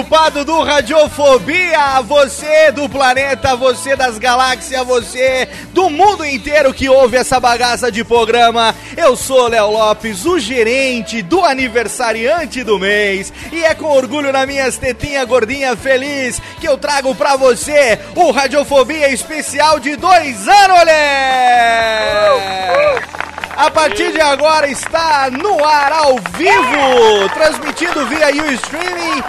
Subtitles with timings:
[0.00, 2.00] Desocupado do Radiofobia!
[2.02, 8.02] Você do planeta, você das galáxias, você do mundo inteiro que ouve essa bagaça de
[8.02, 8.74] programa.
[8.96, 13.30] Eu sou Léo Lopes, o gerente do aniversariante do mês.
[13.52, 18.30] E é com orgulho na minhas tetinha gordinha feliz que eu trago pra você o
[18.30, 21.90] Radiofobia especial de dois anos, olé!
[23.56, 29.22] A partir de agora está no ar ao vivo, transmitido via Ustreaming,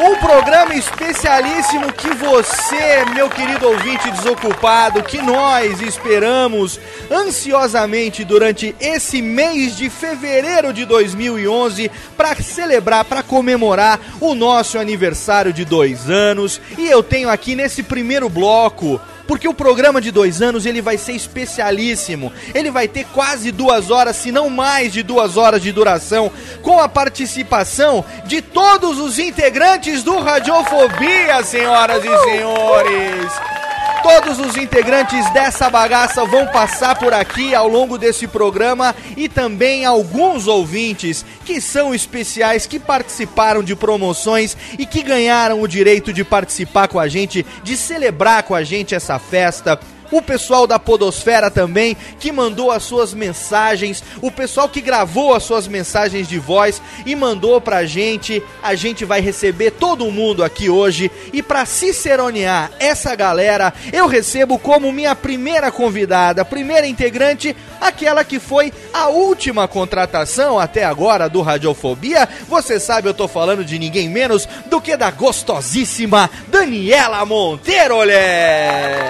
[0.00, 6.78] um programa especialíssimo que você, meu querido ouvinte desocupado, que nós esperamos
[7.10, 15.52] ansiosamente durante esse mês de fevereiro de 2011 para celebrar, para comemorar o nosso aniversário
[15.52, 16.60] de dois anos.
[16.78, 20.96] E eu tenho aqui nesse primeiro bloco porque o programa de dois anos ele vai
[20.96, 22.32] ser especialíssimo.
[22.54, 26.80] Ele vai ter quase duas horas, se não mais de duas horas de duração, com
[26.80, 33.67] a participação de todos os integrantes do Radiofobia, senhoras e senhores.
[34.02, 39.84] Todos os integrantes dessa bagaça vão passar por aqui ao longo desse programa e também
[39.84, 46.24] alguns ouvintes que são especiais, que participaram de promoções e que ganharam o direito de
[46.24, 49.78] participar com a gente, de celebrar com a gente essa festa
[50.10, 55.42] o pessoal da Podosfera também, que mandou as suas mensagens, o pessoal que gravou as
[55.42, 58.42] suas mensagens de voz e mandou pra gente.
[58.62, 64.58] A gente vai receber todo mundo aqui hoje e para ciceronear essa galera, eu recebo
[64.58, 71.42] como minha primeira convidada, primeira integrante, aquela que foi a última contratação até agora do
[71.42, 72.28] Radiofobia.
[72.48, 79.07] Você sabe, eu tô falando de ninguém menos do que da gostosíssima Daniela Monteiro, olé!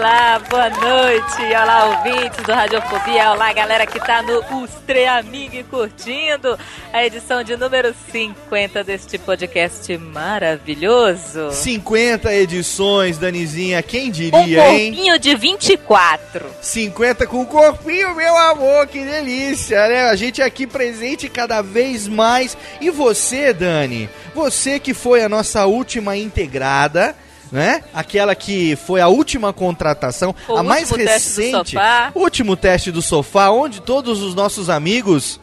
[0.00, 1.42] Olá, boa noite.
[1.42, 3.32] Olá, ouvintes do Radiofobia.
[3.32, 6.58] Olá, galera que tá no Ustre Amigo e curtindo
[6.90, 11.50] a edição de número 50 deste podcast maravilhoso.
[11.52, 14.90] 50 edições, Danizinha, quem Um diria, hein?
[14.90, 16.46] corpinho de 24.
[16.62, 20.04] 50 com corpinho, meu amor, que delícia, né?
[20.04, 22.56] A gente aqui presente cada vez mais.
[22.80, 24.08] E você, Dani?
[24.34, 27.14] Você que foi a nossa última integrada,
[27.52, 27.82] né?
[27.92, 31.76] Aquela que foi a última contratação, O a mais recente,
[32.14, 35.40] último teste do sofá, onde todos os nossos amigos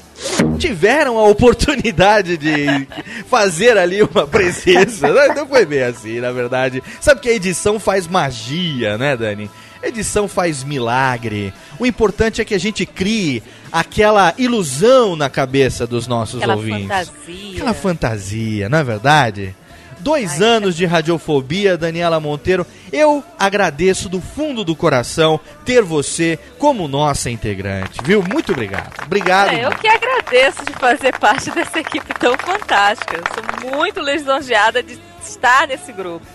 [0.58, 2.88] tiveram a oportunidade de
[3.30, 5.08] fazer ali uma presença.
[5.10, 6.82] Não- Não foi bem assim, na verdade.
[7.00, 9.50] Sabe que a edição faz magia, né, Dani?
[9.84, 11.54] Edição faz milagre.
[11.78, 16.88] O importante é que a gente crie aquela ilusão na cabeça dos nossos Aquela ouvintes.
[16.88, 17.52] fantasia.
[17.54, 19.56] Aquela fantasia, não é verdade?
[20.00, 22.66] Dois anos de radiofobia, Daniela Monteiro.
[22.92, 28.24] Eu agradeço do fundo do coração ter você como nossa integrante, viu?
[28.24, 29.04] Muito obrigado.
[29.04, 29.54] Obrigado.
[29.54, 33.18] É, eu que agradeço de fazer parte dessa equipe tão fantástica.
[33.18, 36.26] Eu sou muito lisonjeada de estar nesse grupo.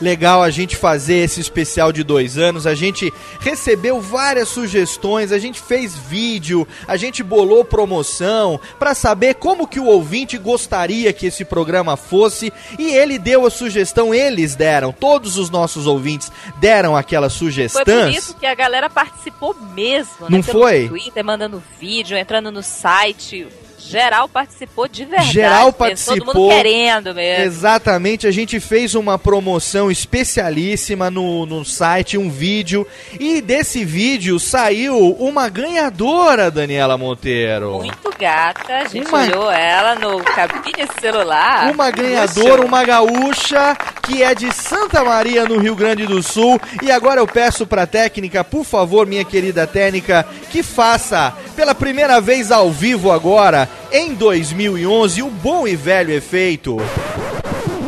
[0.00, 2.66] Legal a gente fazer esse especial de dois anos.
[2.66, 9.34] A gente recebeu várias sugestões, a gente fez vídeo, a gente bolou promoção para saber
[9.34, 14.54] como que o ouvinte gostaria que esse programa fosse e ele deu a sugestão, eles
[14.54, 16.30] deram, todos os nossos ouvintes
[16.60, 17.84] deram aquela Foi sugestão.
[17.84, 20.28] por isso que a galera participou mesmo, né?
[20.30, 20.88] Não Pelo foi?
[20.88, 23.46] Twitter, mandando vídeo, entrando no site.
[23.88, 25.32] Geral participou de verdade.
[25.32, 26.18] Geral participou.
[26.18, 27.44] Todo mundo querendo mesmo.
[27.44, 32.86] Exatamente, a gente fez uma promoção especialíssima no, no site, um vídeo,
[33.18, 37.78] e desse vídeo saiu uma ganhadora, Daniela Monteiro.
[37.78, 41.70] Muito gata, a gente Uma- olhou ela no cabine celular.
[41.72, 46.60] Uma ganhadora, uma gaúcha, que é de Santa Maria, no Rio Grande do Sul.
[46.82, 52.20] E agora eu peço pra técnica, por favor, minha querida técnica, que faça pela primeira
[52.20, 56.76] vez ao vivo agora, em 2011, o bom e velho efeito.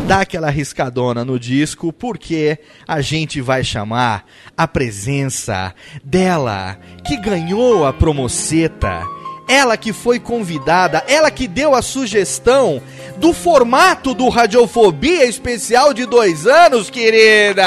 [0.07, 4.27] Dá aquela riscadona no disco, porque a gente vai chamar
[4.57, 5.73] a presença
[6.03, 9.07] dela, que ganhou a promoceta.
[9.51, 12.81] Ela que foi convidada, ela que deu a sugestão
[13.17, 17.65] do formato do Radiofobia especial de dois anos, querida!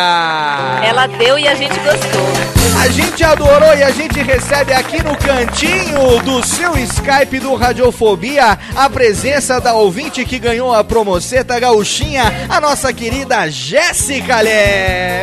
[0.81, 2.53] Ela deu e a gente gostou.
[2.81, 8.57] A gente adorou e a gente recebe aqui no cantinho do seu Skype do Radiofobia
[8.75, 15.21] a presença da ouvinte que ganhou a promoceta gauchinha, a nossa querida Jéssica Lé.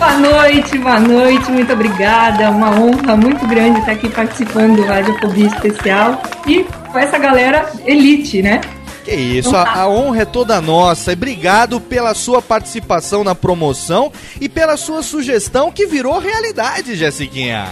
[0.00, 2.50] Boa noite, boa noite, muito obrigada.
[2.50, 8.40] Uma honra muito grande estar aqui participando do Radiofobia Especial e com essa galera elite,
[8.40, 8.62] né?
[9.04, 11.10] Que isso, a, a honra é toda nossa.
[11.10, 14.10] E obrigado pela sua participação na promoção
[14.40, 17.68] e pela sua sugestão que virou realidade, Jessiquinha.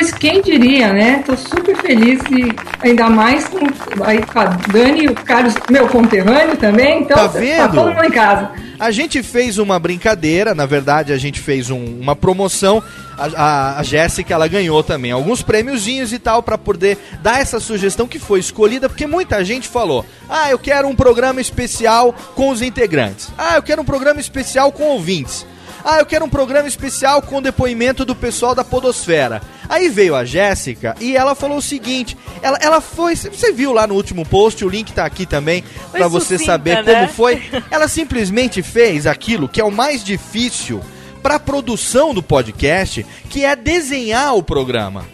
[0.00, 1.22] Pois quem diria, né?
[1.26, 3.58] Tô super feliz e ainda mais com,
[4.02, 7.02] aí, com a Dani e o Carlos, meu conterrâneo também.
[7.02, 7.74] Então, Tá vendo?
[7.74, 8.50] todo mundo em casa.
[8.78, 12.82] A gente fez uma brincadeira, na verdade a gente fez um- uma promoção.
[13.18, 13.26] A,
[13.76, 18.08] a, a Jéssica ela ganhou também alguns prêmiozinhos e tal pra poder dar essa sugestão
[18.08, 22.62] que foi escolhida, porque muita gente falou: "Ah, eu quero um programa especial com os
[22.62, 23.28] integrantes.
[23.36, 25.44] Ah, eu quero um programa especial com ouvintes.
[25.84, 29.40] Ah, eu quero um programa especial com depoimento do pessoal da Podosfera.
[29.68, 33.16] Aí veio a Jéssica e ela falou o seguinte: ela, ela foi.
[33.16, 36.82] Você viu lá no último post, o link tá aqui também, pra você sucinta, saber
[36.82, 36.94] né?
[36.94, 37.42] como foi.
[37.70, 40.80] Ela simplesmente fez aquilo que é o mais difícil
[41.22, 45.06] pra produção do podcast, que é desenhar o programa.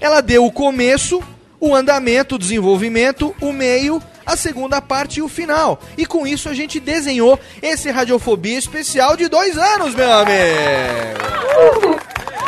[0.00, 1.22] Ela deu o começo,
[1.58, 5.80] o andamento, o desenvolvimento, o meio, a segunda parte e o final.
[5.96, 10.34] E com isso a gente desenhou esse Radiofobia especial de dois anos, meu amigo.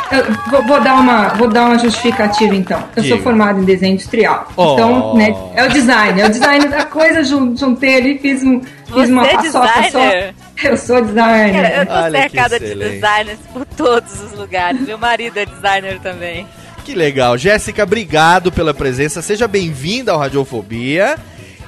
[0.08, 2.82] Eu vou, vou dar uma, vou dar uma justificativa então.
[2.94, 3.16] Eu Diga.
[3.16, 4.48] sou formado em desenho industrial.
[4.56, 4.74] Oh.
[4.74, 8.60] Então, né, é o design, é o design da coisa, jun- juntei ali, fiz, um,
[8.60, 10.34] fiz Você uma é paçoca designer?
[10.62, 10.68] só.
[10.68, 11.52] Eu sou designer.
[11.62, 14.80] Cara, eu tô Olha cercada de designers por todos os lugares.
[14.80, 16.46] Meu marido é designer também.
[16.84, 17.36] Que legal.
[17.36, 19.20] Jéssica, obrigado pela presença.
[19.20, 21.16] Seja bem-vinda ao Radiofobia.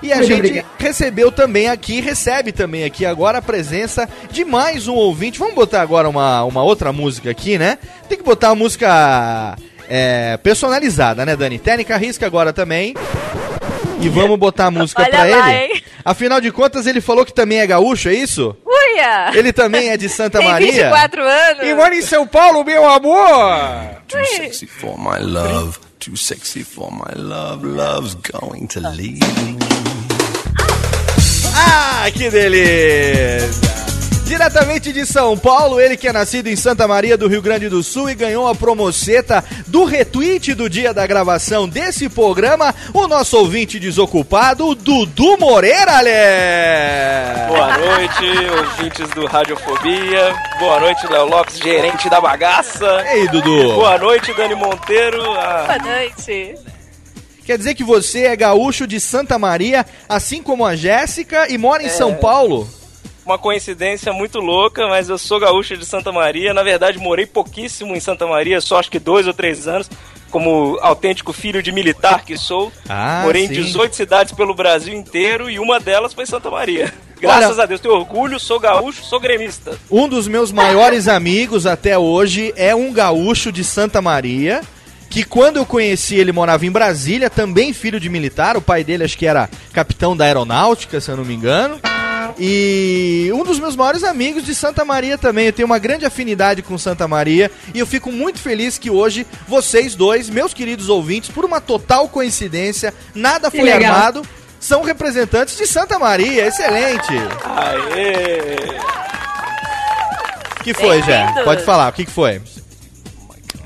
[0.02, 0.68] E a Muito gente obrigada.
[0.78, 5.38] recebeu também aqui, recebe também aqui agora a presença de mais um ouvinte.
[5.38, 7.78] Vamos botar agora uma, uma outra música aqui, né?
[8.08, 9.56] Tem que botar uma música
[9.88, 11.58] é, personalizada, né, Dani?
[11.58, 12.94] Técnica risca agora também.
[14.00, 15.74] E vamos botar a música Olha pra lá, ele.
[15.74, 15.82] hein?
[16.04, 18.56] Afinal de contas, ele falou que também é gaúcho, é isso?
[18.64, 19.32] Uia!
[19.34, 20.70] Ele também é de Santa Tem Maria.
[20.70, 21.62] 24 anos.
[21.66, 23.98] E mora em São Paulo, meu amor!
[24.06, 25.76] Too sexy for my love,
[26.08, 29.58] too sexy for my love, love's going to leave me.
[31.54, 33.97] Ah, que delícia!
[34.28, 37.82] Diretamente de São Paulo, ele que é nascido em Santa Maria do Rio Grande do
[37.82, 43.38] Sul e ganhou a promoceta do retweet do dia da gravação desse programa, o nosso
[43.38, 46.10] ouvinte desocupado, Dudu Moreira, Ale!
[47.48, 48.24] Boa noite,
[48.58, 50.36] ouvintes do Radiofobia.
[50.58, 53.02] Boa noite, Léo Lopes, gerente da bagaça.
[53.10, 53.72] Ei, Dudu!
[53.76, 55.22] Boa noite, Dani Monteiro.
[55.32, 56.54] a- Boa noite.
[57.46, 61.82] Quer dizer que você é gaúcho de Santa Maria, assim como a Jéssica, e mora
[61.82, 61.88] em É.
[61.88, 62.68] São Paulo?
[63.28, 66.54] Uma coincidência muito louca, mas eu sou gaúcho de Santa Maria.
[66.54, 69.90] Na verdade, morei pouquíssimo em Santa Maria, só acho que dois ou três anos,
[70.30, 72.72] como autêntico filho de militar que sou.
[72.88, 73.52] Ah, morei sim.
[73.52, 76.90] em 18 cidades pelo Brasil inteiro e uma delas foi Santa Maria.
[77.20, 79.78] Graças Olha- a Deus, tenho orgulho, sou gaúcho, sou gremista.
[79.90, 84.62] Um dos meus maiores amigos até hoje é um gaúcho de Santa Maria.
[85.10, 88.56] Que quando eu conheci ele morava em Brasília, também filho de militar.
[88.56, 91.78] O pai dele acho que era capitão da aeronáutica, se eu não me engano.
[92.38, 95.46] E um dos meus maiores amigos de Santa Maria também.
[95.46, 97.50] Eu tenho uma grande afinidade com Santa Maria.
[97.74, 102.08] E eu fico muito feliz que hoje vocês dois, meus queridos ouvintes, por uma total
[102.08, 104.22] coincidência, nada foi armado,
[104.60, 106.46] são representantes de Santa Maria.
[106.46, 107.12] Excelente!
[107.44, 108.78] Aê!
[110.60, 111.26] O que foi, Jé?
[111.44, 112.42] Pode falar, o que que foi?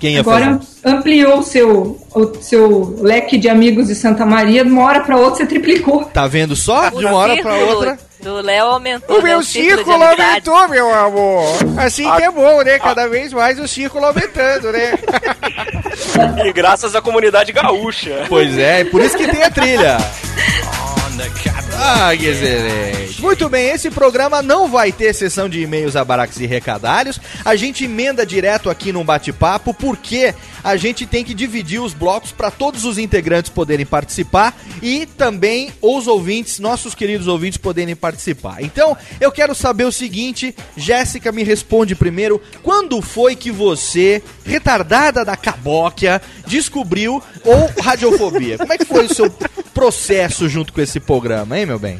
[0.02, 4.82] Quem Agora ampliou o seu, o seu leque de amigos de Santa Maria, de uma
[4.82, 6.06] hora para outra você triplicou.
[6.06, 6.90] Tá vendo só?
[6.90, 7.98] De uma hora pra círculo outra.
[8.20, 9.16] Do Léo aumentou.
[9.16, 11.44] O né, meu círculo círculo aumentou, meu amor.
[11.76, 12.80] Assim que é bom, né?
[12.80, 14.92] Cada vez mais o círculo aumentando, né?
[16.46, 18.24] E graças à comunidade gaúcha.
[18.28, 19.98] Pois é, por isso que tem a trilha.
[21.84, 23.20] Ah, que excelente.
[23.20, 27.20] Muito bem, esse programa não vai ter sessão de e-mails a baraques e recadalhos.
[27.44, 32.30] A gente emenda direto aqui num bate-papo, porque a gente tem que dividir os blocos
[32.30, 38.62] para todos os integrantes poderem participar e também os ouvintes, nossos queridos ouvintes, poderem participar.
[38.62, 45.24] Então, eu quero saber o seguinte, Jéssica me responde primeiro, quando foi que você, retardada
[45.24, 48.56] da cabóquia, descobriu ou radiofobia?
[48.58, 49.32] Como é que foi o seu
[49.74, 51.98] processo junto com esse programa, hein, meu bem?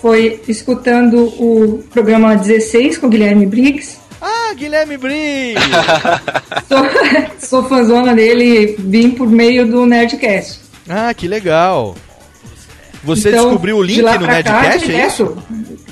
[0.00, 3.98] Foi escutando o programa 16 com o Guilherme Briggs.
[4.20, 5.60] Ah, Guilherme Briggs!
[6.68, 6.86] Sou,
[7.38, 10.60] sou fãzona dele, vim por meio do Nerdcast.
[10.88, 11.94] Ah, que legal.
[13.04, 15.38] Você Então, descobriu o link no pra cá, Nerdcast, é isso?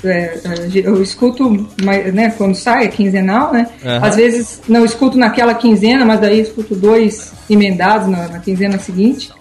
[0.03, 0.37] é,
[0.83, 3.67] eu escuto, mas, né, quando sai, é quinzenal, né?
[3.83, 4.05] Aham.
[4.07, 9.31] Às vezes não escuto naquela quinzena, mas daí escuto dois emendados na, na quinzena seguinte.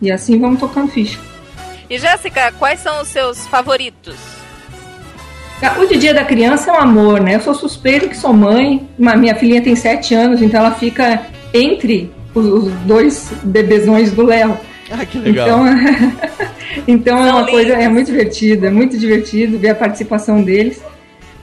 [0.00, 1.18] E assim vamos tocando ficha.
[1.92, 4.16] E Jéssica, quais são os seus favoritos?
[5.78, 7.34] O de Dia da Criança é um amor, né?
[7.34, 11.26] Eu sou suspeito que sou mãe, mas minha filhinha tem sete anos, então ela fica
[11.52, 14.56] entre os, os dois bebezões do Léo.
[14.90, 15.66] Ah, que legal.
[15.66, 15.66] Então,
[16.88, 17.84] então é uma coisa, lindos.
[17.84, 20.80] é muito divertida, é muito divertido ver a participação deles.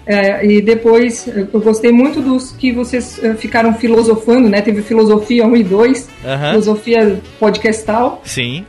[0.04, 4.64] É, e depois, eu gostei muito dos que vocês eh, ficaram filosofando, né?
[4.64, 6.50] Teve Filosofia 1 e 2, Aham.
[6.50, 8.20] Filosofia Podcastal.
[8.26, 8.66] Sim.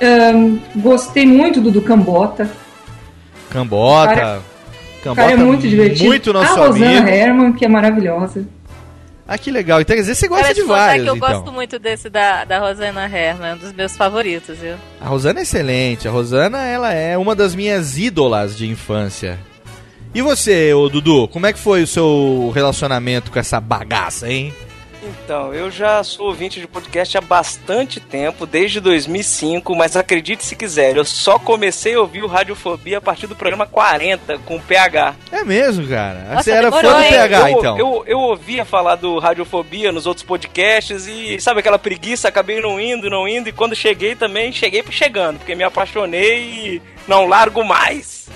[0.00, 2.48] Ahn, gostei muito do do Cambota.
[3.50, 4.14] Cambota.
[4.14, 6.04] Cara- O Cambota cara é muito divertido.
[6.08, 7.08] Muito nosso a Rosana amigo.
[7.08, 8.44] Herman, que é maravilhosa.
[9.26, 9.80] Ah, que legal.
[9.80, 11.28] Então, quer dizer, você gosta Para de vários, que eu então.
[11.28, 14.74] gosto muito desse da, da Rosana Herman, é um dos meus favoritos, viu?
[15.00, 16.08] A Rosana é excelente.
[16.08, 19.38] A Rosana, ela é uma das minhas ídolas de infância.
[20.14, 24.52] E você, ô Dudu, como é que foi o seu relacionamento com essa bagaça, hein?
[25.08, 30.54] Então, eu já sou ouvinte de podcast há bastante tempo, desde 2005, mas acredite se
[30.54, 34.60] quiser, eu só comecei a ouvir o Radiofobia a partir do programa 40, com o
[34.60, 35.14] PH.
[35.32, 36.26] É mesmo, cara.
[36.30, 37.10] Nossa, você era demorou, fã do hein?
[37.10, 37.78] PH, eu, então.
[37.78, 42.80] eu, eu ouvia falar do Radiofobia nos outros podcasts e, sabe aquela preguiça, acabei não
[42.80, 47.64] indo, não indo, e quando cheguei também, cheguei chegando, porque me apaixonei e não largo
[47.64, 48.28] mais.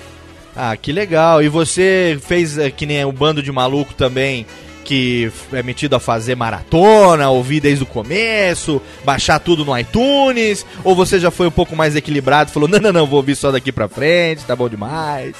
[0.55, 1.41] Ah, que legal.
[1.41, 4.45] E você fez eh, que nem o bando de maluco também,
[4.83, 10.65] que é metido a fazer maratona, ouvir desde o começo, baixar tudo no iTunes?
[10.83, 13.35] Ou você já foi um pouco mais equilibrado e falou: não, não, não, vou ouvir
[13.35, 15.35] só daqui pra frente, tá bom demais?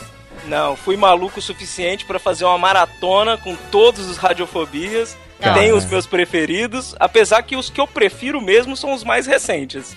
[0.47, 5.15] Não, fui maluco o suficiente pra fazer uma maratona com todos os radiofobias.
[5.39, 5.59] Cara.
[5.59, 9.93] Tenho os meus preferidos, apesar que os que eu prefiro mesmo são os mais recentes.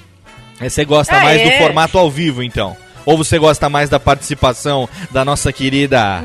[0.61, 1.59] Aí Você gosta Ah, mais do é?
[1.59, 2.77] formato ao vivo, então?
[3.05, 6.25] Ou você gosta mais da participação da nossa querida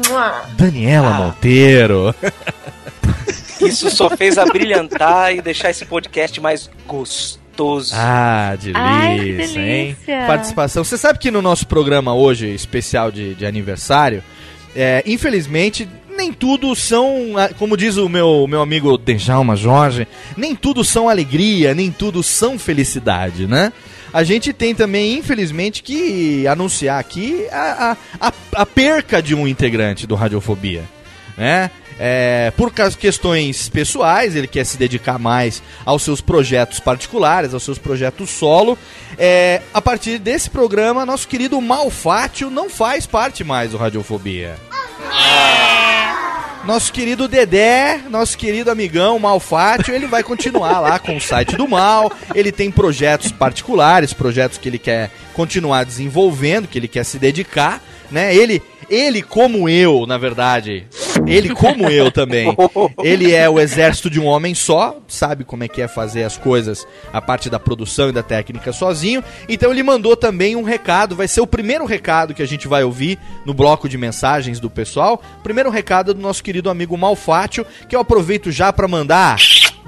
[0.53, 1.13] Daniela Ah.
[1.13, 2.15] Monteiro?
[3.61, 7.93] Isso só fez abrilhantar e deixar esse podcast mais gostoso.
[7.95, 9.37] Ah, delícia, Ai, que hein?
[9.37, 10.27] delícia.
[10.27, 10.83] Participação.
[10.83, 14.23] Você sabe que no nosso programa hoje, especial de, de aniversário,
[14.75, 15.87] é, infelizmente,
[16.17, 21.73] nem tudo são, como diz o meu, meu amigo Dejalma Jorge, nem tudo são alegria,
[21.73, 23.71] nem tudo são felicidade, né?
[24.13, 29.47] A gente tem também, infelizmente, que anunciar aqui a, a, a, a perca de um
[29.47, 30.83] integrante do Radiofobia,
[31.37, 31.71] né?
[32.03, 37.77] É, por questões pessoais, ele quer se dedicar mais aos seus projetos particulares, aos seus
[37.77, 38.75] projetos solo.
[39.19, 44.55] É, a partir desse programa, nosso querido Malfátio não faz parte mais do Radiofobia.
[46.65, 51.67] Nosso querido Dedé, nosso querido amigão Malfátio, ele vai continuar lá com o site do
[51.67, 52.11] Mal.
[52.33, 57.79] Ele tem projetos particulares, projetos que ele quer continuar desenvolvendo, que ele quer se dedicar,
[58.11, 58.35] né?
[58.35, 60.85] Ele, ele como eu, na verdade,
[61.25, 62.53] Ele, como eu também,
[63.01, 66.37] ele é o exército de um homem só, sabe como é que é fazer as
[66.37, 69.23] coisas, a parte da produção e da técnica sozinho.
[69.47, 72.83] Então ele mandou também um recado, vai ser o primeiro recado que a gente vai
[72.83, 75.21] ouvir no bloco de mensagens do pessoal.
[75.41, 79.37] Primeiro recado do nosso querido amigo Malfátio, que eu aproveito já para mandar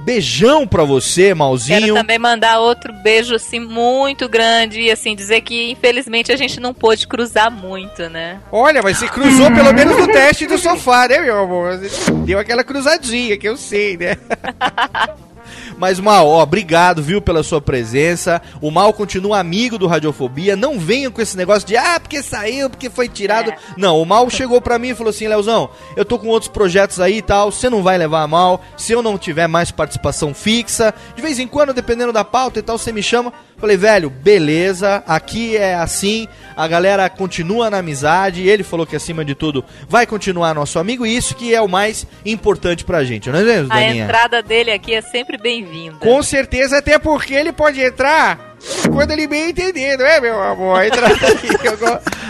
[0.03, 1.95] beijão pra você, Quero Malzinho.
[1.95, 6.74] também mandar outro beijo, assim, muito grande e, assim, dizer que, infelizmente, a gente não
[6.74, 8.39] pôde cruzar muito, né?
[8.51, 11.79] Olha, mas você cruzou pelo menos no teste do sofá, né, meu amor?
[12.25, 14.17] Deu aquela cruzadinha que eu sei, né?
[15.77, 18.42] Mas, Mal, ó, obrigado, viu, pela sua presença.
[18.62, 20.56] O Mal continua amigo do Radiofobia.
[20.56, 23.51] Não venham com esse negócio de, ah, porque saiu, porque foi tirado.
[23.51, 23.58] É.
[23.77, 27.00] Não, o Mal chegou pra mim e falou assim, Leozão, eu tô com outros projetos
[27.00, 28.63] aí e tal, você não vai levar a mal.
[28.77, 32.62] Se eu não tiver mais participação fixa, de vez em quando, dependendo da pauta e
[32.62, 33.34] tal, você me chama.
[33.63, 38.46] Falei, velho, beleza, aqui é assim, a galera continua na amizade.
[38.46, 41.05] Ele falou que, acima de tudo, vai continuar nosso amigo.
[41.05, 44.03] E isso que é o mais importante pra gente, não é mesmo, A Daninha?
[44.03, 45.96] entrada dele aqui é sempre bem-vinda.
[46.00, 48.53] Com certeza, até porque ele pode entrar
[48.91, 50.84] quando ele bem entender, não é, meu amor?
[50.84, 51.48] Entra aqui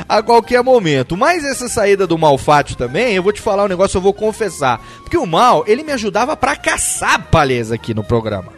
[0.07, 1.17] a a qualquer momento.
[1.17, 4.79] Mas essa saída do Malfátio também, eu vou te falar um negócio, eu vou confessar.
[4.99, 8.53] Porque o Mal, ele me ajudava pra caçar palhas aqui no programa.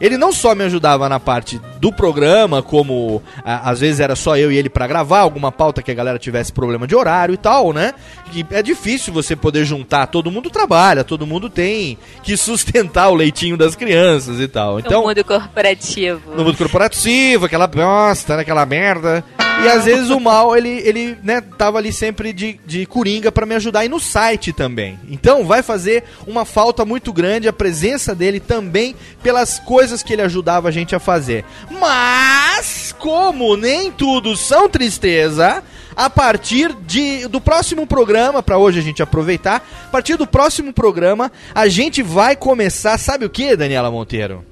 [0.00, 4.36] Ele não só me ajudava na parte do programa, como a- às vezes era só
[4.36, 7.36] eu e ele pra gravar, alguma pauta que a galera tivesse problema de horário e
[7.36, 7.92] tal, né?
[8.32, 13.14] Que é difícil você poder juntar, todo mundo trabalha, todo mundo tem que sustentar o
[13.14, 14.74] leitinho das crianças e tal.
[14.74, 16.30] no Então, mundo corporativo.
[16.34, 19.24] no mundo corporativo, aquela bosta, né, aquela merda.
[19.62, 23.44] E às vezes o mal, ele, ele né, tava ali sempre de, de coringa pra
[23.44, 23.84] me ajudar.
[23.84, 24.98] E no site também.
[25.08, 30.22] Então vai fazer uma falta muito grande a presença dele também pelas coisas que ele
[30.22, 31.44] ajudava a gente a fazer.
[31.78, 35.62] Mas, como nem tudo são tristeza,
[35.94, 40.72] a partir de, do próximo programa, pra hoje a gente aproveitar, a partir do próximo
[40.72, 44.44] programa, a gente vai começar, sabe o que, Daniela Monteiro?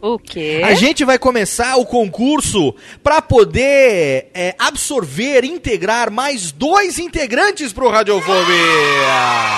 [0.00, 0.62] O quê?
[0.64, 7.90] A gente vai começar o concurso para poder é, absorver, integrar mais dois integrantes pro
[7.90, 8.36] Radiofobia.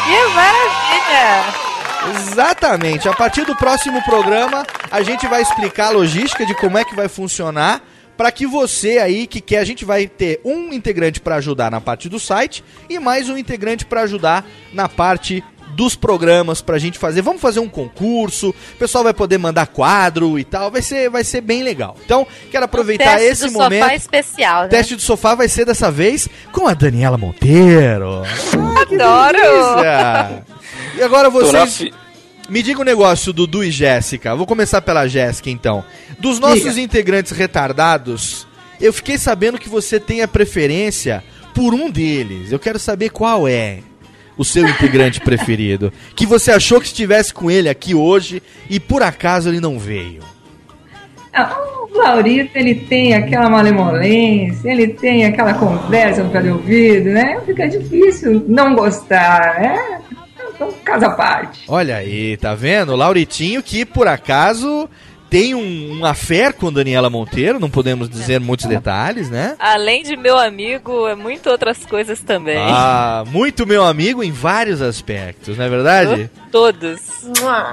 [0.07, 1.71] Que maravilha!
[2.17, 3.09] Exatamente.
[3.09, 6.97] A partir do próximo programa, a gente vai explicar a logística de como é que
[6.97, 7.83] vai funcionar
[8.17, 11.81] para que você aí que quer, a gente vai ter um integrante para ajudar na
[11.81, 15.43] parte do site e mais um integrante para ajudar na parte
[15.81, 17.23] dos programas pra gente fazer.
[17.23, 21.25] Vamos fazer um concurso, o pessoal vai poder mandar quadro e tal, vai ser vai
[21.25, 21.97] ser bem legal.
[22.05, 23.85] Então, quero aproveitar Teste esse do momento.
[23.85, 24.69] sofá especial, né?
[24.69, 28.25] Teste do sofá vai ser dessa vez com a Daniela Monteiro.
[28.79, 29.83] Adoro!
[30.99, 31.91] E agora vocês
[32.51, 34.37] me diga um negócio, Dudu e Jéssica.
[34.37, 35.83] Vou começar pela Jéssica, então.
[36.19, 38.47] Dos nossos integrantes retardados,
[38.79, 42.53] eu fiquei sabendo que você tem a preferência por um deles.
[42.53, 43.79] Eu quero saber qual é
[44.41, 45.93] o seu integrante preferido.
[46.17, 50.23] Que você achou que estivesse com ele aqui hoje e por acaso ele não veio.
[51.35, 51.55] Ah,
[51.93, 57.39] O Laurito, ele tem aquela malemolência, ele tem aquela conversa no pé do ouvido, né?
[57.45, 60.01] Fica difícil não gostar, né?
[60.55, 61.65] Então, casa à parte.
[61.69, 62.93] Olha aí, tá vendo?
[62.93, 64.89] O Lauritinho que por acaso
[65.31, 69.55] tem um, um affair com Daniela Monteiro, não podemos dizer muitos detalhes, né?
[69.61, 72.59] Além de meu amigo, é muito outras coisas também.
[72.59, 76.31] Ah, muito meu amigo em vários aspectos, não é verdade?
[76.51, 77.01] Todos.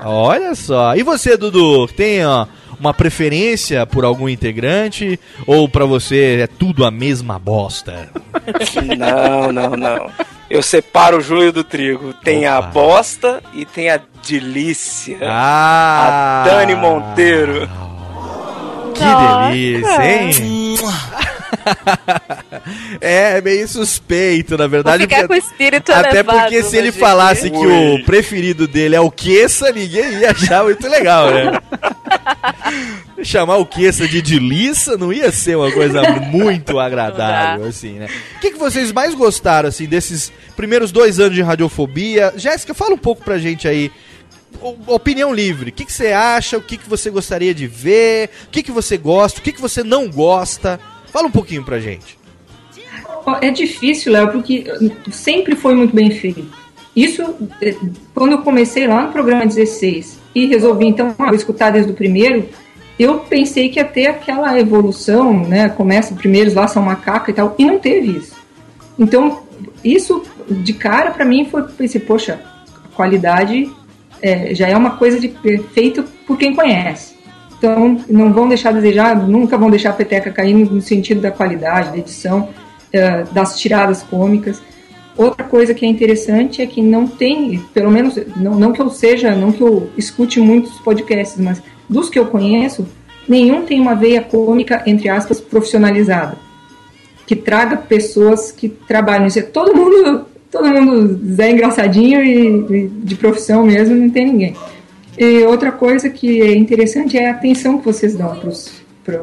[0.05, 0.95] Olha só.
[0.95, 2.45] E você, Dudu, tem ó,
[2.79, 5.19] uma preferência por algum integrante?
[5.47, 8.09] Ou pra você é tudo a mesma bosta?
[8.97, 10.09] Não, não, não.
[10.49, 12.13] Eu separo o joio do trigo.
[12.23, 12.67] Tem a Opa.
[12.69, 15.17] bosta e tem a delícia.
[15.23, 16.43] Ah!
[16.45, 17.69] A Dani Monteiro.
[18.93, 20.77] Que delícia, hein?
[23.01, 25.03] é meio suspeito, na Vou verdade.
[25.03, 28.67] ficar com o porque- espírito Até elevado porque se ele hoje falasse que o preferido
[28.67, 31.59] dele é o Queça, ninguém ia achar muito legal, né?
[33.23, 38.07] Chamar o Queça de delícia não ia ser uma coisa muito agradável, assim, né?
[38.37, 42.33] O que, que vocês mais gostaram, assim, desses primeiros dois anos de radiofobia?
[42.35, 43.91] Jéssica, fala um pouco pra gente aí.
[44.87, 45.69] Opinião livre.
[45.69, 46.57] O que, que você acha?
[46.57, 48.29] O que, que você gostaria de ver?
[48.45, 49.39] O que, que você gosta?
[49.39, 50.79] O que, que você não gosta?
[51.11, 52.17] Fala um pouquinho pra gente.
[53.41, 54.65] É difícil, Léo, porque
[55.11, 56.45] sempre foi muito bem feito.
[56.95, 57.23] Isso,
[57.61, 57.75] eh,
[58.13, 62.47] quando eu comecei lá no programa 16 e resolvi, então, ah, escutar desde o primeiro,
[62.97, 65.69] eu pensei que ia ter aquela evolução, né?
[65.69, 68.35] Começa primeiros lá, são macaca e tal, e não teve isso.
[68.97, 69.43] Então,
[69.83, 72.41] isso de cara para mim foi, pensei, poxa,
[72.95, 73.69] qualidade
[74.21, 75.29] eh, já é uma coisa de,
[75.73, 77.15] feito por quem conhece.
[77.57, 81.91] Então, não vão deixar desejar, nunca vão deixar a peteca cair no sentido da qualidade,
[81.91, 82.49] da edição,
[82.93, 84.61] eh, das tiradas cômicas.
[85.17, 88.89] Outra coisa que é interessante é que não tem, pelo menos, não, não que eu
[88.89, 92.87] seja, não que eu escute muitos podcasts, mas dos que eu conheço,
[93.27, 96.37] nenhum tem uma veia cômica, entre aspas, profissionalizada.
[97.25, 99.27] Que traga pessoas que trabalham.
[99.35, 104.55] É todo mundo, todo mundo Zé engraçadinho e, de profissão mesmo, não tem ninguém.
[105.17, 108.39] E outra coisa que é interessante é a atenção que vocês dão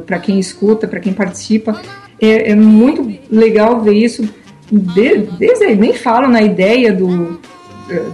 [0.05, 1.81] para quem escuta, para quem participa.
[2.21, 4.29] É, é, muito legal ver isso.
[4.71, 7.39] De, desde nem falo na ideia do,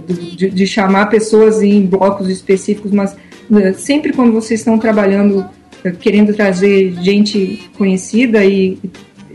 [0.05, 5.45] do de, de, chamar pessoas em blocos específicos, mas uh, sempre quando vocês estão trabalhando,
[5.85, 8.77] uh, querendo trazer gente conhecida e,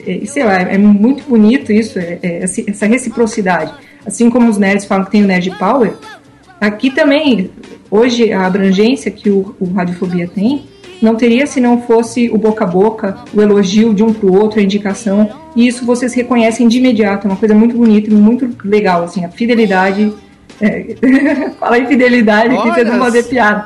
[0.06, 3.72] e sei lá, é muito bonito isso, é, é, essa reciprocidade.
[4.06, 5.94] Assim como os nerds falam que tem o Nerd Power,
[6.60, 7.50] aqui também,
[7.90, 10.64] hoje, a abrangência que o, o Radiofobia tem,
[11.02, 14.34] não teria se não fosse o boca a boca, o elogio de um para o
[14.34, 15.28] outro, a indicação.
[15.54, 19.24] E isso vocês reconhecem de imediato, é uma coisa muito bonita e muito legal, assim,
[19.24, 20.12] a fidelidade.
[20.60, 20.96] É,
[21.60, 23.64] fala em fidelidade aqui, vocês vão fazer piada.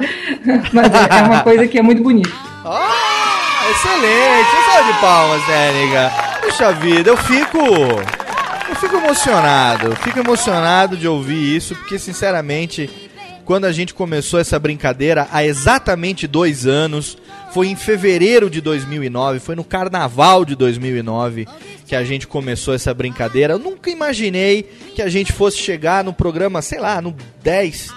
[0.72, 2.30] Mas é, é uma coisa que é muito bonita.
[2.64, 4.50] Oh, excelente!
[4.72, 6.29] Salve de palmas, Técnica.
[6.50, 7.58] Puxa vida, eu fico.
[7.58, 9.94] Eu fico emocionado.
[9.94, 12.90] Fico emocionado de ouvir isso, porque sinceramente
[13.44, 17.16] quando a gente começou essa brincadeira há exatamente dois anos.
[17.52, 21.46] Foi em fevereiro de 2009, foi no carnaval de 2009
[21.86, 23.54] que a gente começou essa brincadeira.
[23.54, 27.90] Eu nunca imaginei que a gente fosse chegar no programa, sei lá, no 10,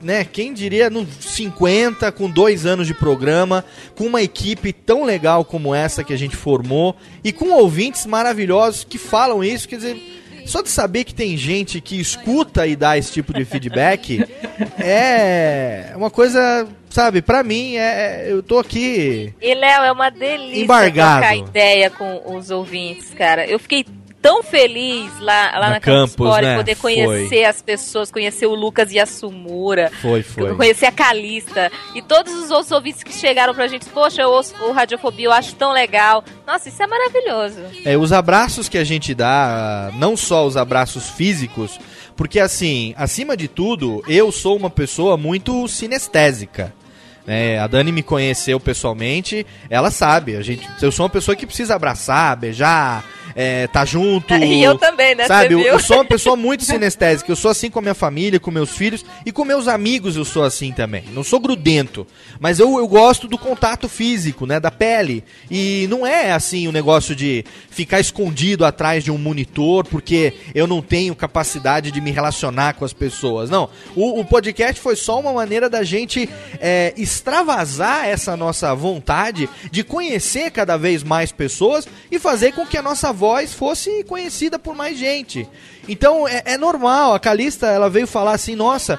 [0.00, 0.24] né?
[0.24, 5.74] Quem diria no 50, com dois anos de programa, com uma equipe tão legal como
[5.74, 10.62] essa que a gente formou e com ouvintes maravilhosos que falam isso, quer dizer só
[10.62, 14.24] de saber que tem gente que escuta e dá esse tipo de feedback
[14.80, 19.32] é uma coisa, sabe, pra mim, é, eu tô aqui.
[19.40, 21.20] E Léo, é uma delícia embargado.
[21.20, 23.46] trocar ideia com os ouvintes, cara.
[23.46, 23.84] Eu fiquei
[24.22, 26.56] tão feliz lá, lá na, na Campus, Campus né?
[26.56, 27.44] poder conhecer Foi.
[27.44, 30.54] as pessoas, conhecer o Lucas Yasumura, Foi, foi.
[30.54, 33.86] conhecer a Calista e todos os outros ouvintes que chegaram pra gente.
[33.86, 36.22] Poxa, eu ouço o Radiofobia, eu acho tão legal.
[36.46, 37.60] Nossa, isso é maravilhoso.
[37.84, 41.78] É, os abraços que a gente dá, não só os abraços físicos,
[42.16, 46.72] porque assim, acima de tudo, eu sou uma pessoa muito sinestésica.
[47.26, 47.58] né?
[47.58, 50.36] a Dani me conheceu pessoalmente, ela sabe.
[50.36, 54.34] A gente, eu sou uma pessoa que precisa abraçar, beijar, é, tá junto.
[54.34, 55.26] E eu também, né?
[55.26, 57.30] Sabe, eu, eu sou uma pessoa muito sinestésica.
[57.30, 60.24] Eu sou assim com a minha família, com meus filhos e com meus amigos eu
[60.24, 61.04] sou assim também.
[61.12, 62.06] Não sou grudento,
[62.38, 64.58] mas eu, eu gosto do contato físico, né?
[64.58, 65.24] Da pele.
[65.50, 70.66] E não é assim o negócio de ficar escondido atrás de um monitor porque eu
[70.66, 73.50] não tenho capacidade de me relacionar com as pessoas.
[73.50, 73.68] Não.
[73.94, 76.28] O, o podcast foi só uma maneira da gente
[76.60, 82.76] é, extravasar essa nossa vontade de conhecer cada vez mais pessoas e fazer com que
[82.76, 85.46] a nossa voz fosse conhecida por mais gente.
[85.86, 88.98] Então é, é normal, a Calista ela veio falar assim, nossa,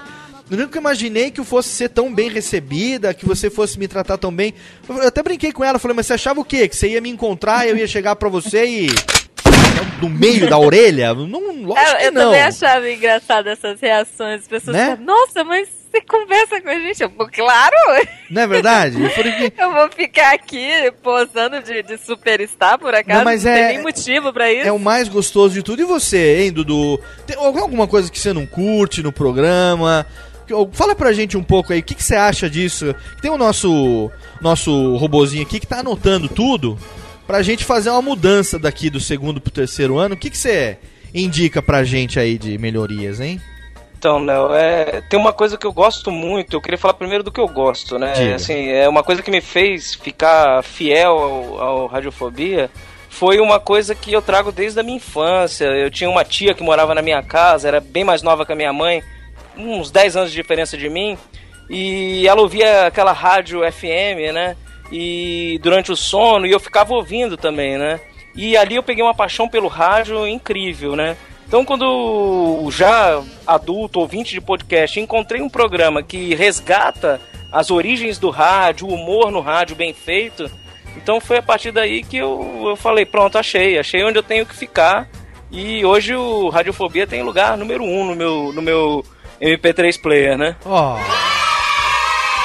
[0.49, 4.17] eu nunca imaginei que eu fosse ser tão bem recebida, que você fosse me tratar
[4.19, 4.53] tão bem.
[4.87, 6.67] Eu até brinquei com ela, falei, mas você achava o quê?
[6.67, 8.87] Que você ia me encontrar, eu ia chegar pra você e
[9.99, 11.13] no meio da orelha?
[11.15, 12.21] Não, lógico eu que eu não.
[12.25, 14.41] também achava engraçado essas reações.
[14.41, 14.85] As pessoas Né?
[14.91, 17.03] falam, nossa, mas você conversa com a gente?
[17.03, 17.75] Eu, "Pô, claro!
[18.29, 18.97] Não é verdade?
[19.01, 19.09] Eu
[19.57, 20.69] Eu vou ficar aqui
[21.03, 23.17] posando de, de superstar, por acaso.
[23.19, 24.67] Não, mas tem é- nem motivo pra isso.
[24.67, 25.81] É o mais gostoso de tudo.
[25.81, 26.99] E você, hein, Dudu?
[27.27, 30.05] Tem alguma coisa que você não curte no programa?
[30.73, 32.93] Fala pra gente um pouco aí, o que, que você acha disso?
[33.21, 36.77] Tem o nosso, nosso robozinho aqui que tá anotando tudo
[37.25, 40.15] pra gente fazer uma mudança daqui do segundo pro terceiro ano.
[40.15, 40.77] O que, que você
[41.13, 43.39] indica pra gente aí de melhorias, hein?
[44.01, 47.31] Então, Léo, é, tem uma coisa que eu gosto muito, eu queria falar primeiro do
[47.31, 48.13] que eu gosto, né?
[48.13, 48.33] Diga.
[48.33, 52.67] Assim, é uma coisa que me fez ficar fiel ao, ao Radiofobia
[53.11, 55.65] foi uma coisa que eu trago desde a minha infância.
[55.65, 58.55] Eu tinha uma tia que morava na minha casa, era bem mais nova que a
[58.55, 59.03] minha mãe,
[59.55, 61.15] uns 10 anos de diferença de mim,
[61.69, 64.57] e ela ouvia aquela rádio FM, né?
[64.91, 67.99] E durante o sono, e eu ficava ouvindo também, né?
[68.35, 71.15] E ali eu peguei uma paixão pelo rádio incrível, né?
[71.51, 77.19] Então, quando já adulto, ouvinte de podcast, encontrei um programa que resgata
[77.51, 80.49] as origens do rádio, o humor no rádio bem feito,
[80.95, 84.45] então foi a partir daí que eu, eu falei, pronto, achei, achei onde eu tenho
[84.45, 85.09] que ficar.
[85.51, 89.05] E hoje o Radiofobia tem lugar número um no meu, no meu
[89.41, 90.55] MP3 player, né?
[90.65, 90.97] Ó.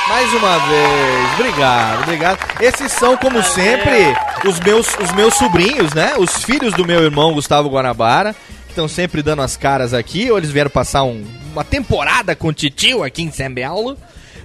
[0.08, 2.38] Mais uma vez, obrigado, obrigado.
[2.60, 6.14] Esses são, como sempre, os meus, os meus sobrinhos, né?
[6.16, 8.34] Os filhos do meu irmão Gustavo Guanabara,
[8.76, 10.30] estão sempre dando as caras aqui.
[10.30, 13.96] Ou eles vieram passar um- uma temporada com o titio aqui em São Belo,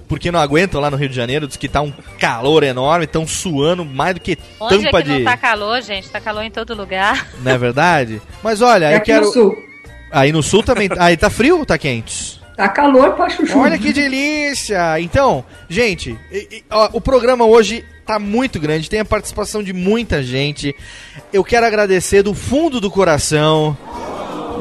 [0.08, 1.46] porque não aguentam lá no Rio de Janeiro.
[1.46, 5.08] Diz que tá um calor enorme, estão suando mais do que Onde tampa é que
[5.10, 5.18] de.
[5.18, 6.08] não tá calor, gente?
[6.08, 7.28] Tá calor em todo lugar.
[7.42, 8.20] Não é verdade?
[8.42, 9.26] Mas olha, É eu aqui quero.
[9.26, 9.56] no sul.
[10.10, 10.88] Aí no sul também.
[10.98, 12.40] Aí tá frio ou tá quente?
[12.56, 13.58] Tá calor pra chuchu.
[13.58, 15.00] Olha que delícia!
[15.00, 16.18] Então, gente,
[16.70, 20.74] ó, o programa hoje tá muito grande, tem a participação de muita gente.
[21.32, 23.74] Eu quero agradecer do fundo do coração.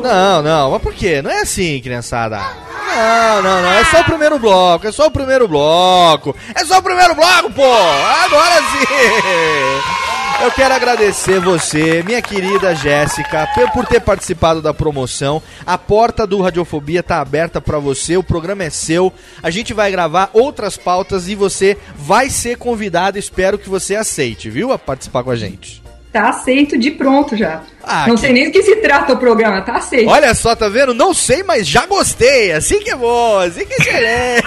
[0.01, 1.21] Não, não, mas por quê?
[1.21, 2.37] Não é assim, criançada.
[2.37, 3.71] Não, não, não.
[3.71, 6.35] É só o primeiro bloco, é só o primeiro bloco.
[6.55, 7.63] É só o primeiro bloco, pô!
[7.63, 10.01] Agora sim!
[10.43, 15.41] Eu quero agradecer você, minha querida Jéssica, por ter participado da promoção.
[15.65, 19.13] A porta do Radiofobia tá aberta pra você, o programa é seu.
[19.43, 23.19] A gente vai gravar outras pautas e você vai ser convidado.
[23.19, 24.73] Espero que você aceite, viu?
[24.73, 25.81] A participar com a gente.
[26.12, 27.62] Tá aceito de pronto já.
[27.82, 30.10] Ah, Não que- sei nem do que se trata o programa, tá aceito.
[30.10, 30.93] Olha só, tá vendo?
[30.93, 32.52] Não sei, mas já gostei.
[32.52, 34.41] Assim que é bom, assim que é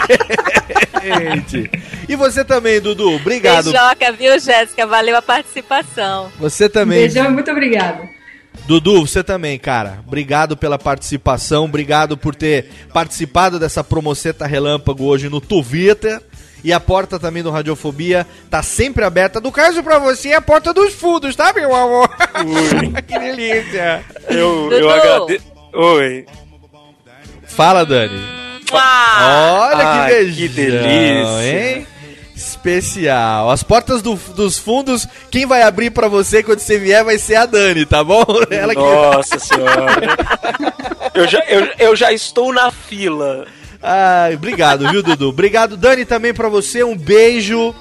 [0.92, 1.70] excelente.
[2.06, 3.14] E você também, Dudu.
[3.16, 3.72] Obrigado.
[3.72, 4.86] Beijoca, viu, Jéssica?
[4.86, 6.30] Valeu a participação.
[6.38, 6.98] Você também.
[7.00, 8.06] Beijão e muito obrigada.
[8.66, 10.00] Dudu, você também, cara.
[10.06, 16.20] Obrigado pela participação, obrigado por ter participado dessa promoceta relâmpago hoje no Twitter.
[16.64, 19.38] E a porta também do Radiofobia tá sempre aberta.
[19.38, 22.08] Do caso pra você é a porta dos fundos, tá, meu amor?
[23.06, 24.02] que delícia.
[24.28, 24.74] Eu, Dudu.
[24.76, 25.44] eu agradeço.
[25.74, 26.24] Oi.
[27.46, 28.18] Fala, Dani.
[28.72, 28.80] Mua!
[28.80, 31.76] Olha Ai, que beijão, que delícia.
[31.76, 31.86] hein?
[32.34, 33.50] Especial.
[33.50, 37.36] As portas do- dos fundos, quem vai abrir pra você quando você vier vai ser
[37.36, 38.24] a Dani, tá bom?
[38.50, 40.16] Ela que Nossa senhora.
[41.14, 43.46] eu, já, eu, eu já estou na fila.
[43.86, 45.28] Ai, obrigado, viu, Dudu?
[45.28, 46.82] Obrigado, Dani, também pra você.
[46.82, 47.74] Um beijo.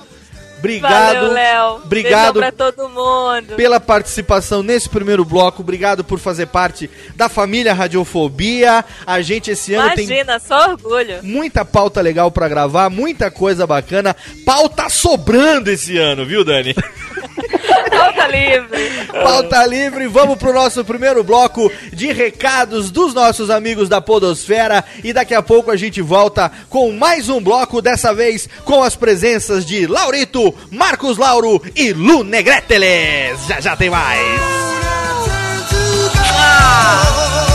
[0.59, 1.15] Obrigado.
[1.15, 1.75] Valeu, Léo.
[1.83, 3.55] Obrigado pra todo mundo.
[3.57, 5.61] pela participação nesse primeiro bloco.
[5.61, 8.83] Obrigado por fazer parte da família Radiofobia.
[9.05, 11.19] A gente esse ano tem Imagina, só orgulho.
[11.21, 14.15] muita pauta legal pra gravar, muita coisa bacana.
[14.45, 16.73] Pauta sobrando esse ano, viu, Dani?
[17.89, 19.07] Pauta livre.
[19.11, 25.13] Pauta livre, vamos pro nosso primeiro bloco de recados dos nossos amigos da Podosfera e
[25.13, 29.65] daqui a pouco a gente volta com mais um bloco, dessa vez com as presenças
[29.65, 33.45] de Laurito, Marcos Lauro e Lu Negreteles.
[33.47, 34.63] Já já tem mais.
[36.43, 37.52] Now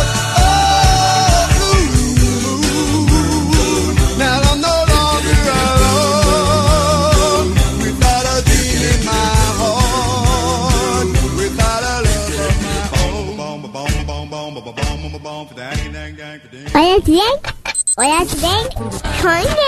[16.74, 19.59] おやつですおやつです本です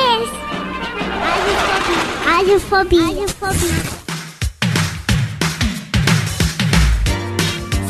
[2.29, 4.01] アルフォビアルフォビ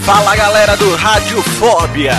[0.03, 2.13] Fala galera do Radiofobia,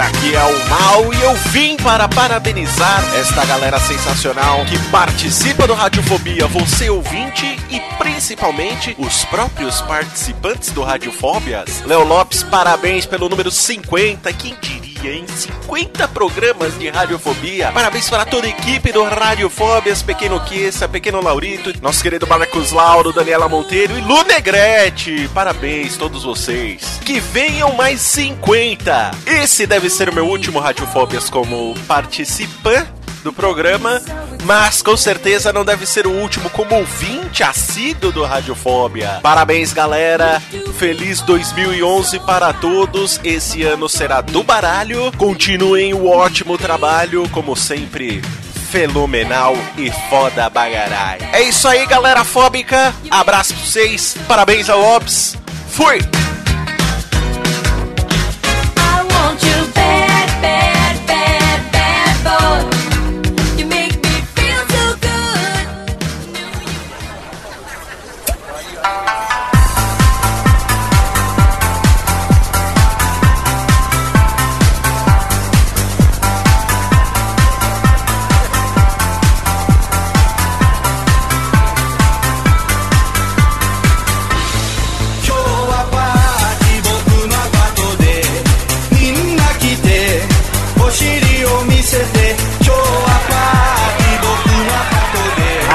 [0.00, 5.74] aqui é o Mal e eu vim para parabenizar esta galera sensacional que participa do
[5.74, 11.82] Radiofobia, você ouvinte e principalmente os próprios participantes do Radiofobias.
[11.86, 14.85] Léo Lopes, parabéns pelo número 50, quem diria?
[15.06, 15.24] Hein?
[15.28, 17.70] 50 programas de Radiofobia.
[17.72, 23.12] Parabéns para toda a equipe do Radiofóbias, Pequeno Queça, Pequeno Laurito, nosso querido Marcos Lauro,
[23.12, 25.28] Daniela Monteiro e Lu Negrete.
[25.34, 27.00] Parabéns todos vocês.
[27.04, 29.10] Que venham mais 50.
[29.26, 32.95] Esse deve ser o meu último Radiofóbias como participante
[33.26, 34.00] do programa,
[34.44, 39.18] mas com certeza não deve ser o último como ouvinte assíduo do Radiofobia.
[39.20, 40.40] Parabéns, galera!
[40.78, 43.18] Feliz 2011 para todos!
[43.24, 45.10] Esse ano será do baralho.
[45.16, 48.22] Continuem o ótimo trabalho, como sempre.
[48.70, 51.18] Fenomenal e foda bagarai.
[51.32, 52.94] É isso aí, galera fóbica.
[53.10, 54.16] Abraço pra vocês.
[54.28, 55.36] Parabéns a Lopes.
[55.68, 55.98] Fui!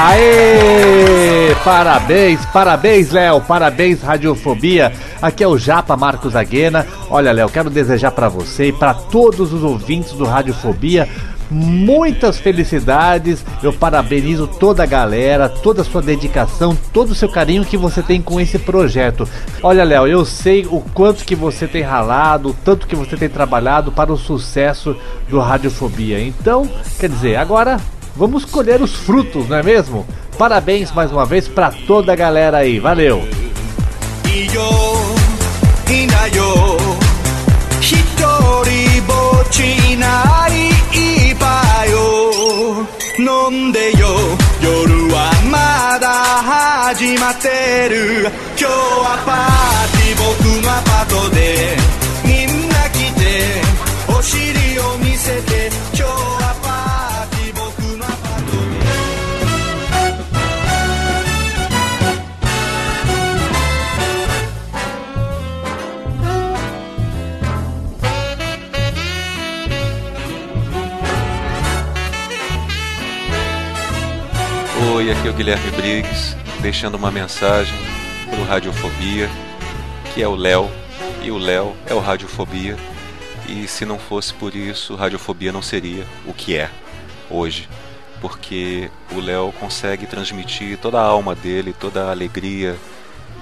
[0.03, 1.53] Aê!
[1.63, 4.91] Parabéns, parabéns, Léo, parabéns, Radiofobia.
[5.21, 6.87] Aqui é o Japa Marcos Aguena.
[7.07, 11.07] Olha, Léo, quero desejar pra você e pra todos os ouvintes do Radiofobia
[11.51, 13.45] muitas felicidades.
[13.61, 18.01] Eu parabenizo toda a galera, toda a sua dedicação, todo o seu carinho que você
[18.01, 19.29] tem com esse projeto.
[19.61, 23.29] Olha, Léo, eu sei o quanto que você tem ralado, o tanto que você tem
[23.29, 24.95] trabalhado para o sucesso
[25.29, 26.19] do Radiofobia.
[26.19, 26.67] Então,
[26.99, 27.79] quer dizer, agora
[28.15, 30.06] vamos colher os frutos, não é mesmo?
[30.38, 32.80] Parabéns mais uma vez para toda a galera aí.
[32.80, 33.21] Valeu.
[35.93, 36.02] い
[75.01, 77.73] Oi, aqui é o Guilherme Briggs, deixando uma mensagem
[78.29, 79.27] pro Radiofobia,
[80.13, 80.69] que é o Léo,
[81.23, 82.77] e o Léo é o Radiofobia,
[83.49, 86.69] e se não fosse por isso, Radiofobia não seria o que é
[87.31, 87.67] hoje,
[88.21, 92.77] porque o Léo consegue transmitir toda a alma dele, toda a alegria,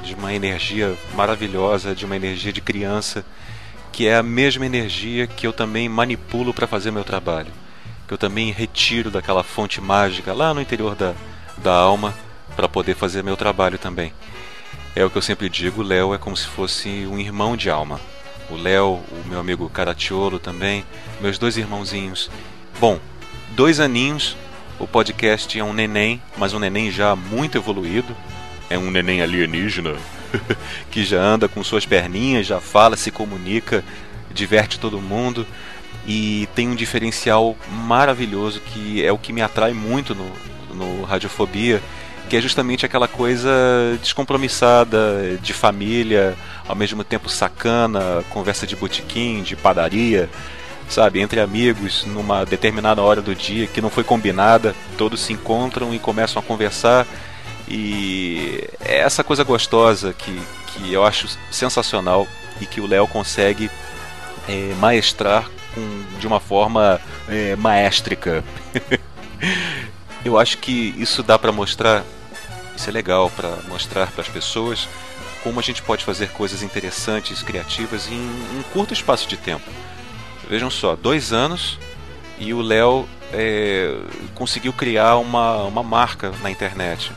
[0.01, 3.25] de uma energia maravilhosa, de uma energia de criança,
[3.91, 7.51] que é a mesma energia que eu também manipulo para fazer meu trabalho
[8.07, 11.13] que eu também retiro daquela fonte mágica lá no interior da,
[11.59, 12.15] da alma
[12.55, 14.13] para poder fazer meu trabalho também.
[14.95, 17.69] É o que eu sempre digo, o Léo é como se fosse um irmão de
[17.69, 17.99] alma.
[18.49, 20.83] O Léo, o meu amigo Caratiolo também,
[21.21, 22.29] meus dois irmãozinhos.
[22.79, 22.99] Bom,
[23.51, 24.35] dois aninhos,
[24.79, 28.15] o podcast é um neném, mas um neném já muito evoluído.
[28.69, 29.95] É um neném alienígena
[30.91, 33.83] que já anda com suas perninhas, já fala, se comunica,
[34.33, 35.45] diverte todo mundo
[36.07, 40.25] e tem um diferencial maravilhoso que é o que me atrai muito no,
[40.73, 41.81] no Radiofobia,
[42.29, 43.49] que é justamente aquela coisa
[44.01, 46.35] descompromissada, de família,
[46.67, 50.29] ao mesmo tempo sacana, conversa de botequim, de padaria,
[50.87, 55.93] sabe, entre amigos, numa determinada hora do dia que não foi combinada, todos se encontram
[55.93, 57.07] e começam a conversar.
[57.67, 62.27] E é essa coisa gostosa que, que eu acho sensacional
[62.59, 63.69] e que o Léo consegue
[64.47, 68.43] é, maestrar com, de uma forma é, maestrica.
[70.23, 72.03] Eu acho que isso dá para mostrar,
[72.75, 74.87] isso é legal para mostrar para as pessoas
[75.43, 79.69] como a gente pode fazer coisas interessantes, criativas em um curto espaço de tempo.
[80.49, 81.79] Vejam só, dois anos
[82.37, 83.95] e o Léo é,
[84.35, 87.11] conseguiu criar uma, uma marca na internet,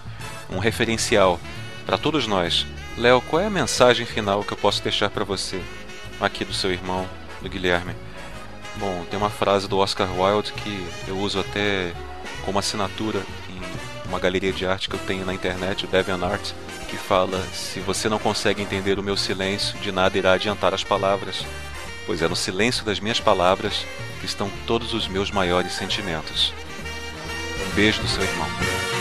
[0.51, 1.41] um referencial
[1.85, 2.67] para todos nós.
[2.97, 5.61] Léo, qual é a mensagem final que eu posso deixar para você,
[6.21, 7.09] aqui do seu irmão,
[7.41, 7.95] do Guilherme?
[8.77, 11.93] Bom, tem uma frase do Oscar Wilde que eu uso até
[12.45, 16.53] como assinatura em uma galeria de arte que eu tenho na internet, o DeviantArt,
[16.89, 20.85] que fala: Se você não consegue entender o meu silêncio, de nada irá adiantar as
[20.85, 21.45] palavras,
[22.07, 23.87] pois é no silêncio das minhas palavras
[24.21, 26.53] que estão todos os meus maiores sentimentos.
[27.67, 28.92] Um beijo do seu irmão.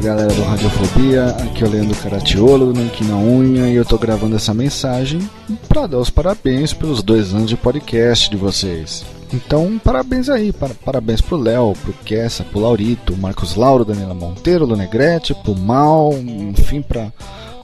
[0.00, 3.98] Galera do Radiofobia, aqui é o Leandro Caratiolo do Nanquim na Unha e eu tô
[3.98, 5.20] gravando essa mensagem
[5.68, 9.04] para dar os parabéns pelos dois anos de podcast de vocês.
[9.32, 14.66] Então, parabéns aí, para, parabéns pro Léo, pro Kessa, pro Laurito, Marcos Lauro, Daniela Monteiro,
[14.66, 17.12] Lonegrete, pro Mal, enfim, pra,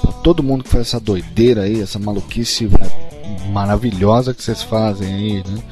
[0.00, 2.68] pra todo mundo que faz essa doideira aí, essa maluquice
[3.52, 5.62] maravilhosa que vocês fazem aí, né?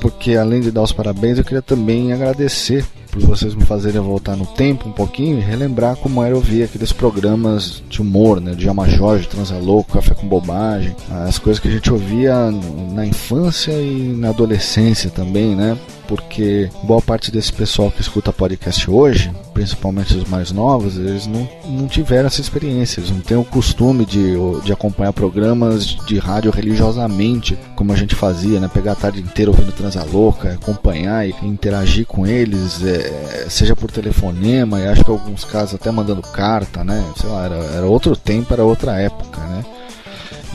[0.00, 2.84] Porque além de dar os parabéns, eu queria também agradecer
[3.16, 6.92] por vocês me fazerem voltar no tempo um pouquinho e relembrar como era ouvir aqueles
[6.92, 8.54] programas de humor, né?
[8.54, 10.94] Djalma Jorge, Transa Louco, Café com Bobagem,
[11.26, 12.50] as coisas que a gente ouvia
[12.92, 15.78] na infância e na adolescência também, né?
[16.06, 21.48] Porque boa parte desse pessoal que escuta podcast hoje, principalmente os mais novos, eles não,
[21.64, 26.50] não tiveram essa experiência, eles não têm o costume de, de acompanhar programas de rádio
[26.50, 28.70] religiosamente, como a gente fazia, né?
[28.72, 33.90] Pegar a tarde inteira ouvindo Transa Louca, acompanhar e interagir com eles, é, seja por
[33.90, 37.04] telefonema, e acho que alguns casos até mandando carta, né?
[37.20, 39.64] Sei lá, era, era outro tempo, era outra época, né?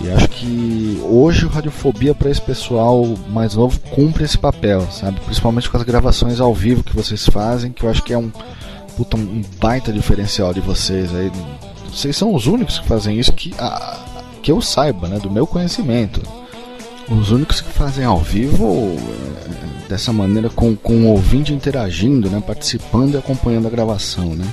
[0.03, 5.19] E acho que hoje o Radiofobia para esse pessoal mais novo cumpre esse papel, sabe?
[5.21, 8.31] Principalmente com as gravações ao vivo que vocês fazem, que eu acho que é um,
[8.97, 11.31] puta, um baita diferencial de vocês aí.
[11.93, 13.99] Vocês são os únicos que fazem isso que, a,
[14.41, 15.19] que eu saiba, né?
[15.19, 16.21] Do meu conhecimento.
[17.09, 22.41] os únicos que fazem ao vivo é, dessa maneira com, com o ouvinte interagindo, né,
[22.45, 24.51] participando e acompanhando a gravação, né.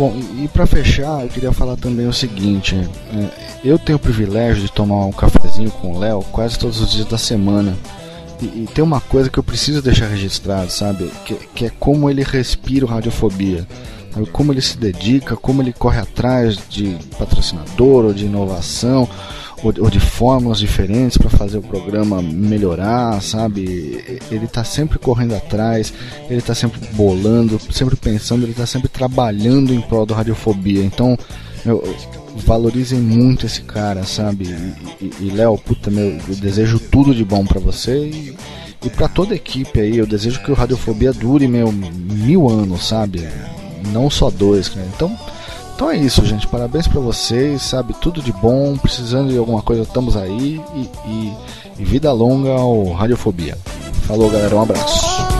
[0.00, 3.28] Bom, e, para fechar, eu queria falar também o seguinte: é,
[3.62, 7.06] eu tenho o privilégio de tomar um cafezinho com o Léo quase todos os dias
[7.06, 7.76] da semana.
[8.40, 11.12] E, e tem uma coisa que eu preciso deixar registrado, sabe?
[11.26, 13.68] Que, que é como ele respira o radiofobia.
[14.10, 14.24] Sabe?
[14.30, 19.06] Como ele se dedica, como ele corre atrás de patrocinador ou de inovação
[19.62, 24.20] ou, ou de fórmulas diferentes para fazer o programa melhorar, sabe?
[24.30, 25.92] Ele tá sempre correndo atrás,
[26.28, 30.82] ele tá sempre bolando, sempre pensando, ele tá sempre trabalhando em prol da radiofobia.
[30.82, 31.16] Então,
[31.64, 31.82] eu,
[32.46, 34.44] valorizem muito esse cara, sabe?
[35.00, 38.34] E, e- e, Léo, puta, meu, eu desejo tudo de bom pra você e,
[38.84, 39.98] e para toda a equipe aí.
[39.98, 43.28] Eu desejo que o Radiofobia dure, meu, mil anos, sabe?
[43.92, 44.86] Não só dois, cara.
[44.94, 45.18] Então,
[45.80, 46.46] então é isso, gente.
[46.46, 47.94] Parabéns pra vocês, sabe?
[47.94, 48.76] Tudo de bom.
[48.76, 50.60] Precisando de alguma coisa, estamos aí.
[50.74, 51.32] E, e-
[51.78, 53.56] e vida longa ao Radiofobia.
[54.06, 54.54] Falou, galera.
[54.56, 55.39] Um abraço.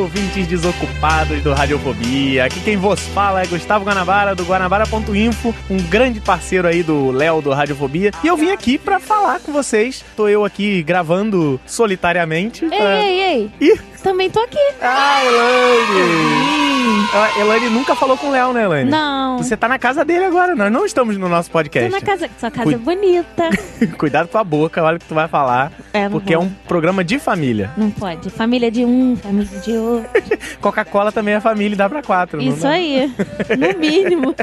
[0.00, 2.44] Ouvintes desocupados do Radiofobia.
[2.46, 7.40] Aqui quem vos fala é Gustavo Guanabara, do Guanabara.info, um grande parceiro aí do Léo
[7.40, 8.10] do Radiofobia.
[8.24, 10.04] E eu vim aqui pra falar com vocês.
[10.16, 12.64] Tô eu aqui gravando solitariamente.
[12.64, 13.50] Ei, pra- ei, ei.
[13.60, 13.80] Ih.
[14.02, 14.56] Também tô aqui.
[14.80, 16.69] Ah, Elaine!
[17.12, 18.88] Ah, Elaine nunca falou com o Léo, né, Elaine?
[18.90, 19.38] Não.
[19.38, 21.90] Você tá na casa dele agora, nós não estamos no nosso Tô podcast.
[21.90, 22.30] na casa.
[22.38, 23.50] Sua casa Cui- é bonita.
[23.98, 25.72] Cuidado com a boca, olha o que tu vai falar.
[25.92, 26.46] É, não porque é vou.
[26.46, 27.70] um programa de família.
[27.76, 28.30] Não pode.
[28.30, 30.08] Família de um, família de outro.
[30.60, 32.40] Coca-Cola também é família e dá pra quatro.
[32.40, 32.70] não Isso dá?
[32.70, 33.12] aí.
[33.58, 34.34] No mínimo.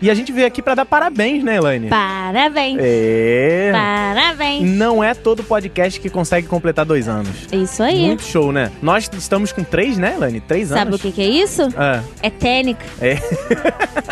[0.00, 1.88] E a gente veio aqui pra dar parabéns, né, Elaine?
[1.90, 2.78] Parabéns.
[2.80, 3.70] É.
[3.74, 4.62] Parabéns.
[4.70, 7.28] Não é todo podcast que consegue completar dois anos.
[7.52, 8.06] Isso aí.
[8.06, 8.72] Muito show, né?
[8.80, 10.40] Nós estamos com três, né, Elaine?
[10.40, 10.96] Três Sabe anos.
[10.96, 11.62] o que, que é isso?
[12.22, 12.84] É técnica.
[13.00, 13.18] é.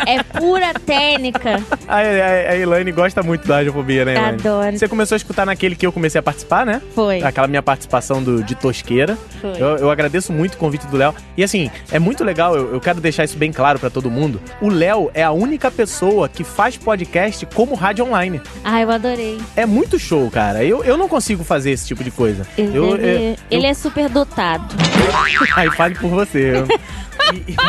[0.05, 1.61] É pura técnica.
[1.87, 1.99] A, a,
[2.51, 4.29] a Elaine gosta muito da radiofobia, né, Elaine?
[4.39, 4.77] Adoro.
[4.77, 6.81] Você começou a escutar naquele que eu comecei a participar, né?
[6.93, 7.21] Foi.
[7.23, 9.17] Aquela minha participação do, de Tosqueira.
[9.41, 9.51] Foi.
[9.59, 11.15] Eu, eu agradeço muito o convite do Léo.
[11.35, 14.39] E assim, é muito legal, eu, eu quero deixar isso bem claro pra todo mundo.
[14.61, 18.39] O Léo é a única pessoa que faz podcast como rádio online.
[18.63, 19.39] Ah, eu adorei.
[19.55, 20.63] É muito show, cara.
[20.63, 22.45] Eu, eu não consigo fazer esse tipo de coisa.
[22.57, 24.75] Ele, eu, ele, eu- ele é super dotado.
[25.55, 26.53] Aí fale por você.
[27.33, 27.55] E,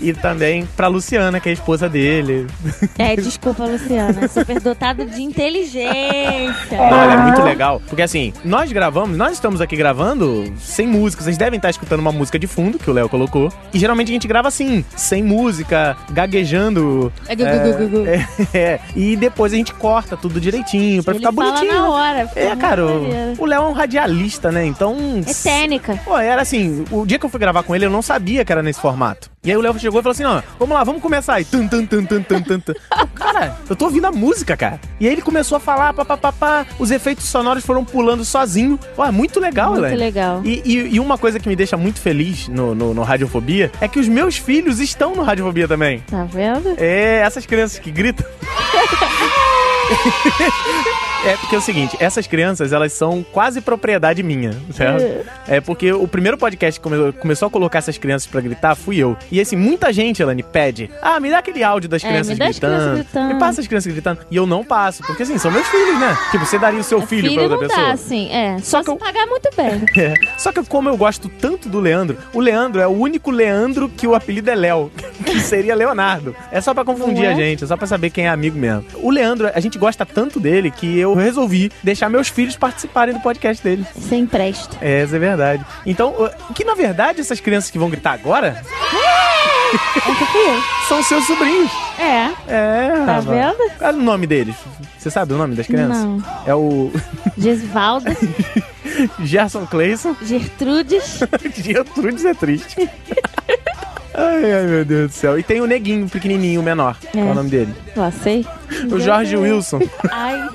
[0.00, 2.46] e também pra Luciana, que é a esposa dele.
[2.98, 4.28] É, desculpa, Luciana.
[4.28, 6.78] Super dotado de inteligência.
[6.80, 7.80] Olha, é muito legal.
[7.88, 11.22] Porque assim, nós gravamos, nós estamos aqui gravando sem música.
[11.22, 13.52] Vocês devem estar escutando uma música de fundo que o Léo colocou.
[13.72, 17.12] E geralmente a gente grava assim, sem música, gaguejando.
[17.28, 18.06] É, gu, gu, gu, gu, gu.
[18.08, 18.26] é,
[18.58, 18.80] é.
[18.94, 21.72] E depois a gente corta tudo direitinho pra Ele ficar fala bonitinho.
[21.80, 24.64] na hora, fica É, cara, o, o Léo é um radialista, né?
[24.64, 24.96] Então.
[25.26, 25.98] É técnica.
[26.04, 28.52] Pô, era assim, o dia que eu fui gravar com ele, eu não sabia que
[28.52, 29.30] era nesse formato.
[29.44, 31.44] E aí o Léo chegou e falou assim, ó, vamos lá, vamos começar aí.
[31.44, 32.72] Tum, tum, tum, tum, tum, tum, tum.
[32.98, 34.80] Eu, Cara, eu tô ouvindo a música, cara.
[35.00, 38.78] E aí ele começou a falar, papapá, os efeitos sonoros foram pulando sozinho.
[38.96, 39.96] Pô, é muito legal, Muito Elaine.
[39.98, 40.40] legal.
[40.44, 43.86] E, e- e uma coisa que me deixa muito feliz no, no, no Radiofobia é
[43.88, 46.00] que os meus filhos estão no Radiofobia também.
[46.10, 46.74] Tá vendo?
[46.78, 48.26] É, essas crianças que gritam.
[51.26, 55.26] É porque é o seguinte, essas crianças, elas são quase propriedade minha, certo?
[55.48, 58.98] É porque o primeiro podcast que come- começou a colocar essas crianças pra gritar fui
[58.98, 59.16] eu.
[59.32, 62.58] E assim, muita gente, Elane, pede, ah, me dá aquele áudio das É, crianças gritando.
[62.74, 63.32] crianças gritando.
[63.32, 64.18] Me passa as crianças gritando.
[64.30, 66.14] E eu não passo, porque assim, são meus filhos, né?
[66.30, 67.86] Tipo, você daria o seu filho, Filho pra outra pessoa?
[67.86, 68.30] dá, assim.
[68.30, 69.82] É, só, se pagar muito bem.
[69.96, 70.12] É.
[70.36, 74.06] Só que como eu gosto tanto do Leandro, o Leandro é o único Leandro que
[74.06, 74.90] o apelido é Léo,
[75.24, 76.36] que seria Leonardo.
[76.52, 77.32] É só pra confundir é?
[77.32, 78.84] a gente, é só pra saber quem é amigo mesmo.
[78.96, 83.20] O Leandro, a gente gosta tanto dele que eu resolvi deixar meus filhos participarem do
[83.20, 83.86] podcast dele.
[83.94, 84.76] Você empresta.
[84.80, 85.64] É, é verdade.
[85.86, 86.14] Então,
[86.54, 88.98] que na verdade essas crianças que vão gritar agora fui
[90.48, 90.62] eu.
[90.88, 91.70] são seus sobrinhos.
[91.98, 92.30] É.
[92.48, 93.70] É, Tá vendo?
[93.78, 94.54] Qual é o nome deles?
[94.98, 96.02] Você sabe o nome das crianças?
[96.04, 96.22] Não.
[96.46, 96.90] É o
[97.36, 98.16] Gesvalda,
[99.20, 100.16] Gerson Clayson.
[100.22, 101.20] Gertrudes.
[101.56, 102.88] Gertrudes é triste.
[104.14, 105.38] Ai, ai, meu Deus do céu.
[105.38, 106.96] E tem o neguinho, pequenininho, menor.
[107.12, 107.74] Qual é o nome dele?
[107.96, 108.46] Lá sei.
[108.90, 109.80] O Jorge Wilson.
[110.10, 110.48] Ai.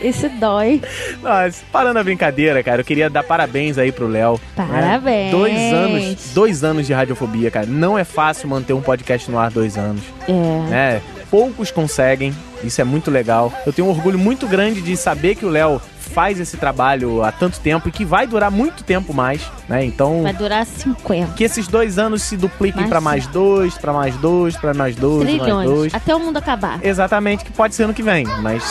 [0.00, 0.82] Esse dói.
[1.22, 4.40] Mas, parando a brincadeira, cara, eu queria dar parabéns aí pro Léo.
[4.56, 4.66] né?
[4.68, 5.30] Parabéns.
[5.30, 7.66] Dois anos, dois anos de radiofobia, cara.
[7.66, 10.02] Não é fácil manter um podcast no ar dois anos.
[10.28, 10.70] É.
[10.70, 11.02] né?
[11.30, 12.32] Poucos conseguem,
[12.62, 13.52] isso é muito legal.
[13.66, 17.30] Eu tenho um orgulho muito grande de saber que o Léo faz esse trabalho há
[17.32, 19.84] tanto tempo e que vai durar muito tempo mais, né?
[19.84, 20.22] Então.
[20.22, 21.32] Vai durar 50.
[21.34, 24.94] Que esses dois anos se dupliquem Mais pra mais dois, pra mais dois, pra mais
[24.96, 25.68] dois, mais Trilhões.
[25.70, 25.94] dois.
[25.94, 26.78] Até o mundo acabar.
[26.82, 28.62] Exatamente, que pode ser ano que vem, mas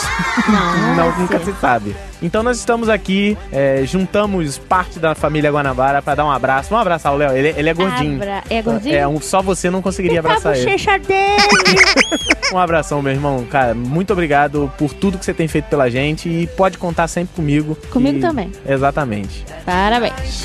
[0.48, 1.46] Não, não, nunca ser.
[1.54, 1.94] se sabe.
[2.22, 6.70] Então nós estamos aqui, é, juntamos parte da família Guanabara pra dar um abraço.
[6.70, 8.14] Vamos abraçar o Léo, ele, ele é gordinho.
[8.16, 8.94] Abra- É gordinho?
[8.96, 10.64] É, um, só você não conseguiria Tá a abraçar ele.
[10.64, 11.36] bochecha dele.
[12.52, 13.44] Um abração, meu irmão.
[13.50, 17.25] Cara, muito obrigado por tudo que você tem feito pela gente e pode contar sempre
[17.28, 17.76] comigo.
[17.90, 18.52] Comigo E- também.
[18.66, 19.44] Exatamente.
[19.64, 20.44] Parabéns.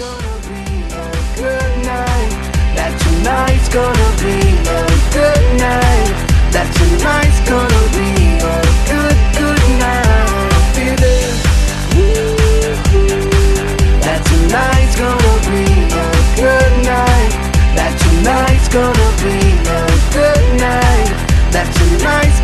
[2.75, 6.15] That tonight's gonna be a good night.
[6.51, 7.49] That tonight's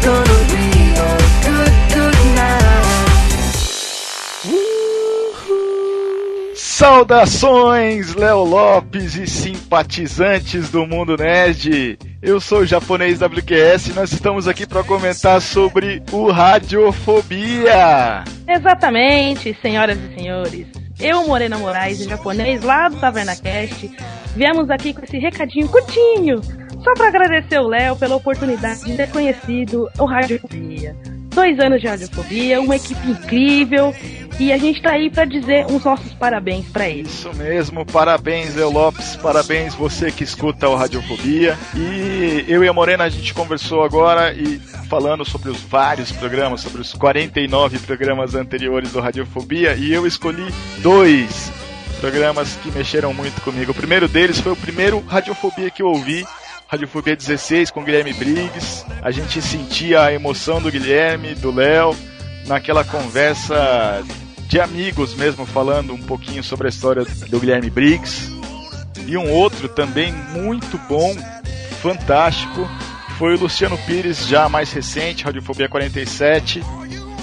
[0.06, 0.77] gonna be
[6.78, 11.98] Saudações, Léo Lopes e simpatizantes do mundo nerd.
[12.22, 18.24] Eu sou o japonês WQS e nós estamos aqui para comentar sobre o Radiofobia.
[18.48, 20.68] Exatamente, senhoras e senhores.
[21.00, 23.92] Eu, Morena Moraes, em japonês, lá do Taverna Cast,
[24.36, 26.42] viemos aqui com esse recadinho curtinho,
[26.84, 30.96] só para agradecer o Léo pela oportunidade de ter conhecido o Radiofobia.
[31.34, 33.92] Dois anos de Radiofobia, uma equipe incrível,
[34.40, 37.08] e a gente tá aí para dizer uns nossos parabéns para ele.
[37.08, 41.58] Isso mesmo, parabéns, Léo Lopes, parabéns você que escuta o Radiofobia.
[41.76, 46.62] E eu e a Morena a gente conversou agora e falando sobre os vários programas,
[46.62, 50.48] sobre os 49 programas anteriores do Radiofobia, e eu escolhi
[50.80, 51.52] dois
[52.00, 53.72] programas que mexeram muito comigo.
[53.72, 56.26] O primeiro deles foi o primeiro Radiofobia que eu ouvi.
[56.68, 58.86] Radiofobia 16 com Guilherme Briggs.
[59.02, 61.96] A gente sentia a emoção do Guilherme, do Léo,
[62.46, 64.04] naquela conversa
[64.48, 68.32] de amigos mesmo, falando um pouquinho sobre a história do Guilherme Briggs.
[69.06, 71.16] E um outro também muito bom,
[71.82, 72.68] fantástico,
[73.18, 76.62] foi o Luciano Pires, já mais recente, Radiofobia 47,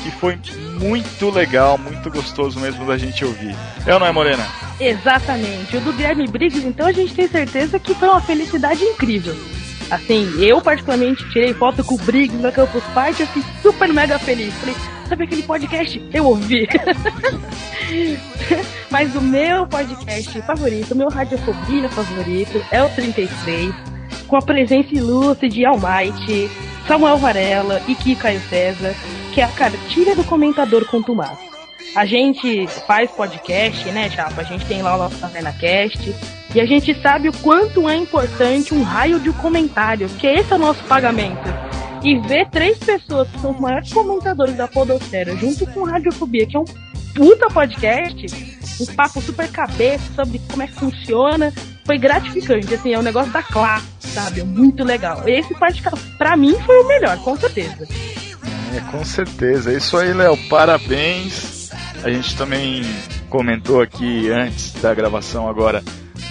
[0.03, 0.39] que foi
[0.81, 3.55] muito legal, muito gostoso mesmo da gente ouvir.
[3.87, 4.47] É ou não é, Morena?
[4.81, 5.77] Exatamente.
[5.77, 9.35] O do Guilherme Briggs, então a gente tem certeza que foi uma felicidade incrível.
[9.91, 14.19] Assim, eu particularmente tirei foto com o Briggs na Campus Party, eu fiquei super mega
[14.19, 14.53] feliz.
[14.55, 14.75] Falei,
[15.15, 16.03] sabe aquele podcast?
[16.13, 16.67] Eu ouvi.
[18.91, 23.73] Mas o meu podcast favorito, o meu radiofobia favorito é o 33,
[24.27, 26.51] com a presença ilustre de Almighty,
[26.89, 28.93] Samuel Varela e Kiko Caio César,
[29.33, 31.39] que é a cartilha do comentador contumaz.
[31.95, 34.41] A gente faz podcast, né, Chapa?
[34.41, 36.13] A gente tem lá o nosso Taverna Cast.
[36.53, 40.57] E a gente sabe o quanto é importante um raio de comentário, que esse é
[40.57, 41.49] o nosso pagamento.
[42.05, 46.55] E ver três pessoas que são os maiores comentadores da Podosfera, junto com Radiofobia, que
[46.55, 46.65] é um
[47.15, 48.27] puta podcast,
[48.81, 51.51] um papo super cabeça sobre como é que funciona,
[51.87, 52.75] foi gratificante.
[52.75, 54.41] Assim, é um negócio da classe, sabe?
[54.41, 55.27] É muito legal.
[55.27, 57.89] Esse podcast, pra mim, foi o melhor, com certeza.
[58.77, 59.73] É, com certeza.
[59.73, 60.37] É isso aí, Léo.
[60.49, 61.71] Parabéns.
[62.03, 62.83] A gente também
[63.31, 65.83] comentou aqui antes da gravação agora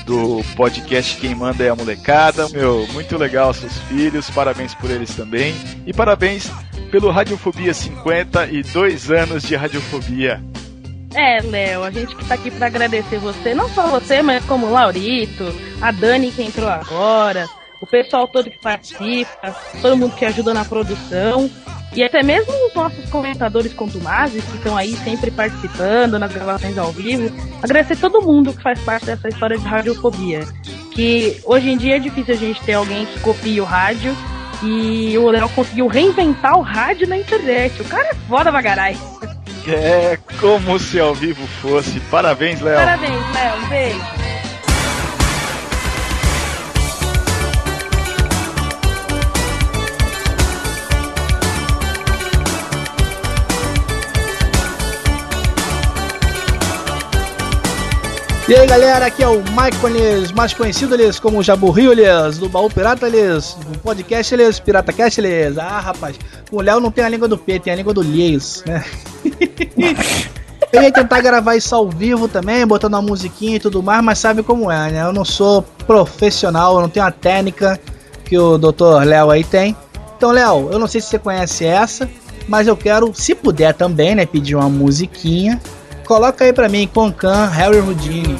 [0.05, 2.47] do podcast Quem Manda é a Molecada.
[2.49, 5.53] Meu, muito legal seus filhos, parabéns por eles também.
[5.85, 6.51] E parabéns
[6.91, 10.43] pelo Radiofobia 50 e dois anos de Radiofobia.
[11.15, 14.65] É, Léo, a gente que tá aqui pra agradecer você, não só você, mas como
[14.65, 15.45] o Laurito,
[15.79, 17.47] a Dani que entrou agora,
[17.83, 21.51] o pessoal todo que participa, todo mundo que ajuda na produção,
[21.93, 26.93] e até mesmo os nossos comentadores contumazes que estão aí sempre participando nas gravações ao
[26.93, 27.29] vivo.
[27.61, 30.45] Agradecer todo mundo que faz parte dessa história de radiofobia.
[30.93, 34.15] Que hoje em dia é difícil a gente ter alguém que copie o rádio.
[34.63, 37.81] E o Léo conseguiu reinventar o rádio na internet.
[37.81, 38.97] O cara é foda bagarai.
[39.67, 41.99] É como se ao vivo fosse.
[41.99, 42.77] Parabéns, Léo.
[42.77, 43.57] Parabéns, Léo.
[43.57, 44.42] Um beijo.
[58.53, 62.69] E aí galera, aqui é o Michaelis, mais conhecido eles como Jaburrio eles, do Baú
[62.69, 65.57] Pirata eles, do podcast eles, Pirata Cast eles.
[65.57, 66.15] Ah, rapaz,
[66.51, 68.85] o Léo não tem a língua do P, tem a língua do Lies, né?
[70.71, 74.19] Eu ia tentar gravar isso ao vivo também, botando uma musiquinha e tudo mais, mas
[74.19, 75.01] sabe como é, né?
[75.01, 77.79] Eu não sou profissional, eu não tenho a técnica
[78.23, 79.03] que o Dr.
[79.03, 79.75] Léo aí tem.
[80.15, 82.07] Então, Léo, eu não sei se você conhece essa,
[82.47, 85.59] mas eu quero, se puder também, né, pedir uma musiquinha.
[86.05, 88.39] Coloca aí pra mim, Concan, Harry Houdini.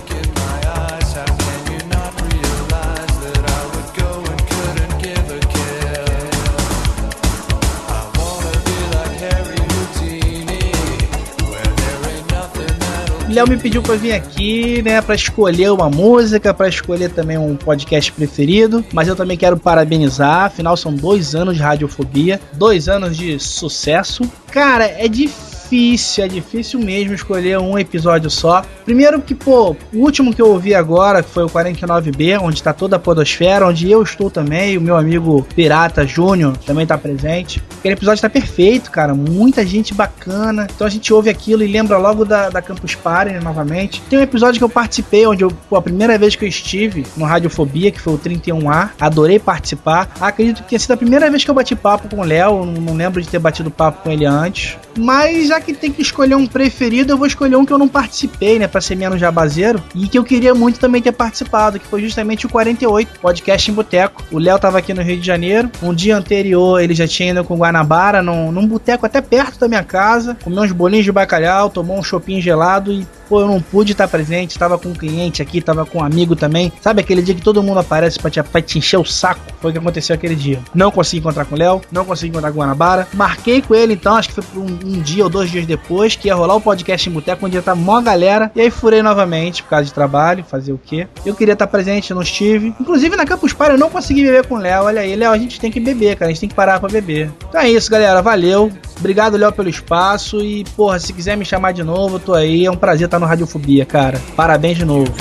[13.30, 17.56] Léo me pediu pra vir aqui, né, pra escolher uma música, pra escolher também um
[17.56, 18.86] podcast preferido.
[18.94, 24.30] Mas eu também quero parabenizar, afinal são dois anos de radiofobia, dois anos de sucesso.
[24.52, 28.64] Cara, é difícil difícil, é difícil mesmo escolher um episódio só.
[28.86, 32.98] Primeiro que, pô, o último que eu ouvi agora, foi o 49B, onde tá toda
[32.98, 37.62] a podosfera, onde eu estou também, o meu amigo Pirata Júnior também tá presente.
[37.80, 40.68] Aquele episódio tá perfeito, cara, muita gente bacana.
[40.74, 44.02] Então a gente ouve aquilo e lembra logo da, da Campus Party, né, novamente.
[44.10, 47.04] Tem um episódio que eu participei, onde eu, pô, a primeira vez que eu estive
[47.18, 50.12] no Radiofobia, que foi o 31A, adorei participar.
[50.22, 52.94] Acredito que tenha sido a primeira vez que eu bati papo com o Léo, não
[52.94, 54.78] lembro de ter batido papo com ele antes.
[54.98, 57.88] Mas já que tem que escolher um preferido, eu vou escolher um que eu não
[57.88, 61.88] participei, né, pra ser menos jabazeiro, e que eu queria muito também ter participado, que
[61.88, 64.24] foi justamente o 48, podcast em boteco.
[64.32, 67.44] O Léo tava aqui no Rio de Janeiro, um dia anterior ele já tinha ido
[67.44, 71.70] com Guanabara, num, num boteco até perto da minha casa, comeu uns bolinhos de bacalhau,
[71.70, 75.42] tomou um chopinho gelado e Pô, eu não pude estar presente, tava com um cliente
[75.42, 76.72] aqui, tava com um amigo também.
[76.82, 79.42] Sabe aquele dia que todo mundo aparece pra te, pra te encher o saco?
[79.62, 80.60] Foi o que aconteceu aquele dia.
[80.74, 83.08] Não consegui encontrar com o Léo, não consegui encontrar com o Guanabara.
[83.14, 86.28] Marquei com ele então, acho que foi um, um dia ou dois dias depois, que
[86.28, 88.52] ia rolar o podcast em Boteco, onde ia estar mó galera.
[88.56, 91.08] E aí furei novamente, por causa de trabalho, fazer o quê?
[91.26, 92.74] Eu queria estar presente, não estive.
[92.80, 94.84] Inclusive na Campus Party eu não consegui beber com o Léo.
[94.84, 96.30] Olha aí, Léo, a gente tem que beber, cara.
[96.30, 97.32] A gente tem que parar pra beber.
[97.48, 98.22] Então é isso, galera.
[98.22, 98.72] Valeu.
[99.00, 100.42] Obrigado, Léo, pelo espaço.
[100.42, 102.66] E, porra, se quiser me chamar de novo, eu tô aí.
[102.66, 104.22] É um prazer estar no Radiofobia, cara.
[104.36, 105.14] Parabéns de novo.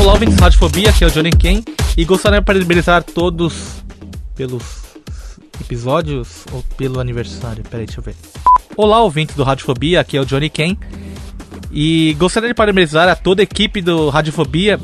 [0.00, 1.62] Olá, ouvintes Radiofobia, aqui é o Johnny Ken
[1.96, 3.84] e gostaria de parabenizar todos
[4.34, 4.81] pelos
[5.60, 7.64] episódios ou pelo aniversário.
[7.64, 8.14] Peraí, deixa eu ver.
[8.76, 10.76] Olá, ouvintes do Radiofobia, aqui é o Johnny Ken
[11.70, 14.78] e gostaria de parabenizar a toda a equipe do Radiofobia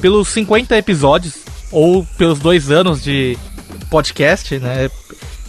[0.00, 3.36] pelos 50 episódios ou pelos dois anos de
[3.90, 4.90] podcast, né?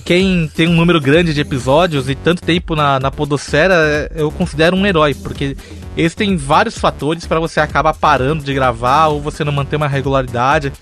[0.03, 4.75] Quem tem um número grande de episódios e tanto tempo na, na podosfera, eu considero
[4.75, 5.55] um herói, porque
[5.95, 9.87] eles têm vários fatores para você acabar parando de gravar ou você não manter uma
[9.87, 10.73] regularidade.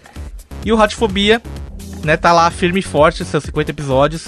[0.66, 1.42] E o Radiofobia,
[2.04, 4.28] né, tá lá firme e forte, seus 50 episódios.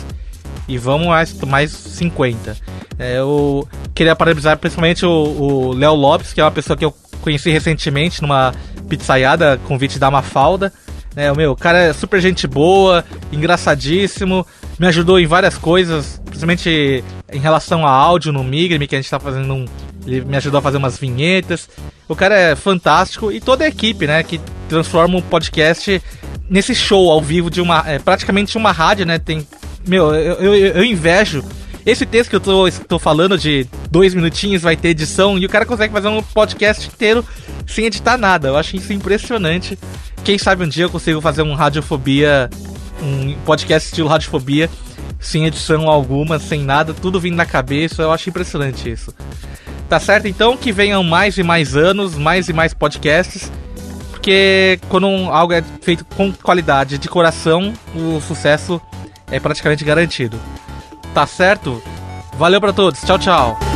[0.67, 2.55] E vamos mais, mais 50.
[2.97, 7.49] É, eu queria parabenizar principalmente o- Léo Lopes, que é uma pessoa que eu conheci
[7.49, 8.53] recentemente numa
[8.87, 10.71] pizzaiada, convite da Mafalda.
[11.15, 14.45] É, o meu, o cara é super gente boa, engraçadíssimo,
[14.79, 19.09] me ajudou em várias coisas, principalmente em relação a áudio no Migrime, que a gente
[19.11, 19.65] tá fazendo um.
[20.05, 21.69] Ele me ajudou a fazer umas vinhetas.
[22.07, 26.01] O cara é fantástico e toda a equipe, né, que transforma o podcast
[26.51, 27.81] nesse show ao vivo de uma.
[27.87, 29.17] É, praticamente uma rádio, né?
[29.17, 29.47] Tem.
[29.87, 31.43] Meu, eu, eu, eu invejo.
[31.83, 35.49] Esse texto que eu tô, tô falando de dois minutinhos vai ter edição e o
[35.49, 37.25] cara consegue fazer um podcast inteiro
[37.65, 38.49] sem editar nada.
[38.49, 39.79] Eu acho isso impressionante.
[40.23, 42.51] Quem sabe um dia eu consigo fazer um Radiofobia,
[43.01, 44.69] um podcast estilo Radiofobia,
[45.19, 48.03] sem edição alguma, sem nada, tudo vindo na cabeça.
[48.03, 49.11] Eu acho impressionante isso.
[49.89, 50.27] Tá certo?
[50.27, 53.51] Então que venham mais e mais anos, mais e mais podcasts.
[54.21, 58.79] Porque quando algo é feito com qualidade de coração, o sucesso
[59.31, 60.39] é praticamente garantido.
[61.11, 61.81] Tá certo?
[62.37, 63.01] Valeu pra todos.
[63.01, 63.70] Tchau, tchau.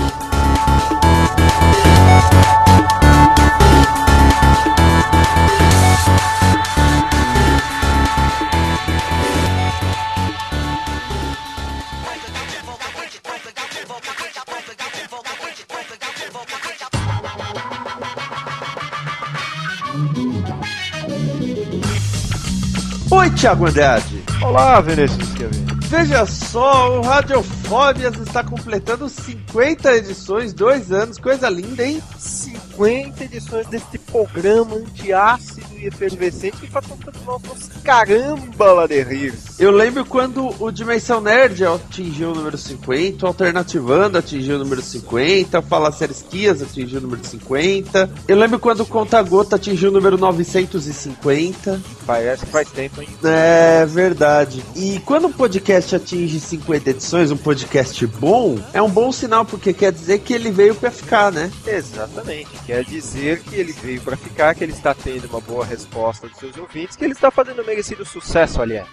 [23.35, 24.23] Oi, Thiago Andrade.
[24.41, 25.65] Olá, Vinícius Kevin.
[25.89, 32.01] Veja só, o Radiofóbias está completando 50 edições, dois anos, coisa linda, hein?
[32.17, 36.85] 50 edições deste programa antiácido efervescente que faz
[37.25, 39.33] nós caramba lá de rir.
[39.57, 44.81] Eu lembro quando o Dimensão Nerd atingiu o número 50, o Alternativando atingiu o número
[44.81, 48.09] 50, o Fala Séries Kias atingiu o número 50.
[48.27, 51.81] Eu lembro quando o Conta Gota atingiu o número 950.
[52.05, 53.07] Parece que faz tempo, hein?
[53.23, 54.63] É verdade.
[54.75, 59.73] E quando um podcast atinge 50 edições, um podcast bom, é um bom sinal, porque
[59.73, 61.51] quer dizer que ele veio pra ficar, né?
[61.65, 62.49] Exatamente.
[62.65, 66.37] Quer dizer que ele veio pra ficar, que ele está tendo uma boa resposta dos
[66.37, 68.87] seus ouvintes, que ele está fazendo merecido sucesso, aliás.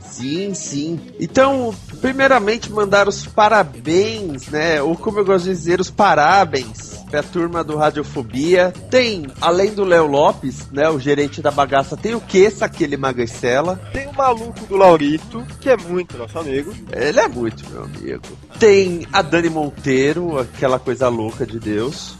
[0.00, 1.00] Sim, sim.
[1.18, 4.82] Então, primeiramente, mandar os parabéns, né?
[4.82, 8.72] Ou como eu gosto de dizer, os parabéns é a turma do Radiofobia.
[8.90, 13.80] Tem, além do Léo Lopes, né, o gerente da bagaça, tem o Queça, aquele magricela.
[13.92, 16.72] Tem o maluco do Laurito, que é muito nosso amigo.
[16.92, 18.24] Ele é muito meu amigo.
[18.58, 22.16] Tem a Dani Monteiro, aquela coisa louca de Deus.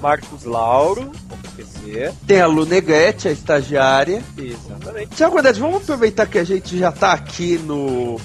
[0.00, 1.10] Marcos Lauro,
[2.26, 4.22] Tem a Lu Negrete, a estagiária.
[4.36, 5.16] Exatamente.
[5.16, 8.20] Tiago Guedes, vamos aproveitar que a gente já tá aqui no,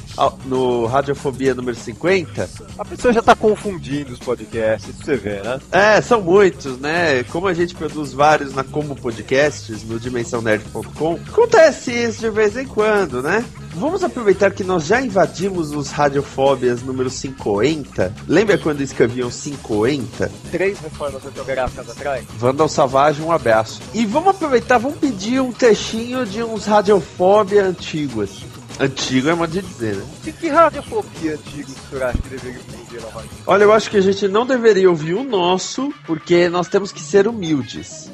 [0.46, 2.50] no Radiofobia número 50.
[2.78, 5.60] A pessoa já tá confundindo os podcasts, isso você vê, né?
[5.72, 7.24] É, são muitos, né?
[7.24, 12.66] Como a gente produz vários na Como Podcasts, no dimensãonerd.com, acontece isso de vez em
[12.66, 13.44] quando, né?
[13.76, 18.12] Vamos aproveitar que nós já invadimos os Radiofóbias número 50.
[18.28, 20.32] Lembra quando escreviam 50?
[20.52, 22.26] Três reformas ortográficas atrás.
[22.38, 23.47] Vandal Savage, um abraço.
[23.94, 28.46] E vamos aproveitar, vamos pedir um textinho de uns Radiofóbia antigos.
[28.80, 30.06] Antigo é modo de dizer, né?
[30.24, 33.34] Que, que radiofobia antiga o senhor acha que deveria ouvir novamente?
[33.48, 37.02] Olha, eu acho que a gente não deveria ouvir o nosso, porque nós temos que
[37.02, 38.12] ser humildes.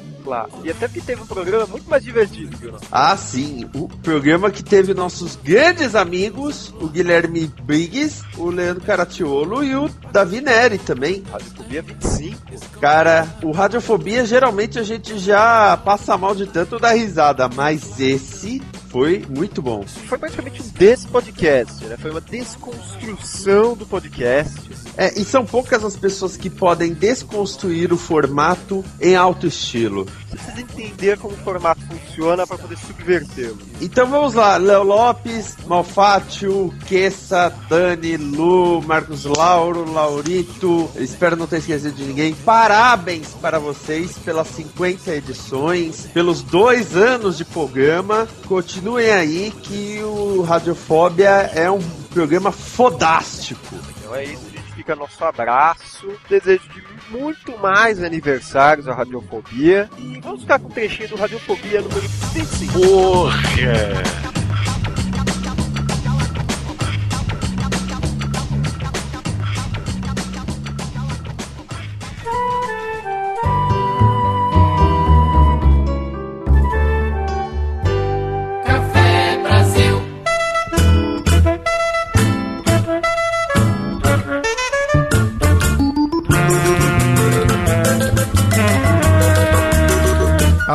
[0.64, 2.84] E até porque teve um programa muito mais divertido nosso.
[2.90, 3.68] Ah, sim.
[3.74, 9.88] O programa que teve nossos grandes amigos, o Guilherme Briggs, o Leandro Caratiolo e o
[10.12, 11.22] Davi Neri também.
[11.30, 12.80] Radiofobia 25.
[12.80, 18.62] Cara, o Radiofobia geralmente a gente já passa mal de tanto dar risada, mas esse
[18.94, 19.84] foi muito bom.
[20.06, 21.96] Foi praticamente um despodcast, né?
[21.96, 24.70] Foi uma desconstrução do podcast.
[24.96, 30.06] É, e são poucas as pessoas que podem desconstruir o formato em alto estilo.
[30.28, 33.58] Você precisa entender como o formato funciona para poder subvertê-lo.
[33.80, 41.58] Então vamos lá, Léo Lopes, Malfátio, Quessa, Dani, Lu, Marcos Lauro, Laurito, espero não ter
[41.58, 42.32] esquecido de ninguém.
[42.32, 48.28] Parabéns para vocês pelas 50 edições, pelos dois anos de programa.
[48.84, 51.80] Continuem aí que o Radiofóbia é um
[52.12, 53.74] programa fodástico.
[53.96, 56.06] Então é isso, a gente fica nosso abraço.
[56.28, 59.88] Desejo de muito mais aniversários à Radiofobia.
[59.96, 62.02] E vamos ficar com o trechinho do Radiofobia número
[62.34, 62.78] 25.
[62.78, 64.43] Porra!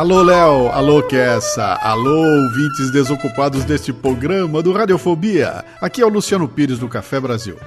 [0.00, 5.62] Alô, Léo, alô, Kessa, alô, ouvintes desocupados deste programa do Radiofobia.
[5.78, 7.58] Aqui é o Luciano Pires do Café Brasil.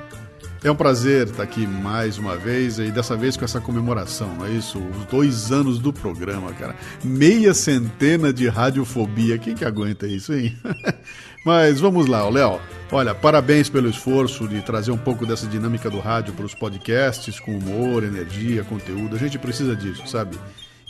[0.63, 4.47] É um prazer estar aqui mais uma vez e dessa vez com essa comemoração, não
[4.47, 4.79] é isso?
[4.79, 6.75] Os dois anos do programa, cara.
[7.03, 9.37] Meia centena de radiofobia.
[9.37, 10.57] Quem que aguenta isso, hein?
[11.45, 12.59] Mas vamos lá, Léo.
[12.91, 17.39] Olha, parabéns pelo esforço de trazer um pouco dessa dinâmica do rádio para os podcasts,
[17.39, 19.15] com humor, energia, conteúdo.
[19.15, 20.35] A gente precisa disso, sabe?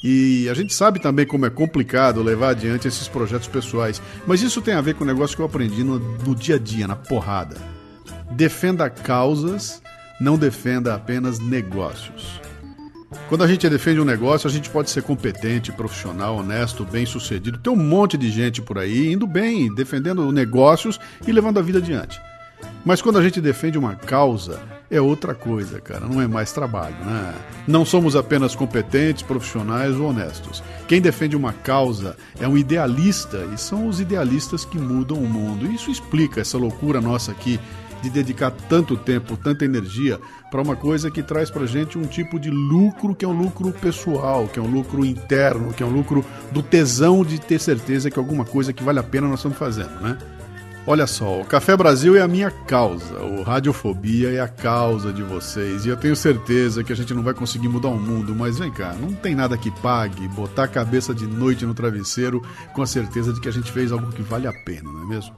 [0.03, 4.01] E a gente sabe também como é complicado levar adiante esses projetos pessoais.
[4.27, 6.59] Mas isso tem a ver com o negócio que eu aprendi no, no dia a
[6.59, 7.55] dia, na porrada.
[8.31, 9.81] Defenda causas,
[10.19, 12.41] não defenda apenas negócios.
[13.29, 17.59] Quando a gente defende um negócio, a gente pode ser competente, profissional, honesto, bem sucedido.
[17.59, 21.79] Tem um monte de gente por aí indo bem, defendendo negócios e levando a vida
[21.79, 22.19] adiante.
[22.83, 24.59] Mas quando a gente defende uma causa,
[24.93, 26.05] é outra coisa, cara.
[26.07, 27.33] Não é mais trabalho, né?
[27.67, 30.63] Não somos apenas competentes, profissionais ou honestos.
[30.87, 35.65] Quem defende uma causa é um idealista e são os idealistas que mudam o mundo.
[35.65, 37.59] Isso explica essa loucura nossa aqui
[38.03, 40.19] de dedicar tanto tempo, tanta energia
[40.51, 43.71] para uma coisa que traz pra gente um tipo de lucro que é um lucro
[43.71, 48.11] pessoal, que é um lucro interno, que é um lucro do tesão de ter certeza
[48.11, 50.17] que alguma coisa que vale a pena nós estamos fazendo, né?
[50.85, 55.23] Olha só, o Café Brasil é a minha causa, o Radiofobia é a causa de
[55.23, 55.85] vocês.
[55.85, 58.69] E eu tenho certeza que a gente não vai conseguir mudar o mundo, mas vem
[58.69, 62.41] cá, não tem nada que pague botar a cabeça de noite no travesseiro
[62.73, 65.05] com a certeza de que a gente fez algo que vale a pena, não é
[65.05, 65.33] mesmo?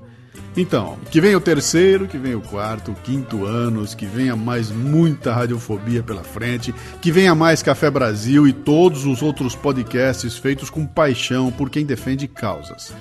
[0.57, 4.71] Então, que venha o terceiro, que venha o quarto, o quinto anos, que venha mais
[4.71, 10.71] muita radiofobia pela frente, que venha mais Café Brasil e todos os outros podcasts feitos
[10.71, 12.91] com paixão por quem defende causas.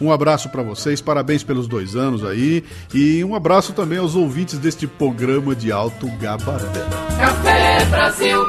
[0.00, 4.58] Um abraço para vocês, parabéns pelos dois anos aí e um abraço também aos ouvintes
[4.58, 6.80] deste programa de alto gabarito.
[7.18, 8.44] Café Brasil.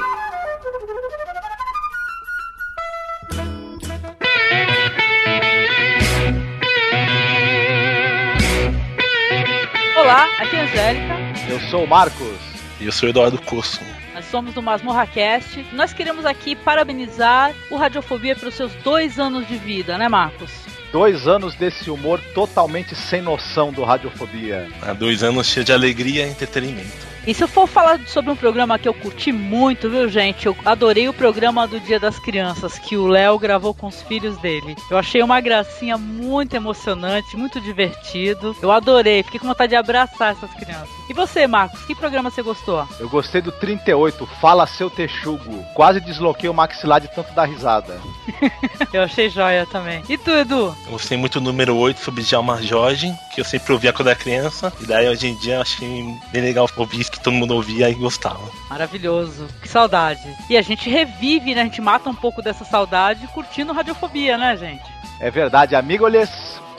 [9.97, 11.15] Olá, aqui é a Angélica.
[11.49, 12.37] Eu sou o Marcos.
[12.79, 13.79] E eu sou o Eduardo Corso.
[14.13, 15.65] Nós somos do Masmorra Cast.
[15.73, 20.51] Nós queremos aqui parabenizar o Radiofobia pelos seus dois anos de vida, né, Marcos?
[20.95, 24.69] Dois anos desse humor totalmente sem noção do Radiofobia.
[24.81, 27.14] Há dois anos cheio de alegria e entretenimento.
[27.27, 30.45] E se eu for falar sobre um programa que eu curti muito, viu, gente?
[30.45, 34.37] Eu adorei o programa do Dia das Crianças, que o Léo gravou com os filhos
[34.37, 34.75] dele.
[34.91, 38.55] Eu achei uma gracinha muito emocionante, muito divertido.
[38.61, 40.89] Eu adorei, fiquei com vontade de abraçar essas crianças.
[41.09, 42.87] E você, Marcos, que programa você gostou?
[42.99, 45.65] Eu gostei do 38, Fala Seu Texugo.
[45.73, 47.99] Quase desloquei o maxilar de tanto dar risada.
[48.93, 50.03] Eu achei joia também.
[50.07, 50.75] E tu, Edu?
[50.85, 54.17] Eu gostei muito do número 8 sobre Djalma Jorge, que eu sempre ouvia quando era
[54.17, 54.71] criança.
[54.79, 55.87] E daí hoje em dia eu achei
[56.31, 58.49] bem legal ouvir isso que todo mundo ouvia e gostava.
[58.69, 59.47] Maravilhoso.
[59.61, 60.21] Que saudade.
[60.49, 61.61] E a gente revive, né?
[61.61, 64.83] A gente mata um pouco dessa saudade curtindo Radiofobia, né, gente?
[65.19, 66.29] É verdade, amigolhes.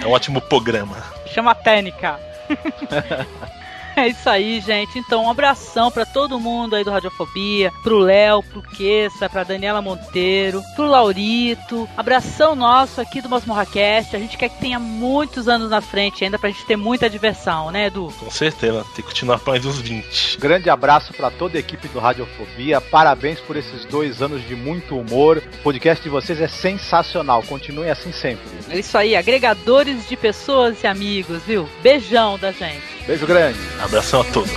[0.02, 1.02] É um ótimo programa.
[1.32, 2.20] Chama a técnica.
[3.98, 4.96] É isso aí, gente.
[4.96, 9.82] Então, um abração pra todo mundo aí do Radiofobia, pro Léo, pro Queça, pra Daniela
[9.82, 11.88] Monteiro, pro Laurito.
[11.96, 14.14] Abração nosso aqui do Masmorracast.
[14.14, 17.72] A gente quer que tenha muitos anos na frente ainda pra gente ter muita diversão,
[17.72, 18.14] né, Edu?
[18.20, 20.38] Com certeza, tem que continuar por mais uns 20.
[20.38, 22.80] Grande abraço pra toda a equipe do Radiofobia.
[22.80, 25.42] Parabéns por esses dois anos de muito humor.
[25.58, 27.42] O podcast de vocês é sensacional.
[27.42, 28.46] Continuem assim sempre.
[28.70, 31.68] É isso aí, agregadores de pessoas e amigos, viu?
[31.82, 32.98] Beijão da gente.
[33.08, 33.58] Beijo grande.
[33.88, 34.52] Abração a todos.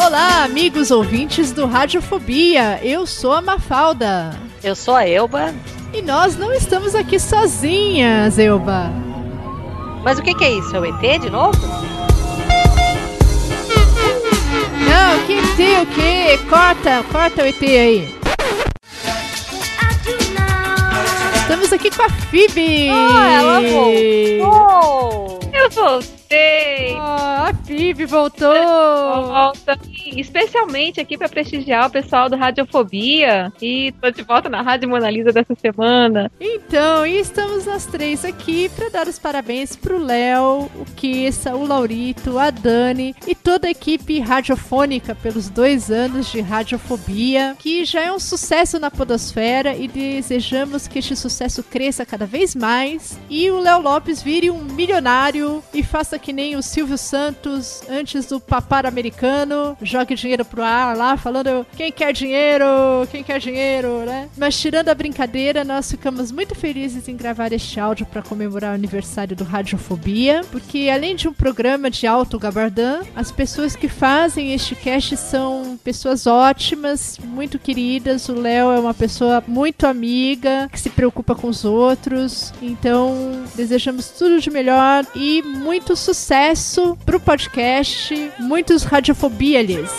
[0.00, 2.78] Olá, amigos ouvintes do Radiofobia.
[2.80, 4.38] Eu sou a Mafalda.
[4.62, 5.52] Eu sou a Elba.
[5.92, 8.92] E nós não estamos aqui sozinhas, Elba.
[10.04, 10.76] Mas o que, que é isso?
[10.76, 11.58] É o ET de novo?
[14.88, 16.38] Não, que ET o quê?
[16.48, 18.16] Corta, corta o ET aí.
[21.40, 22.88] Estamos aqui com a Phoebe.
[22.90, 25.40] Ah, ela voltou.
[25.52, 26.15] Eu voltei.
[26.98, 28.54] Ah, a Phoebe voltou.
[28.54, 29.78] Volta.
[30.16, 33.52] Especialmente aqui para prestigiar o pessoal do Radiofobia.
[33.60, 36.30] E tô de volta na Rádio Mona Lisa dessa semana.
[36.40, 41.66] Então, e estamos nós três aqui para dar os parabéns pro Léo, o Kessa, o
[41.66, 48.02] Laurito, a Dani e toda a equipe radiofônica pelos dois anos de Radiofobia, que já
[48.02, 53.50] é um sucesso na podosfera e desejamos que este sucesso cresça cada vez mais e
[53.50, 58.40] o Léo Lopes vire um milionário e faça que nem o Silvio Santos antes do
[58.40, 62.66] papar americano, jogue dinheiro pro ar lá, falando quem quer dinheiro,
[63.10, 64.28] quem quer dinheiro, né?
[64.36, 68.74] Mas tirando a brincadeira, nós ficamos muito felizes em gravar este áudio para comemorar o
[68.74, 74.52] aniversário do Radiofobia, porque além de um programa de alto gabardão, as pessoas que fazem
[74.52, 78.28] este cast são pessoas ótimas, muito queridas.
[78.28, 82.52] O Léo é uma pessoa muito amiga, que se preocupa com os outros.
[82.60, 89.90] Então, desejamos tudo de melhor e muito sucesso pro podcast, muitos radiofobia lhes.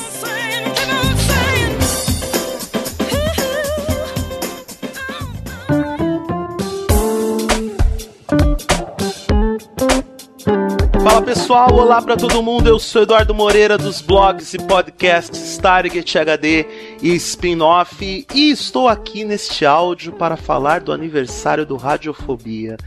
[11.03, 12.69] Fala pessoal, olá pra todo mundo.
[12.69, 16.65] Eu sou Eduardo Moreira dos blogs e podcasts Target HD
[17.01, 22.77] e Spin-off e estou aqui neste áudio para falar do aniversário do Radiofobia.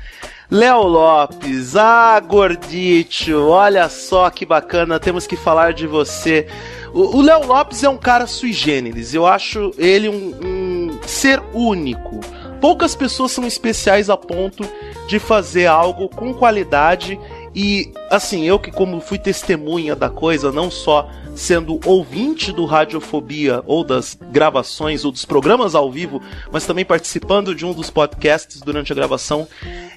[0.51, 6.49] Léo Lopes, ah, gordito, olha só que bacana, temos que falar de você.
[6.93, 12.19] O Léo Lopes é um cara sui generis, eu acho ele um, um ser único.
[12.61, 14.69] Poucas pessoas são especiais a ponto
[15.07, 17.19] de fazer algo com qualidade
[17.55, 23.63] e assim, eu que como fui testemunha da coisa, não só sendo ouvinte do Radiofobia
[23.67, 26.21] ou das gravações ou dos programas ao vivo,
[26.53, 29.49] mas também participando de um dos podcasts durante a gravação,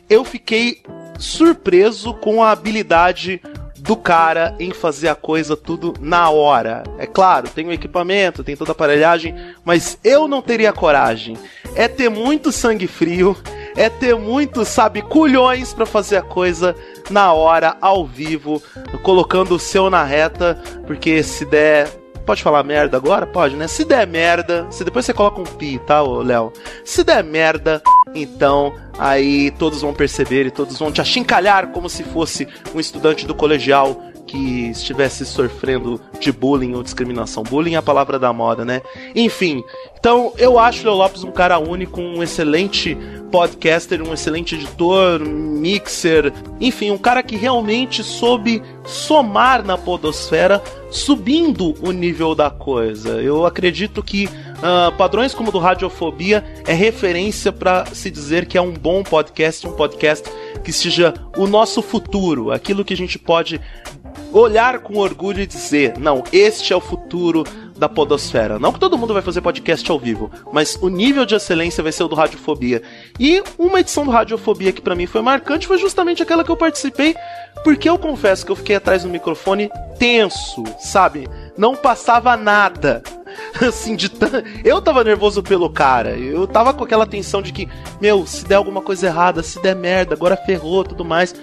[0.09, 0.81] eu fiquei
[1.17, 3.41] surpreso com a habilidade
[3.83, 6.83] do cara em fazer a coisa tudo na hora.
[6.97, 9.35] É claro, tem o equipamento, tem toda a aparelhagem,
[9.65, 11.37] mas eu não teria coragem.
[11.75, 13.35] É ter muito sangue frio,
[13.75, 16.75] é ter muito, sabe, culhões pra fazer a coisa
[17.09, 18.61] na hora, ao vivo,
[19.01, 21.89] colocando o seu na reta, porque se der.
[22.25, 23.27] Pode falar merda agora?
[23.27, 23.67] Pode, né?
[23.67, 26.53] Se der merda, se depois você coloca um pi, tá, Léo?
[26.85, 27.83] Se der merda,
[28.15, 33.25] então aí todos vão perceber e todos vão te achincalhar como se fosse um estudante
[33.25, 37.43] do colegial que estivesse sofrendo de bullying ou discriminação.
[37.43, 38.81] Bullying é a palavra da moda, né?
[39.13, 39.63] Enfim,
[39.99, 42.97] então eu acho o Leo Lopes um cara único, um excelente
[43.31, 51.73] podcaster, um excelente editor, mixer, enfim, um cara que realmente soube somar na podosfera, subindo
[51.85, 53.21] o nível da coisa.
[53.21, 54.29] Eu acredito que
[54.63, 59.03] ah, padrões como o do Radiofobia é referência para se dizer que é um bom
[59.03, 60.29] podcast, um podcast
[60.63, 63.59] que seja o nosso futuro, aquilo que a gente pode
[64.31, 67.43] olhar com orgulho e dizer: não, este é o futuro
[67.77, 68.57] da podosfera.
[68.57, 71.91] Não que todo mundo vai fazer podcast ao vivo, mas o nível de excelência vai
[71.91, 72.81] ser o do Radiofobia.
[73.19, 76.55] E uma edição do Radiofobia que pra mim foi marcante foi justamente aquela que eu
[76.55, 77.15] participei,
[77.63, 81.27] porque eu confesso que eu fiquei atrás do microfone tenso, sabe?
[81.57, 83.03] Não passava nada.
[83.65, 84.43] Assim, de tan...
[84.63, 86.11] Eu tava nervoso pelo cara.
[86.17, 87.67] Eu tava com aquela tensão de que,
[88.01, 91.35] meu, se der alguma coisa errada, se der merda, agora ferrou, tudo mais.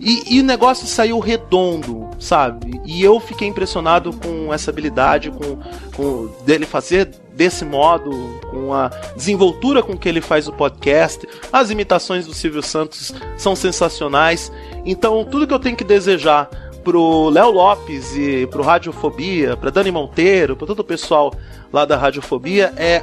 [0.00, 2.80] E, e o negócio saiu redondo, sabe?
[2.86, 5.58] E eu fiquei impressionado com essa habilidade, com,
[5.94, 8.10] com dele fazer desse modo,
[8.50, 11.28] com a desenvoltura com que ele faz o podcast.
[11.52, 14.50] As imitações do Silvio Santos são sensacionais.
[14.86, 16.48] Então, tudo que eu tenho que desejar
[16.82, 21.32] pro Léo Lopes e pro Radiofobia, pra Dani Monteiro, pra todo o pessoal
[21.72, 23.02] lá da Radiofobia é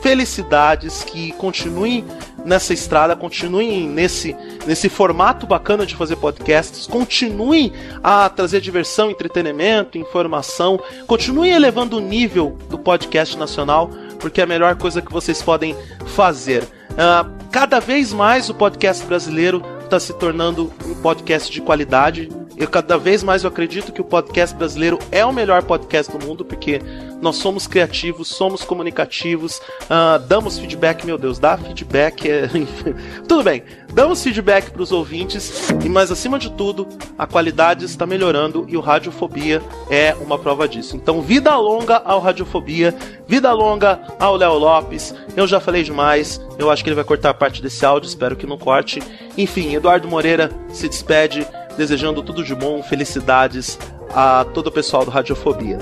[0.00, 2.04] felicidades que continuem
[2.44, 4.34] nessa estrada, continuem nesse,
[4.66, 12.00] nesse formato bacana de fazer podcasts, continuem a trazer diversão, entretenimento, informação, continuem elevando o
[12.00, 16.62] nível do podcast nacional, porque é a melhor coisa que vocês podem fazer.
[16.62, 22.28] Uh, cada vez mais o podcast brasileiro está se tornando um podcast de qualidade.
[22.58, 26.26] Eu cada vez mais eu acredito que o podcast brasileiro é o melhor podcast do
[26.26, 26.82] mundo, porque
[27.22, 32.48] nós somos criativos, somos comunicativos, ah, damos feedback, meu Deus, dá feedback é.
[33.28, 38.04] Tudo bem, damos feedback para os ouvintes, e mas acima de tudo, a qualidade está
[38.04, 40.96] melhorando e o Radiofobia é uma prova disso.
[40.96, 42.92] Então, vida longa ao Radiofobia,
[43.28, 45.14] vida longa ao Léo Lopes.
[45.36, 48.46] Eu já falei demais, eu acho que ele vai cortar parte desse áudio, espero que
[48.46, 49.00] não corte.
[49.36, 51.46] Enfim, Eduardo Moreira se despede
[51.78, 53.78] desejando tudo de bom, felicidades
[54.12, 55.78] a todo o pessoal do Radiofobia.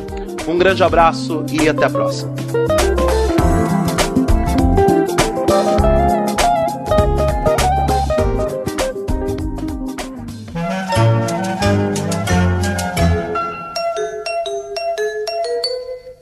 [0.46, 2.34] Um grande abraço e até a próxima.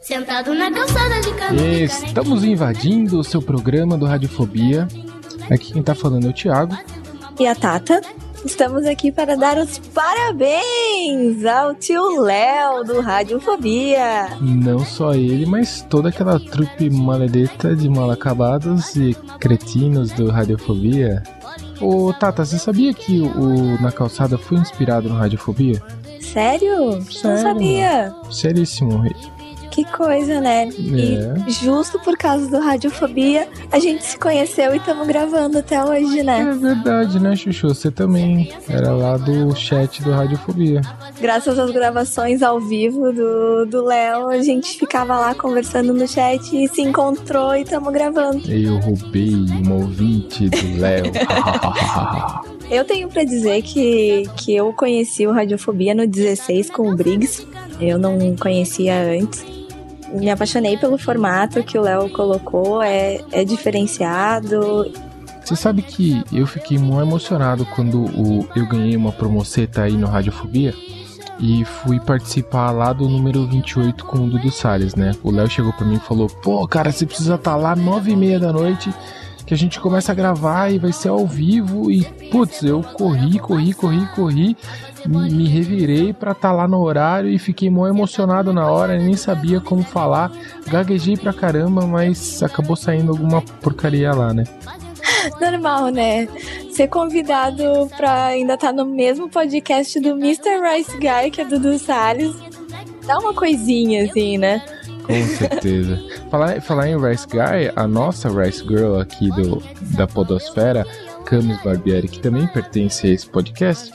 [0.00, 4.86] Sentado na calçada de cano de Estamos invadindo o seu programa do Radiofobia.
[5.50, 6.78] Aqui quem tá falando é o Thiago.
[7.40, 8.00] E a Tata?
[8.44, 14.36] Estamos aqui para dar os parabéns ao tio Léo do Radiofobia.
[14.40, 21.22] Não só ele, mas toda aquela trupe maledeta de mal acabados e cretinos do Radiofobia.
[21.80, 25.82] Ô Tata, você sabia que o Na Calçada foi inspirado no Radiofobia?
[26.20, 26.96] Sério?
[26.96, 27.38] Não Sério?
[27.42, 28.14] sabia.
[28.30, 29.02] Seríssimo.
[29.74, 30.68] Que coisa, né?
[30.68, 31.48] É.
[31.48, 36.20] E justo por causa do Radiofobia, a gente se conheceu e estamos gravando até hoje,
[36.20, 36.56] É né?
[36.60, 37.68] verdade, né, Chuchu?
[37.74, 40.80] Você também era lá do chat do Radiofobia.
[41.20, 46.54] Graças às gravações ao vivo do do Léo, a gente ficava lá conversando no chat
[46.54, 48.48] e se encontrou e estamos gravando.
[48.48, 51.04] Eu roubei uma ouvinte do Léo.
[52.70, 57.46] Eu tenho pra dizer que, que eu conheci o Radiofobia no 16 com o Briggs.
[57.78, 59.44] Eu não conhecia antes.
[60.12, 64.92] Me apaixonei pelo formato que o Léo colocou, é, é diferenciado.
[65.44, 70.06] Você sabe que eu fiquei muito emocionado quando o, eu ganhei uma promoceta aí no
[70.06, 70.74] Radiofobia
[71.38, 75.12] e fui participar lá do número 28 com o Dudu Salles, né?
[75.22, 78.16] O Léo chegou pra mim e falou: Pô, cara, você precisa estar lá nove e
[78.16, 78.90] meia da noite
[79.46, 81.90] que a gente começa a gravar e vai ser ao vivo.
[81.90, 84.56] E putz, eu corri, corri, corri, corri,
[85.06, 89.60] me revirei pra estar lá no horário e fiquei mó emocionado na hora, nem sabia
[89.60, 90.32] como falar,
[90.66, 94.44] gaguejei pra caramba, mas acabou saindo alguma porcaria lá, né?
[95.40, 96.26] Normal, né?
[96.70, 100.60] Ser convidado pra ainda estar no mesmo podcast do Mr.
[100.60, 102.34] Rice Guy, que é do Dudu Salles,
[103.06, 104.62] dá uma coisinha assim, né?
[105.04, 106.00] Com certeza.
[106.30, 109.62] falar, falar em Rice Guy, a nossa Rice Girl aqui do,
[109.96, 110.86] da Podosfera,
[111.24, 113.92] Camis Barbieri, que também pertence a esse podcast,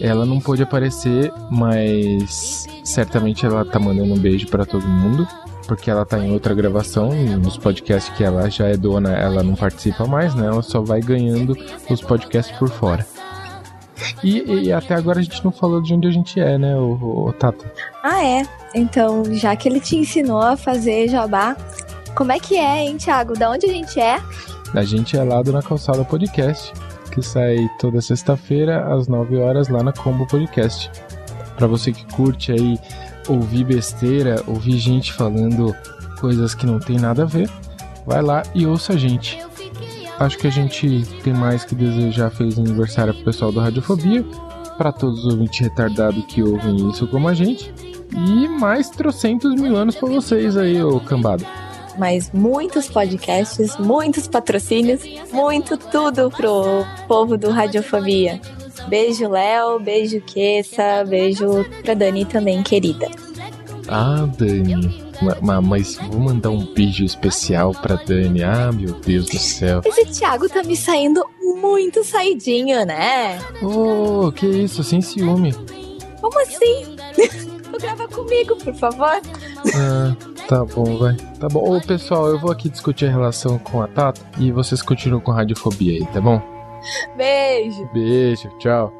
[0.00, 5.26] ela não pôde aparecer, mas certamente ela tá mandando um beijo pra todo mundo,
[5.66, 9.54] porque ela tá em outra gravação, nos podcasts que ela já é dona, ela não
[9.54, 10.46] participa mais, né?
[10.46, 11.56] Ela só vai ganhando
[11.90, 13.06] os podcasts por fora.
[14.22, 17.32] E, e até agora a gente não falou de onde a gente é, né, o,
[17.38, 17.70] Tata?
[18.02, 18.46] Ah, é?
[18.74, 21.56] Então, já que ele te ensinou a fazer jabá,
[22.14, 23.34] como é que é, hein, Thiago?
[23.34, 24.20] Da onde a gente é?
[24.74, 26.72] A gente é lá do Na Calçada Podcast,
[27.10, 30.90] que sai toda sexta-feira às 9 horas lá na Combo Podcast.
[31.56, 32.78] Pra você que curte aí
[33.28, 35.74] ouvir besteira, ouvir gente falando
[36.20, 37.50] coisas que não tem nada a ver,
[38.06, 39.38] vai lá e ouça a gente.
[40.18, 44.24] Acho que a gente tem mais que desejar feliz aniversário pro pessoal do Radiofobia,
[44.78, 47.72] para todos os ouvintes retardados que ouvem isso como a gente,
[48.12, 51.44] e mais trocentos mil anos pra vocês aí, ô cambada.
[51.98, 55.02] Mas muitos podcasts, muitos patrocínios,
[55.32, 58.40] muito tudo pro povo do Radiofobia.
[58.88, 59.80] Beijo, Léo.
[59.80, 61.04] Beijo, Kessa.
[61.08, 63.08] Beijo pra Dani também, querida.
[63.88, 65.05] Ah, Dani.
[65.22, 68.42] Ma- ma- Mas vou mandar um beijo especial pra Dani.
[68.42, 69.80] Ah, meu Deus do céu.
[69.84, 71.24] Esse Thiago tá me saindo
[71.60, 73.38] muito saidinho, né?
[73.62, 75.54] Oh, que isso, sem ciúme.
[76.20, 76.96] Como assim?
[77.66, 79.20] Tu grava comigo, por favor.
[79.74, 80.16] Ah,
[80.48, 81.14] tá bom, vai.
[81.38, 81.76] Tá bom.
[81.76, 85.30] Ô, pessoal, eu vou aqui discutir a relação com a Tata e vocês continuam com
[85.32, 86.40] radiofobia aí, tá bom?
[87.16, 87.86] Beijo.
[87.92, 88.92] Beijo, tchau.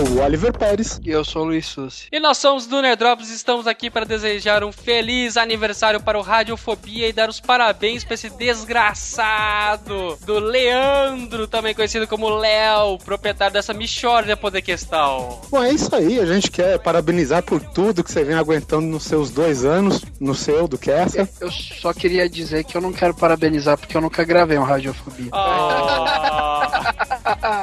[0.00, 1.00] Sou o Oliver Pérez.
[1.04, 2.06] E eu sou o Luiz Sussi.
[2.10, 6.22] E nós somos do Nerdrops e estamos aqui para desejar um feliz aniversário para o
[6.22, 13.52] Radiofobia e dar os parabéns para esse desgraçado do Leandro, também conhecido como Léo, proprietário
[13.52, 15.40] dessa Michórdia Poder Questão.
[15.50, 16.18] Bom, é isso aí.
[16.18, 20.34] A gente quer parabenizar por tudo que você vem aguentando nos seus dois anos, no
[20.34, 21.28] seu, do Kessa.
[21.40, 25.30] Eu só queria dizer que eu não quero parabenizar porque eu nunca gravei um Radiofobia.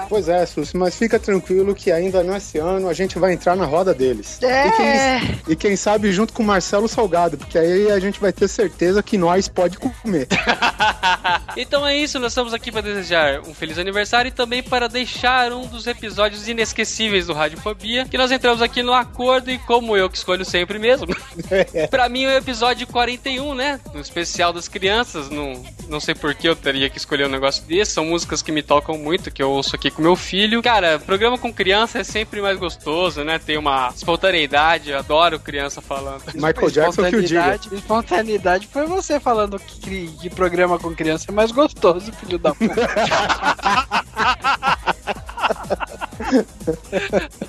[0.09, 3.65] Pois é, Susi, mas fica tranquilo que ainda nesse ano a gente vai entrar na
[3.65, 4.41] roda deles.
[4.41, 4.67] É.
[4.67, 8.31] E, quem, e quem sabe junto com o Marcelo Salgado, porque aí a gente vai
[8.31, 10.27] ter certeza que nós pode comer.
[11.55, 15.51] Então é isso, nós estamos aqui para desejar um feliz aniversário e também para deixar
[15.51, 20.07] um dos episódios inesquecíveis do Radiofobia, que nós entramos aqui no acordo e como eu
[20.07, 21.07] que escolho sempre mesmo.
[21.89, 23.79] Pra mim é o episódio 41, né?
[23.91, 25.29] No especial das crianças.
[25.29, 27.93] Não, não sei por que eu teria que escolher um negócio desse.
[27.93, 30.61] São músicas que me tocam muito, que eu ouço aqui com meu filho.
[30.61, 33.39] Cara, programa com criança é sempre mais gostoso, né?
[33.39, 36.23] Tem uma espontaneidade, eu adoro criança falando.
[36.33, 37.55] Michael Jackson que o diga.
[37.55, 42.53] Espontaneidade, espontaneidade foi você falando que, que programa com criança é mais gostoso, filho da
[42.53, 42.75] puta.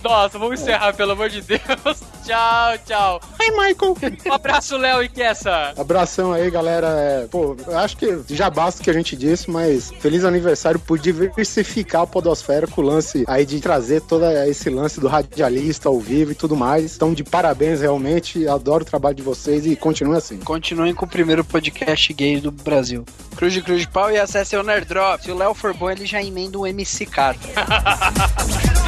[0.02, 1.60] Nossa, vamos encerrar, pelo amor de Deus.
[2.24, 3.20] tchau, tchau.
[3.48, 3.96] Ai, Michael.
[4.26, 5.72] Um abraço, Léo e Kessa.
[5.76, 6.88] Abração aí, galera.
[6.88, 10.78] É, pô, eu acho que já basta o que a gente disse, mas feliz aniversário
[10.78, 15.88] por diversificar a podosfera com o lance aí de trazer todo esse lance do radialista
[15.88, 16.96] ao vivo e tudo mais.
[16.96, 18.46] Então, de parabéns, realmente.
[18.46, 20.38] Adoro o trabalho de vocês e continue assim.
[20.38, 23.04] Continuem com o primeiro podcast gay do Brasil.
[23.36, 25.22] Cruz de Cruz de Pau e acessem o Nerdrop.
[25.22, 27.54] Se o Léo for bom, ele já emenda o MC Carter.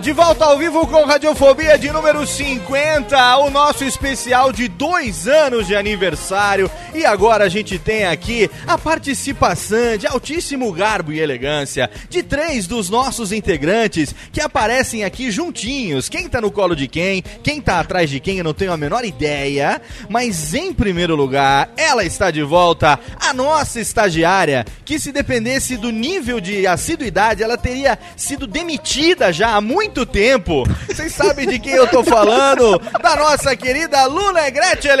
[0.00, 0.44] De volta!
[0.44, 6.70] Ao vivo com Radiofobia de número 50, o nosso especial de dois anos de aniversário.
[6.94, 12.66] E agora a gente tem aqui a participação de altíssimo garbo e elegância de três
[12.66, 16.08] dos nossos integrantes que aparecem aqui juntinhos.
[16.08, 18.76] Quem tá no colo de quem, quem tá atrás de quem, eu não tenho a
[18.76, 19.80] menor ideia.
[20.08, 25.90] Mas em primeiro lugar, ela está de volta, a nossa estagiária, que se dependesse do
[25.90, 30.64] nível de assiduidade, ela teria sido demitida já há muito tempo.
[30.88, 32.80] Vocês sabem de quem eu tô falando?
[33.02, 34.96] Da nossa querida Luna Gretchen!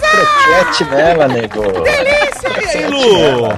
[0.00, 1.62] Croquete nela, nego.
[1.82, 2.74] Delícia!
[2.74, 3.48] E aí, Lu?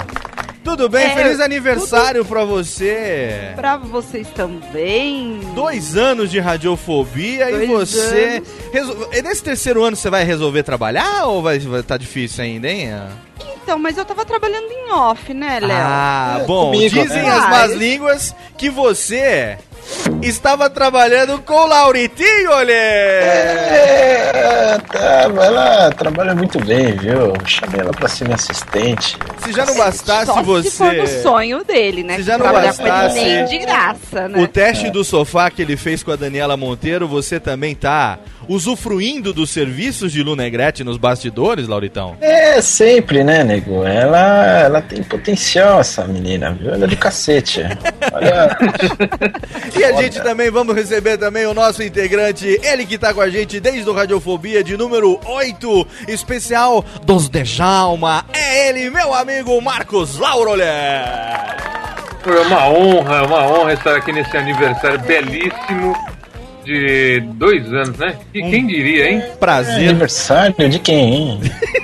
[0.65, 1.05] Tudo bem?
[1.07, 3.53] É, Feliz aniversário pra você!
[3.57, 5.41] Pra vocês também.
[5.55, 8.43] Dois anos de radiofobia e Dois você.
[8.73, 12.69] resol- E Nesse terceiro ano você vai resolver trabalhar ou vai estar tá difícil ainda,
[12.69, 12.91] hein?
[13.63, 15.71] Então, mas eu tava trabalhando em off, né, Léo?
[15.81, 17.29] Ah, bom, comigo, dizem né?
[17.31, 19.57] as más línguas que você
[20.23, 22.73] estava trabalhando com o Lauritinho, olha!
[22.73, 27.33] É, tá, mas ela trabalha muito bem, viu?
[27.47, 29.17] Chamei ela pra ser minha assistente.
[29.45, 30.71] Se já não bastasse Só você.
[30.71, 32.17] se for no sonho dele, né?
[32.17, 34.43] Se já não trabalhar com ele bastasse nem de graça, né?
[34.43, 38.19] O teste do sofá que ele fez com a Daniela Monteiro, você também tá
[38.49, 42.17] usufruindo dos serviços de Lunegrete nos bastidores, Lauritão?
[42.21, 43.85] É, sempre, né, nego?
[43.85, 46.73] Ela, ela tem potencial, essa menina, viu?
[46.73, 47.63] Ela é do cacete.
[48.13, 48.57] Olha.
[49.75, 53.31] E a gente também vamos receber também o nosso integrante, ele que tá com a
[53.31, 58.25] gente desde o Radiofobia de número 8, especial dos Dejalma.
[58.33, 61.05] É ele, meu amigo Marcos Laurolé.
[62.25, 65.97] É uma honra, é uma honra estar aqui nesse aniversário belíssimo
[66.65, 68.17] de dois anos, né?
[68.33, 69.23] E quem diria, hein?
[69.41, 69.89] Prazer.
[69.89, 71.41] aniversário de quem, hein?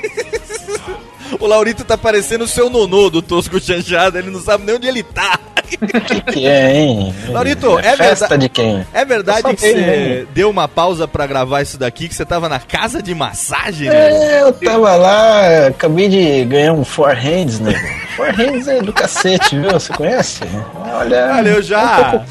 [1.40, 4.88] O Laurito tá parecendo o seu nonô do Tosco Chanchado, ele não sabe nem onde
[4.88, 5.38] ele tá.
[5.68, 7.14] Que, que é, hein?
[7.28, 8.86] Laurito, é festa verdade- de quem?
[8.92, 10.26] É verdade Eu que você né?
[10.34, 14.10] deu uma pausa pra gravar isso daqui, que você tava na casa de massagem, né?
[14.38, 17.72] É, eu tava lá, acabei de ganhar um forehands, né?
[18.16, 19.70] Forehands é do cacete, viu?
[19.70, 20.40] Você conhece?
[20.92, 21.34] Olha.
[21.36, 22.22] Olha, eu já,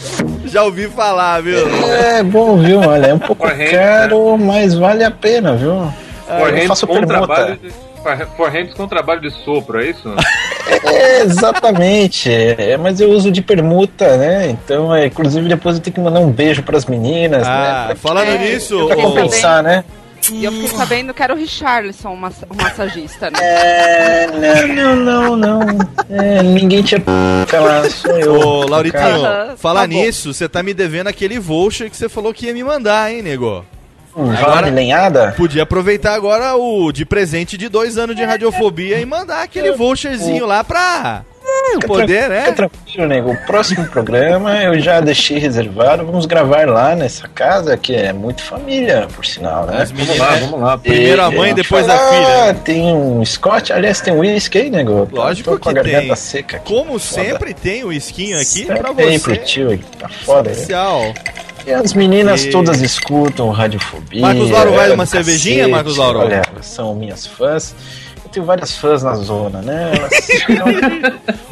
[0.46, 1.58] já ouvi falar, viu?
[1.88, 2.80] É bom, viu?
[2.80, 5.74] Olha, é um pouco caro, mas vale a pena, viu?
[6.30, 7.08] eu Forehands faço permuta.
[7.08, 7.72] trabalho de,
[8.36, 10.10] forehands com trabalho de sopro, é isso?
[10.84, 12.30] É, exatamente.
[12.30, 14.50] É, mas eu uso de permuta, né?
[14.50, 17.96] Então, é, inclusive, depois eu tenho que mandar um beijo pras meninas, Ah, né?
[17.96, 19.86] falando É, nisso, Pra ô- compensar, né?
[20.30, 23.40] E eu fiquei sabendo que era o Richarlison, o massa- o massagista, né?
[23.42, 25.62] É, não, não, não, não.
[26.10, 27.10] É, ninguém tinha p
[27.58, 28.34] lá, sou eu.
[28.38, 32.48] Ô, Lauritinho, falar Tá nisso, você tá me devendo aquele voucher que você falou que
[32.48, 33.64] ia me mandar, hein, nego?
[34.18, 35.34] Um vale lenhada?
[35.38, 40.46] Podia aproveitar agora o de presente de dois anos de radiofobia e mandar aquele voucherzinho
[40.46, 41.22] lá pra
[41.86, 42.42] poder, né?
[42.46, 43.32] Fica tranquilo, nego.
[43.32, 46.06] O próximo programa eu já deixei reservado.
[46.06, 49.82] Vamos gravar lá nessa casa, que é muito família, por sinal, né?
[49.82, 50.78] As meninas- Vamos lá, vamos lá.
[50.78, 52.54] Primeiro a mãe, depois a filha.
[52.64, 55.08] Tem um Scott, aliás, tem um whisky aí, nego.
[55.12, 56.16] Lógico Tô com a que garganta tem.
[56.16, 56.66] seca aqui.
[56.74, 57.24] Como Foda.
[57.24, 59.36] sempre, tem o esquinho aqui Sempre pra tem você.
[59.36, 60.50] pro tio aqui, tá foda.
[60.50, 60.52] né?
[60.56, 61.14] Especial.
[61.68, 64.22] E as meninas E- todas escutam Radiofobia.
[64.22, 65.72] Marcos Lauro, vai uma cervejinha, cacete.
[65.72, 66.20] Marcos Lauro?
[66.20, 67.76] Olha, elas são minhas fãs.
[68.24, 69.92] Eu tenho várias fãs na zona, né?
[69.98, 70.12] Elas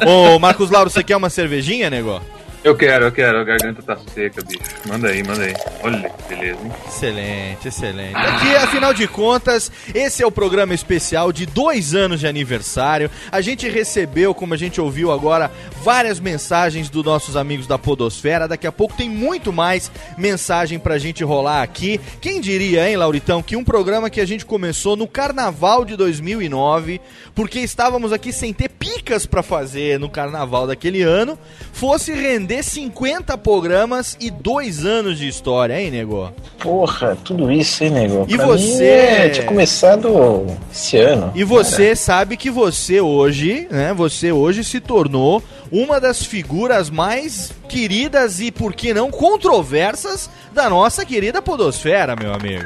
[0.06, 2.20] Ô, Marcos Lauro, você quer uma cervejinha, nego?
[2.66, 4.58] Eu quero, eu quero, a garganta tá seca, bicho.
[4.88, 5.54] Manda aí, manda aí.
[5.84, 6.72] Olha beleza, hein?
[6.88, 8.16] Excelente, excelente.
[8.16, 13.08] Aqui, afinal de contas, esse é o programa especial de dois anos de aniversário.
[13.30, 15.48] A gente recebeu, como a gente ouviu agora,
[15.80, 18.48] várias mensagens dos nossos amigos da Podosfera.
[18.48, 19.88] Daqui a pouco tem muito mais
[20.18, 22.00] mensagem pra gente rolar aqui.
[22.20, 27.00] Quem diria, hein, Lauritão, que um programa que a gente começou no carnaval de 2009,
[27.36, 31.38] porque estávamos aqui sem ter picas pra fazer no carnaval daquele ano,
[31.72, 36.32] fosse render 50 programas e dois anos de história, hein, nego?
[36.58, 38.24] Porra, tudo isso, hein, nego?
[38.26, 41.30] E Pra você- mim, é, tinha começado esse ano.
[41.34, 43.92] E você sabe que você hoje, né?
[43.94, 50.70] Você hoje se tornou uma das figuras mais queridas e, por que não, controversas da
[50.70, 52.64] nossa querida Podosfera, meu amigo.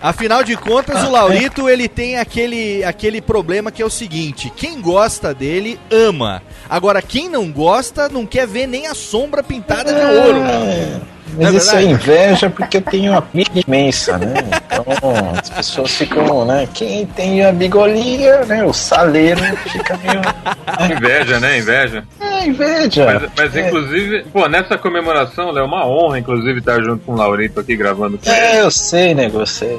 [0.00, 4.80] Afinal de contas, o Laurito ele tem aquele, aquele problema que é o seguinte: quem
[4.80, 6.42] gosta dele ama.
[6.68, 10.40] Agora, quem não gosta não quer ver nem a sombra pintada de ouro.
[11.38, 14.34] Mas é isso é inveja porque eu tenho uma vida imensa, né?
[14.64, 14.84] Então
[15.38, 16.68] as pessoas ficam, né?
[16.72, 18.64] Quem tem a bigolinha, né?
[18.64, 20.20] O saleiro fica meio.
[20.96, 21.58] Inveja, né?
[21.58, 22.04] Inveja.
[22.20, 23.06] É, inveja.
[23.06, 23.66] Mas, mas, É.
[23.66, 27.76] inclusive, pô, nessa comemoração, Léo, é uma honra, inclusive, estar junto com o Laurito aqui
[27.76, 28.30] gravando com.
[28.30, 29.78] É, eu sei, nego, eu sei.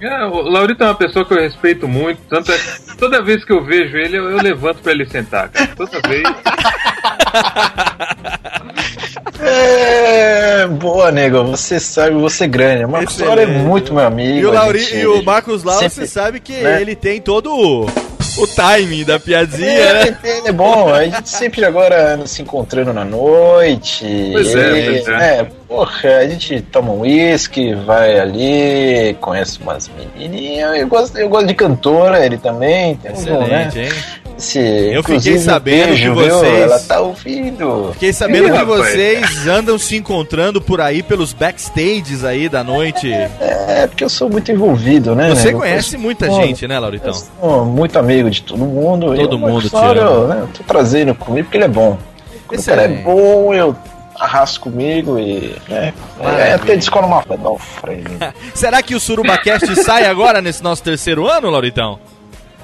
[0.00, 3.44] É, o Laurito é uma pessoa que eu respeito muito, tanto é que toda vez
[3.44, 5.68] que eu vejo ele, eu, eu levanto pra ele sentar, cara.
[5.76, 6.24] Toda vez.
[9.52, 12.84] É, boa, nego, você sabe, você grande.
[12.84, 14.38] O Marcos Lauro é muito meu amigo.
[14.38, 16.80] E o, Lauri, gente- e o Marcos Lauro, sempre- você sabe que né?
[16.80, 20.16] ele tem todo o, o timing da piadinha, É, né?
[20.46, 24.06] é bom, a gente sempre agora se encontrando na noite.
[24.32, 24.70] Pois é,
[25.04, 25.38] pois é.
[25.40, 30.76] é, porra, a gente toma um uísque, vai ali, conhece umas menininhas.
[30.78, 32.96] Eu gosto, eu gosto de cantora, ele também.
[32.96, 33.84] Tem um, Excelente, né?
[33.86, 33.92] hein?
[34.42, 36.40] Esse, Eu fiquei sabendo beijo, que viu?
[36.40, 37.90] vocês- Ela tá ouvindo.
[37.92, 38.78] Fiquei sabendo Ih, que rapaz.
[38.80, 43.12] vocês andam se encontrando por aí pelos backstages aí da noite.
[43.12, 45.28] É, porque eu sou muito envolvido, né?
[45.30, 45.60] Você nego?
[45.60, 47.08] conhece Eu muita sou- gente, né, Lauritão?
[47.10, 49.06] eu sou muito amigo de todo mundo.
[49.14, 50.34] Todo e o mundo Marcos te Lauro, ama.
[50.34, 51.96] né, eu tô trazendo comigo porque ele é bom.
[52.48, 53.76] Quando o cara é bom, eu
[54.18, 55.54] arrasto comigo e.
[55.70, 57.22] É, é, até descola uma.
[58.54, 61.98] Será que o SurubaCast sai agora nesse nosso terceiro ano, Lauritão?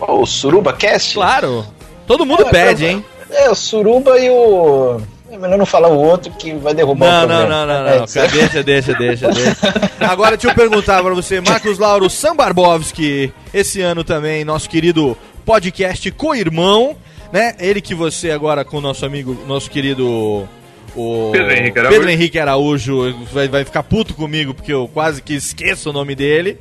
[0.01, 1.15] O Suruba Cast?
[1.15, 1.65] Claro.
[2.07, 3.05] Todo mundo É, pede, é, hein?
[3.31, 5.01] É, o Suruba e o.
[5.31, 7.66] É melhor não falar o outro que vai derrubar Não, o não, programa.
[7.66, 8.07] não, não, É, não.
[8.07, 9.59] Deixa, deixa, deixa, deixa.
[10.01, 15.15] Agora deixa eu perguntar pra você, Marcos Lauro Sambarbowski, esse ano também, nosso querido
[15.45, 16.97] podcast co-irmão,
[17.31, 17.55] né?
[17.59, 20.49] Ele que você agora com o nosso amigo, nosso querido.
[20.97, 21.95] O Pedro Henrique Araújo.
[21.99, 26.15] Pedro Henrique Araújo vai, vai ficar puto comigo porque eu quase que esqueço o nome
[26.15, 26.59] dele.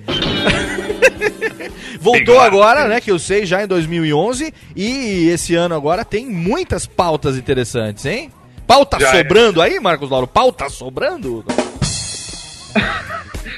[2.12, 3.00] Voltou agora, né?
[3.02, 4.54] Que eu sei, já em 2011.
[4.76, 8.32] E esse ano agora tem muitas pautas interessantes, hein?
[8.66, 9.18] Pauta Já é.
[9.24, 10.28] sobrando aí, Marcos Lauro?
[10.28, 11.44] Pauta sobrando?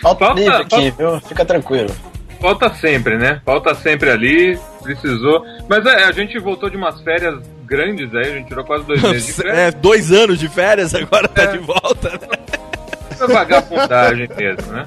[0.02, 1.20] Falta Falta- livre aqui, viu?
[1.22, 1.90] Fica tranquilo.
[2.40, 3.42] Falta sempre, né?
[3.44, 5.44] Falta sempre ali, precisou.
[5.68, 9.02] Mas é, a gente voltou de umas férias grandes aí, a gente tirou quase dois
[9.02, 9.58] meses de férias.
[9.58, 11.48] É, dois anos de férias, agora tá É.
[11.48, 12.28] de volta, né?
[13.22, 14.86] É vagabundagem mesmo, né?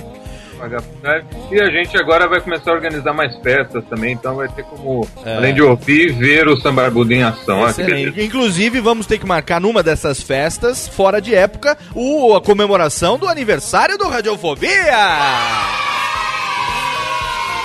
[0.71, 1.27] Passagem.
[1.51, 5.07] E a gente agora vai começar a organizar mais festas também, então vai ter como,
[5.25, 5.37] É.
[5.37, 7.61] além de ouvir, ver o Samba Barbudo em ação.
[7.61, 7.83] Beleza.
[7.83, 8.23] Excelente.
[8.25, 13.29] Inclusive, vamos ter que marcar numa dessas festas, fora de época, o, a comemoração do
[13.29, 14.71] aniversário do Radiofobia!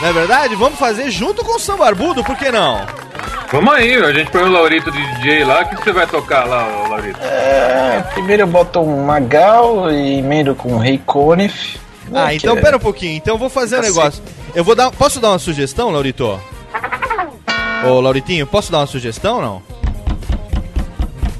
[0.02, 0.56] Não é verdade?
[0.56, 2.86] Vamos fazer junto com o São Barbudo, por que não?
[3.52, 6.46] Vamos aí, a gente põe o Laurito de DJ lá, o que você vai tocar
[6.46, 7.20] lá, Laurito?
[7.24, 11.80] É, primeiro eu boto um Magal e emendo com o Rei Conif.
[12.14, 13.14] Ah, então que é- pera um pouquinho.
[13.18, 13.98] Então eu vou fazer um Cacete.
[13.98, 14.24] negócio.
[14.56, 14.92] Eu vou dar.
[14.92, 16.40] Posso dar uma sugestão, Laurito?
[17.88, 19.62] Ô, Lauritinho, posso dar uma sugestão ou não?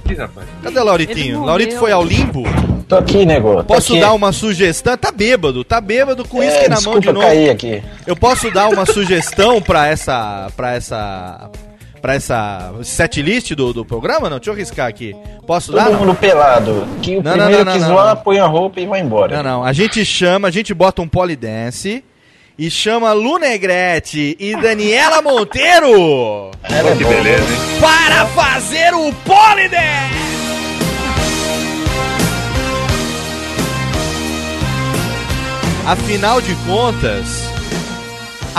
[0.10, 0.48] Ih, rapaz.
[0.64, 1.44] Cadê o Lauritinho?
[1.44, 2.44] Laurito foi ao limbo?
[2.88, 3.56] Tô aqui, nego.
[3.58, 4.02] tô Posso aqui.
[4.02, 4.96] dar uma sugestão?
[4.98, 7.26] Tá bêbado, tá bêbado com É, uísque na mão de eu novo.
[7.26, 7.84] caí aqui.
[8.06, 10.50] Eu posso dar uma sugestão pra essa.
[10.56, 11.50] pra essa.
[12.08, 14.30] Pra essa setlist do, do programa?
[14.30, 15.14] Não, deixa eu riscar aqui.
[15.46, 15.84] Posso dar?
[15.84, 16.00] Todo não?
[16.06, 16.88] mundo pelado.
[17.02, 18.24] Que o Não, não, primeiro não, que não, zoar, não.
[18.24, 19.36] põe a roupa e vai embora.
[19.36, 19.64] Não, não.
[19.66, 22.02] A gente chama, a gente bota um polidense
[22.58, 27.82] e chama Lu Negrete e Daniela Monteiro Ela é que beleza, hein?
[27.82, 30.16] para fazer o polidense!
[35.86, 37.50] Afinal de contas,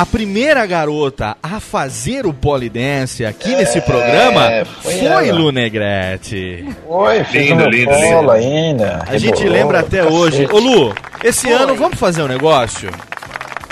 [0.01, 5.33] a primeira garota a fazer o polidense aqui nesse programa foi foi, ela.
[5.39, 6.69] Lu Negrete.
[6.87, 9.03] Oi, fiz Lindo, lindo, cola ainda.
[9.09, 10.15] A gente rebolou, lembra até cacete.
[10.15, 10.49] hoje.
[10.53, 10.95] Ô Lu,
[11.25, 12.91] esse ano vamos fazer um negócio?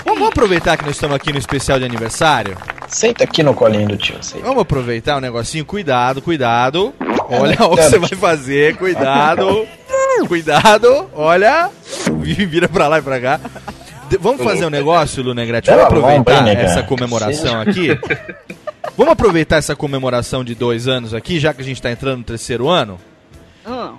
[0.03, 2.57] Vamos, vamos aproveitar que nós estamos aqui no especial de aniversário?
[2.89, 4.17] Senta aqui no colinho do tio.
[4.21, 4.43] Senta.
[4.45, 5.63] Vamos aproveitar o negocinho?
[5.65, 6.93] Cuidado, cuidado.
[7.29, 7.83] Olha É, o que é.
[7.89, 9.65] você vai fazer, cuidado.
[10.27, 11.69] Cuidado, olha.
[12.23, 13.39] Vira pra lá e pra cá.
[14.09, 15.69] De- vamos fazer um negócio, Lu Negrete?
[15.69, 17.89] Vamos aproveitar essa comemoração aqui.
[18.97, 22.23] Vamos aproveitar essa comemoração de dois anos aqui, já que a gente tá entrando no
[22.23, 22.99] terceiro ano?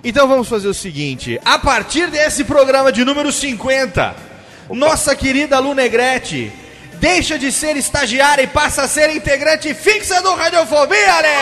[0.03, 4.15] Então vamos fazer o seguinte: a partir desse programa de número 50,
[4.71, 6.51] nossa querida Lu Negrete
[6.99, 11.35] deixa de ser estagiária e passa a ser integrante fixa do Radiofobia, né?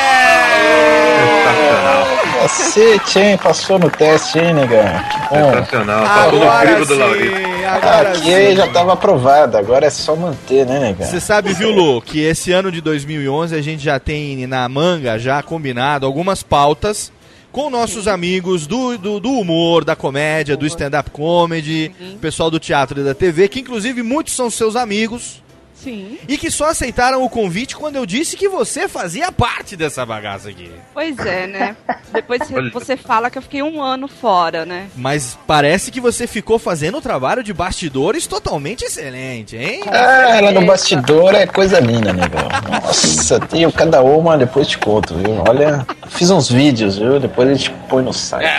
[2.42, 3.38] Cacete, hein?
[3.38, 4.86] Passou no teste, hein, negão?
[5.30, 7.36] Sensacional, passou no crivo do Laurito.
[7.68, 8.56] Aqui sim.
[8.56, 11.08] já tava aprovado, agora é só manter, né, negão?
[11.08, 15.18] Você sabe, viu, Lu, que esse ano de 2011 a gente já tem na manga,
[15.18, 17.12] já combinado, algumas pautas
[17.52, 23.02] com nossos amigos do, do, do humor, da comédia, do stand-up comedy, pessoal do teatro
[23.02, 25.42] e da TV, que inclusive muitos são seus amigos.
[25.84, 26.18] Sim.
[26.28, 30.50] E que só aceitaram o convite quando eu disse que você fazia parte dessa bagaça
[30.50, 30.72] aqui.
[30.94, 31.76] Pois é, né?
[32.12, 32.42] Depois
[32.74, 34.88] você- fala que eu fiquei um ano fora, né?
[34.96, 39.82] Mas parece que você ficou fazendo um trabalho de bastidores totalmente excelente, hein?
[39.88, 42.48] Ah, ela no bastidor é coisa linda, negão.
[42.84, 45.44] Nossa, tenho cada uma, depois te conto, viu?
[45.48, 47.20] Olha, fiz uns vídeos, viu?
[47.20, 48.50] Depois a gente põe no site.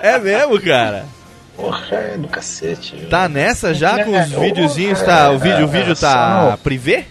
[0.00, 1.04] É mesmo, cara?
[1.56, 3.08] Porra, é do cacete, viu?
[3.08, 5.30] Tá nessa já com os É, videozinhos, é, tá?
[5.30, 7.04] O vídeo, o é, vídeo tá só- privê?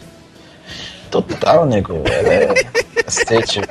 [1.09, 2.01] Total, nego.
[2.07, 2.63] É
[3.03, 3.61] cacete.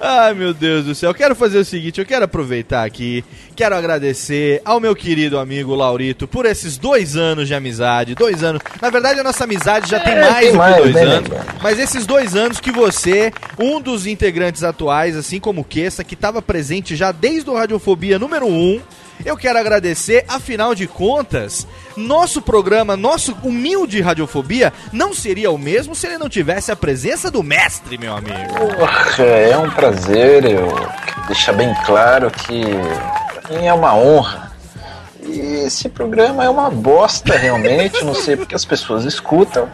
[0.00, 1.10] Ai, meu Deus do céu.
[1.10, 3.24] Eu quero fazer o seguinte, eu quero aproveitar aqui,
[3.56, 8.14] quero agradecer ao meu querido amigo Laurito por esses dois anos de amizade.
[8.14, 8.62] Dois anos.
[8.80, 11.02] Na verdade, a nossa amizade já tem É, mais tem do mais, que dois né,
[11.02, 11.28] anos.
[11.60, 16.14] Mas esses dois anos que você, um dos integrantes atuais, assim como o Kessa, que
[16.14, 18.80] estava presente já desde o Radiofobia número 1, um,
[19.24, 21.66] eu quero agradecer, afinal de contas,
[21.96, 27.30] nosso programa, nosso humilde Radiofobia, não seria o mesmo se ele não tivesse a presença
[27.30, 28.54] do mestre, meu amigo.
[28.76, 30.44] Porra, é um prazer.
[30.44, 30.68] Eu
[31.26, 32.62] deixar bem claro que
[33.50, 34.47] mim é uma honra.
[35.30, 38.04] Esse programa é uma bosta, realmente.
[38.04, 39.68] Não sei porque as pessoas escutam.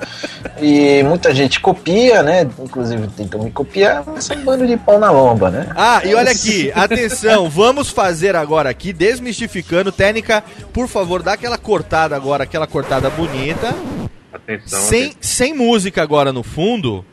[0.61, 2.49] E muita gente copia, né?
[2.59, 5.73] Inclusive tentam me copiar, mas é um bando de pau na lomba, né?
[5.77, 9.93] Ah, e olha aqui, atenção, vamos fazer agora aqui, desmistificando.
[9.93, 13.75] Técnica, por favor, dá aquela cortada agora, aquela cortada bonita.
[14.33, 17.05] Atenção, Sem, sem música agora no fundo,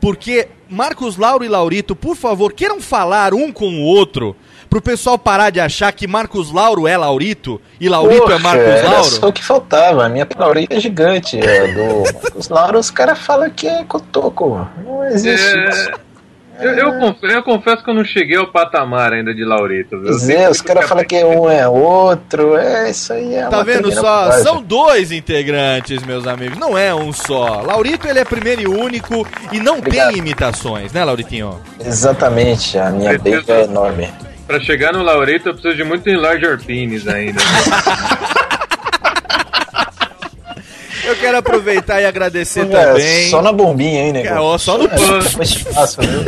[0.00, 4.34] porque Marcos Lauro e Laurito, por favor, queiram falar um com o outro,
[4.70, 8.64] pro pessoal parar de achar que Marcos Lauro é Laurito e Laurito é Poxa, Marcos
[8.66, 9.04] era Lauro.
[9.04, 10.06] só o que faltava.
[10.06, 11.38] A minha Laurita é gigante.
[11.40, 14.66] É do Marcos Lauro, os caras falam que é cotoco.
[14.84, 15.90] Não existe É, isso.
[16.62, 19.98] Eu, eu confesso, eu confesso que eu não cheguei ao patamar ainda de Laurito.
[19.98, 20.08] viu?
[20.10, 22.54] Pois é, os caras falam que um é outro.
[22.54, 24.30] É, isso aí é Tá vendo só?
[24.42, 27.62] São dois integrantes, meus amigos, não é um só.
[27.62, 30.10] Laurito, ele é primeiro e único e não Obrigado.
[30.10, 31.58] tem imitações, né, Lauritinho?
[31.82, 34.10] Exatamente, a minha beija é enorme.
[34.50, 37.40] Pra chegar no Laurito eu preciso de muito enlarger penis ainda.
[41.04, 43.30] Eu quero aproveitar e agradecer É, também.
[43.30, 44.28] Só na bombinha, hein, nego?
[44.28, 46.24] É, ó, só no- É, foi espaço, viu?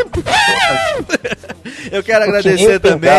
[1.93, 3.11] Eu quero agradecer também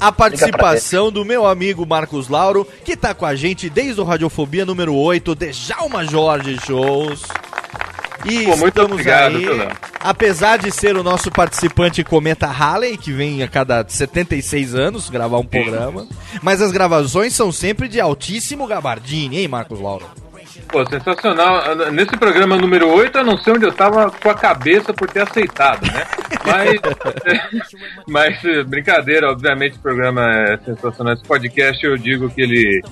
[0.00, 4.64] a participação do meu amigo Marcos Lauro, que tá com a gente desde o Radiofobia
[4.64, 7.22] número 8, Djalma Jorge Shows.
[8.24, 9.68] E Pô, muito estamos obrigado, aí, Léo?
[10.00, 15.38] apesar de ser o nosso participante Cometa Halley, que vem a cada 76 anos gravar
[15.38, 16.06] um programa,
[16.42, 20.06] mas as gravações são sempre de altíssimo gabardine, hein, Marcos Lauro?
[20.68, 21.62] Pô, sensacional.
[21.92, 25.20] Nesse programa número 8, eu não sei onde eu tava com a cabeça por ter
[25.22, 26.04] aceitado, né?
[26.46, 26.78] Mas,
[28.06, 31.14] mas brincadeira, obviamente o programa é sensacional.
[31.14, 32.82] Esse podcast eu digo que ele,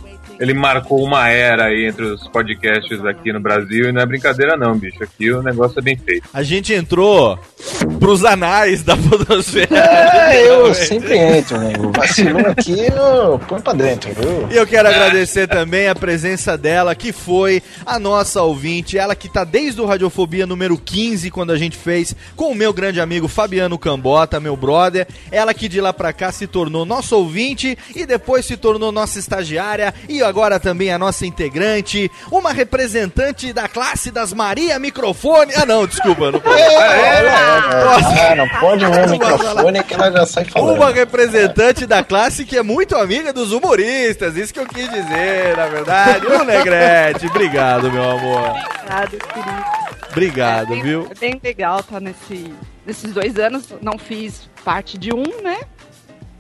[0.43, 4.57] ele marcou uma era aí entre os podcasts aqui no Brasil e não é brincadeira
[4.57, 5.01] não, bicho.
[5.01, 6.29] Aqui o negócio é bem feito.
[6.35, 7.39] A gente entrou
[8.01, 9.69] pros anais da podosfera.
[9.73, 11.93] É, eu sempre entro, nego.
[11.93, 14.49] Vacilou aqui, eu põe pra dentro, viu?
[14.51, 19.29] E eu quero agradecer também a presença dela, que foi a nossa ouvinte, ela que
[19.29, 23.29] tá desde o Radiofobia número 15, quando a gente fez com o meu grande amigo
[23.29, 25.07] Fabiano Cambota, meu brother.
[25.31, 29.21] Ela que de lá pra cá se tornou nosso ouvinte e depois se tornou nossa
[29.21, 35.53] estagiária e agora também a nossa integrante, uma representante da classe das Maria Microfone.
[35.55, 36.63] Ah, não, desculpa, não pode.
[36.63, 40.77] Ah, não pode ver o microfone que ela já sai falando.
[40.77, 45.55] Uma representante da classe que é muito amiga dos humoristas, isso que eu quis dizer,
[45.55, 46.27] na verdade.
[46.27, 48.55] Ô, Negrete, obrigado, meu amor.
[48.81, 49.65] Obrigado, querido.
[50.11, 51.09] Obrigado, bem, viu?
[51.11, 52.55] É bem legal tá nesse,
[52.87, 53.69] nesses dois anos.
[53.83, 55.61] Não fiz parte de um, né?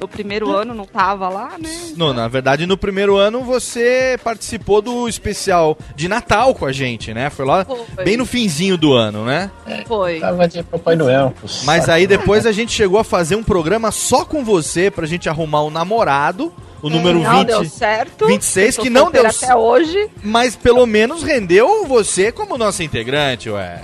[0.02, 1.70] No primeiro ano não tava lá, né?
[1.96, 7.14] Não, na verdade, no primeiro ano você participou do especial de Natal com a gente,
[7.14, 7.30] né?
[7.30, 8.04] Foi lá Foi.
[8.04, 9.48] bem no finzinho do ano, né?
[9.86, 10.18] Foi.
[10.18, 11.32] Tava de Papai Noel.
[11.62, 15.28] Mas aí depois a gente chegou a fazer um programa só com você pra gente
[15.28, 16.52] arrumar um namorado,
[16.82, 17.46] o número não 20.
[17.46, 18.26] deu certo.
[18.26, 20.10] 26 Eu tô que não deu solteira até hoje.
[20.20, 23.80] Mas pelo menos rendeu você como nosso integrante, ué.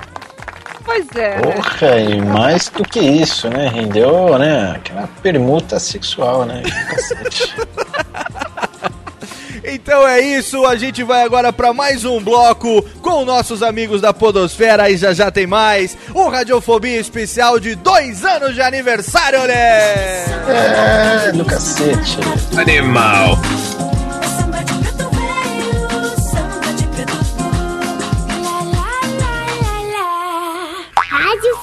[0.88, 1.36] Pois é.
[1.36, 1.42] né?
[1.42, 3.68] Porra, e mais do que isso, né?
[3.68, 4.72] Rendeu, né?
[4.74, 6.62] Aquela permuta sexual, né?
[6.88, 7.54] Cacete.
[9.70, 14.14] Então é isso, a gente vai agora pra mais um bloco com nossos amigos da
[14.14, 20.24] Podosfera e já já tem mais um Radiofobia especial de dois anos de aniversário, né?
[20.48, 22.16] É, do cacete.
[22.56, 23.38] Animal.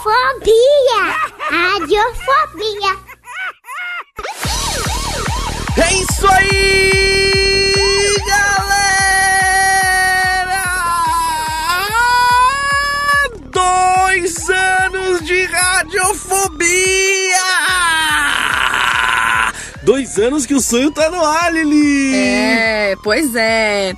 [0.06, 1.02] Radiofobia!
[1.49, 2.94] Radiofobia!
[5.77, 9.02] É isso aí, galera!
[13.49, 17.15] Dois anos de radiofobia!
[20.18, 22.16] Anos que o sonho tá no ar, Lili!
[22.16, 23.94] É, pois é.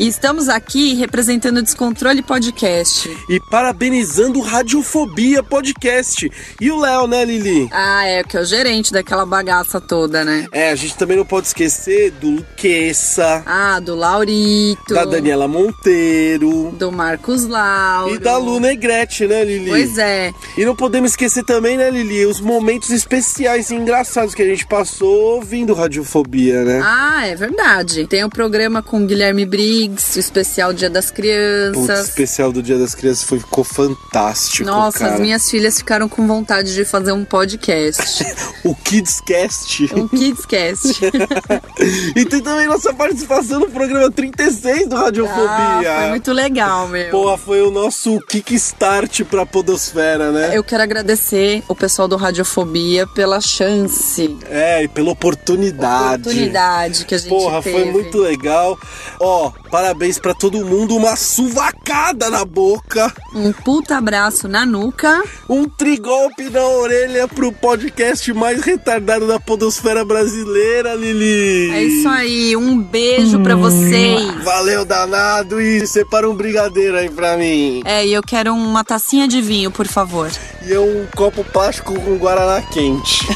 [0.00, 3.08] E estamos aqui representando o Descontrole Podcast.
[3.28, 6.28] E parabenizando o Radiofobia Podcast.
[6.60, 7.68] E o Léo, né, Lili?
[7.70, 10.48] Ah, é, que é o gerente daquela bagaça toda, né?
[10.50, 14.92] É, a gente também não pode esquecer do Luqueça, Ah, do Laurito.
[14.92, 18.14] da Daniela Monteiro Do Marcos Lauro.
[18.14, 19.70] e da Lu Negrete, né, Lili?
[19.70, 20.32] Pois é.
[20.58, 24.66] E não podemos esquecer também, né, Lili, os momentos especiais e engraçados que a gente
[24.66, 26.80] passou ouvindo Radiofobia, né?
[26.84, 28.06] Ah, é verdade.
[28.06, 32.08] Tem o programa com o Guilherme Briggs, o especial Dia das Putz, o Crianças.
[32.08, 35.14] especial do Dia das Crianças foi, ficou fantástico, Nossa, cara.
[35.14, 38.24] as minhas filhas ficaram com vontade de fazer um podcast.
[38.62, 39.88] O Kidscast.
[39.94, 41.00] um Kidscast.
[42.14, 45.48] e tem também nossa participação no programa 36 do Radiofobia.
[45.96, 47.10] Ah, foi muito legal, meu.
[47.10, 50.50] Porra, foi o nosso kickstart pra podosfera, né?
[50.56, 55.49] Eu quero agradecer o pessoal do Radiofobia pela chance, É, e pela oportunidade.
[55.54, 57.76] Oportunidade que a gente Porra, teve.
[57.76, 58.78] foi muito legal.
[59.18, 60.96] Ó, parabéns pra todo mundo.
[60.96, 63.12] Uma suvacada na boca.
[63.34, 65.22] Um puta abraço na nuca.
[65.48, 71.70] Um trigolpe na orelha pro podcast mais retardado da podosfera brasileira, Lili.
[71.72, 74.44] É isso aí, um beijo pra vocês.
[74.44, 75.60] Valeu, danado.
[75.60, 77.82] E separa um brigadeiro aí pra mim.
[77.84, 80.30] É, e eu quero uma tacinha de vinho, por favor.
[80.66, 83.26] E um copo plástico com guaraná quente.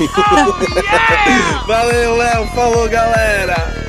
[1.66, 2.46] Valeu, Léo.
[2.54, 3.84] Falou, galera.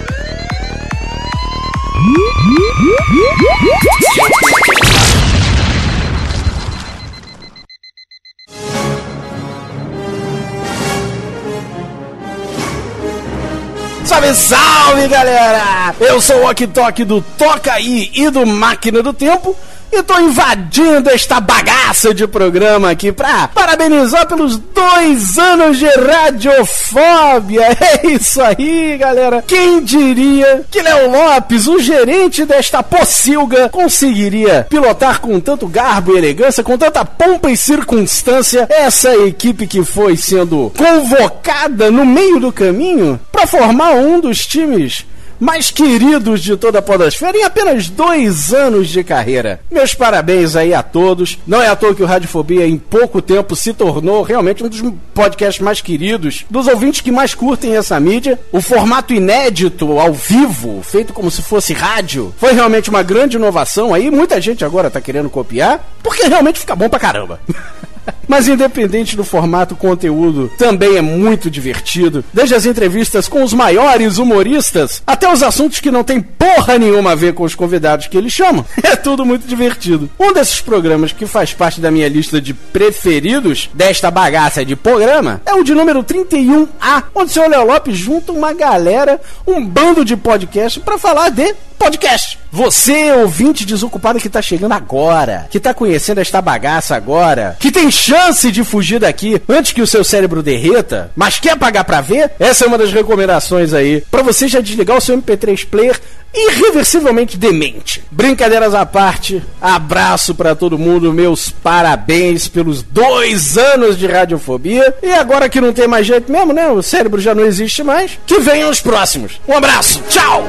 [14.05, 15.95] Salve, salve, galera!
[15.99, 19.55] Eu sou o Ok Tok do Toca Aí e do Máquina do Tempo.
[19.97, 27.65] E tô invadindo esta bagaça de programa aqui pra parabenizar pelos dois anos de radiofóbia.
[27.85, 29.43] É isso aí, galera.
[29.45, 36.17] Quem diria que Léo Lopes, o gerente desta pocilga, conseguiria pilotar com tanto garbo e
[36.17, 42.51] elegância, com tanta pompa e circunstância, essa equipe que foi sendo convocada no meio do
[42.51, 45.05] caminho para formar um dos times
[45.39, 49.59] mais queridos de toda a Podosfera em apenas dois anos de carreira.
[49.71, 51.37] Meus parabéns aí a todos.
[51.45, 54.81] Não é à toa que o Radiofobia em pouco tempo se tornou realmente um dos
[55.13, 58.39] podcasts mais queridos, dos ouvintes que mais curtem essa mídia.
[58.51, 63.93] O formato inédito, ao vivo, feito como se fosse rádio, foi realmente uma grande inovação
[63.93, 64.09] aí.
[64.09, 67.39] Muita gente agora tá querendo copiar, porque realmente fica bom pra caramba.
[68.27, 72.23] Mas independente do formato, o conteúdo também é muito divertido.
[72.33, 77.11] Desde as entrevistas com os maiores humoristas, até os assuntos que não tem porra nenhuma
[77.11, 78.65] a ver com os convidados que eles chamam.
[78.85, 80.09] É tudo muito divertido.
[80.19, 85.41] Um desses programas que faz parte da minha lista de preferidos desta bagaça de programa
[85.45, 90.05] é o de número 31A, onde o senhor Léo Lopes junta uma galera, um bando
[90.05, 92.39] de podcast para falar de podcast.
[92.51, 97.91] Você, ouvinte desocupado que tá chegando agora, que tá conhecendo esta bagaça agora, que tem
[97.91, 98.14] chance
[98.51, 102.65] de fugir daqui antes que o seu cérebro derreta, mas quer pagar pra ver, essa
[102.65, 105.99] é uma das recomendações aí, pra você já desligar o seu MP3 player
[106.33, 108.03] irreversivelmente demente.
[108.11, 114.93] Brincadeiras à parte, abraço pra todo mundo, meus parabéns pelos dois anos de radiofobia.
[115.01, 116.67] E agora que não tem mais jeito mesmo, né?
[116.67, 118.19] O cérebro já não existe mais.
[118.25, 119.39] Que venham os próximos.
[119.47, 120.45] Um abraço, tchau!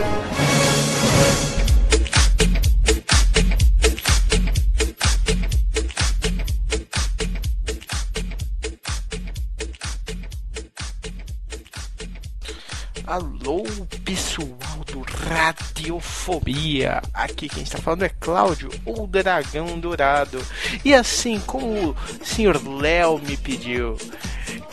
[13.07, 13.62] Alô,
[14.05, 14.49] pessoal
[14.93, 17.01] do Radiofobia!
[17.15, 20.45] Aqui quem está falando é Cláudio, o Dragão Dourado.
[20.85, 22.61] E assim como o Sr.
[22.81, 23.97] Léo me pediu,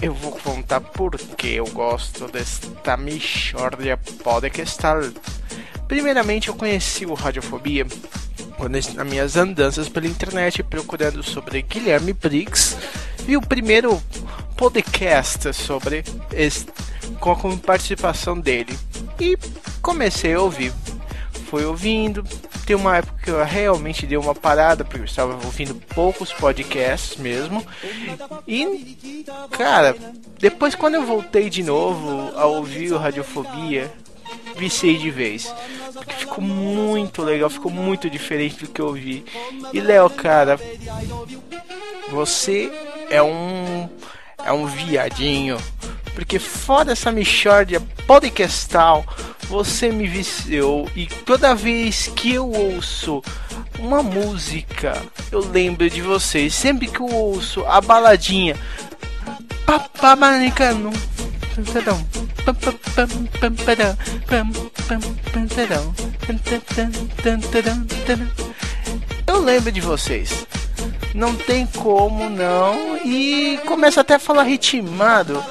[0.01, 5.01] eu vou contar por que eu gosto desta Michordia Podcastal.
[5.87, 7.85] Primeiramente, eu conheci o Radiofobia
[8.57, 12.75] quando nas minhas andanças pela internet procurando sobre Guilherme Briggs
[13.25, 14.01] vi o primeiro
[14.57, 16.65] podcast sobre esse,
[17.19, 18.77] com a participação dele
[19.19, 19.37] e
[19.81, 20.73] comecei a ouvir.
[21.49, 22.23] Fui ouvindo,
[22.65, 27.17] tem uma época que eu realmente dei uma parada porque eu estava ouvindo poucos podcasts
[27.17, 27.65] mesmo.
[28.47, 29.95] E cara,
[30.39, 33.91] depois quando eu voltei de novo a ouvir o Radiofobia,
[34.55, 35.53] viciei de vez.
[35.93, 39.23] Porque ficou muito legal, ficou muito diferente do que eu vi.
[39.71, 40.59] E Léo, cara,
[42.09, 42.71] você
[43.09, 43.87] é um
[44.45, 45.57] é um viadinho.
[46.13, 49.03] Porque fora essa mixórdia podcastal,
[49.47, 53.23] você me viciou e toda vez que eu ouço
[53.79, 55.01] uma música,
[55.31, 56.53] eu lembro de vocês.
[56.53, 58.55] Sempre que eu ouço a baladinha
[59.65, 60.91] Papamaricano
[69.27, 70.47] eu lembro de vocês.
[71.13, 72.97] Não tem como não.
[72.97, 75.43] E começa até a falar ritmado.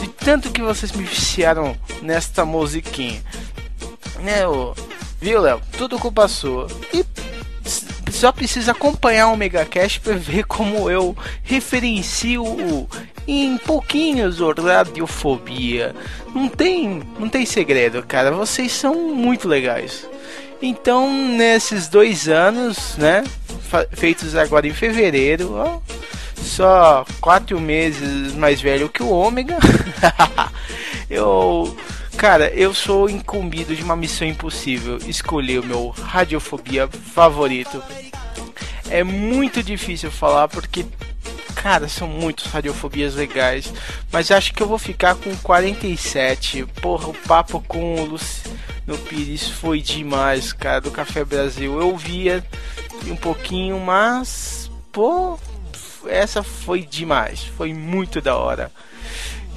[0.00, 3.22] De tanto que vocês me viciaram nesta musiquinha.
[4.20, 4.74] Né, ô?
[5.20, 5.60] Viu, Léo?
[5.78, 6.66] Tudo culpa sua.
[6.92, 7.04] E
[8.10, 12.88] só precisa acompanhar o Megacast para ver como eu referencio o,
[13.26, 15.94] em pouquinhos o Radiofobia.
[16.34, 18.30] Não tem, não tem segredo, cara.
[18.30, 20.06] Vocês são muito legais.
[20.62, 23.24] Então, nesses dois anos, né?
[23.92, 25.80] Feitos agora em fevereiro, ó,
[26.36, 29.58] só quatro meses mais velho que o Ômega.
[31.08, 31.76] eu,
[32.16, 37.82] cara, eu sou incumbido de uma missão impossível: escolher o meu radiofobia favorito.
[38.90, 40.84] É muito difícil falar porque
[41.64, 43.72] Cara, são muitos radiofobias legais.
[44.12, 46.66] Mas acho que eu vou ficar com 47.
[46.82, 48.18] Porra, o papo com o
[48.86, 51.80] Luciano Pires foi demais, cara, do Café Brasil.
[51.80, 52.44] Eu via
[53.06, 54.70] um pouquinho, mas.
[54.92, 55.38] Pô,
[56.06, 57.44] essa foi demais.
[57.44, 58.70] Foi muito da hora.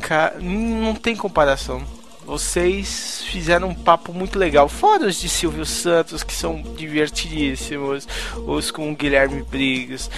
[0.02, 1.84] Cara, não tem comparação.
[2.26, 4.68] Vocês fizeram um papo muito legal.
[4.70, 8.08] Fora os de Silvio Santos, que são divertidíssimos.
[8.46, 10.10] Os com Guilherme Briggs.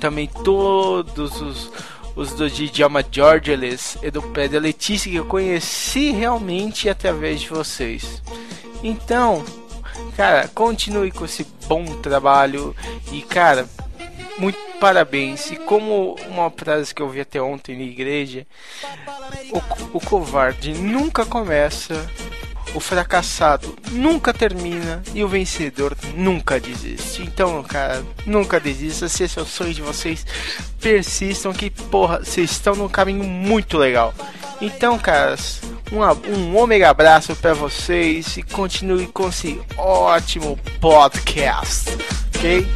[0.00, 1.70] Também todos os,
[2.14, 8.22] os do Djalma Georgeles e do Pedro Letícia que eu conheci realmente através de vocês.
[8.82, 9.44] Então,
[10.16, 12.74] cara, continue com esse bom trabalho.
[13.10, 13.68] E, cara,
[14.38, 15.50] muito parabéns.
[15.50, 18.46] E como uma frase que eu vi até ontem na igreja,
[19.50, 22.10] o, o covarde nunca começa
[22.74, 27.22] o fracassado nunca termina e o vencedor nunca desiste.
[27.22, 29.08] Então, cara, nunca desista.
[29.08, 30.26] Se esse é o sonho de vocês,
[30.80, 34.14] persistam que, porra, vocês estão num caminho muito legal.
[34.60, 36.00] Então, caras, um,
[36.30, 41.90] um ômega abraço pra vocês e continue com esse ótimo podcast,
[42.36, 42.66] ok?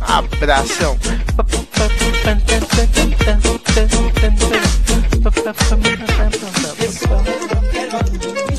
[0.00, 0.98] Abração.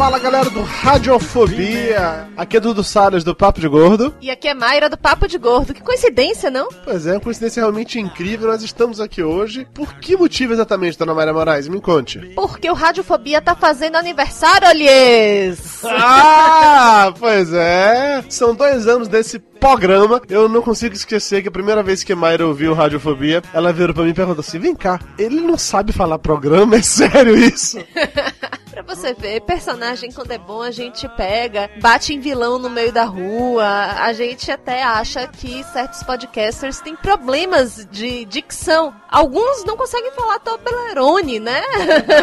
[0.00, 2.26] Fala galera do Radiofobia.
[2.34, 4.14] Aqui é Dudu Salles do Papo de Gordo.
[4.18, 5.74] E aqui é Mayra do Papo de Gordo.
[5.74, 6.70] Que coincidência, não?
[6.82, 8.48] Pois é, uma coincidência realmente incrível.
[8.48, 9.68] Nós estamos aqui hoje.
[9.74, 11.68] Por que motivo exatamente, dona Mayra Moraes?
[11.68, 12.18] Me conte.
[12.34, 15.82] Porque o Radiofobia tá fazendo aniversário, olhês!
[15.84, 18.24] Ah, pois é.
[18.30, 20.22] São dois anos desse programa.
[20.30, 23.94] Eu não consigo esquecer que a primeira vez que a Mayra ouviu Radiofobia, ela virou
[23.94, 26.76] pra mim e perguntou assim: vem cá, ele não sabe falar programa?
[26.76, 27.76] É sério isso?
[28.86, 33.04] Você ver, personagem quando é bom a gente pega, bate em vilão no meio da
[33.04, 38.94] rua, a gente até acha que certos podcasters têm problemas de dicção.
[39.10, 41.60] Alguns não conseguem falar Toblerone, né?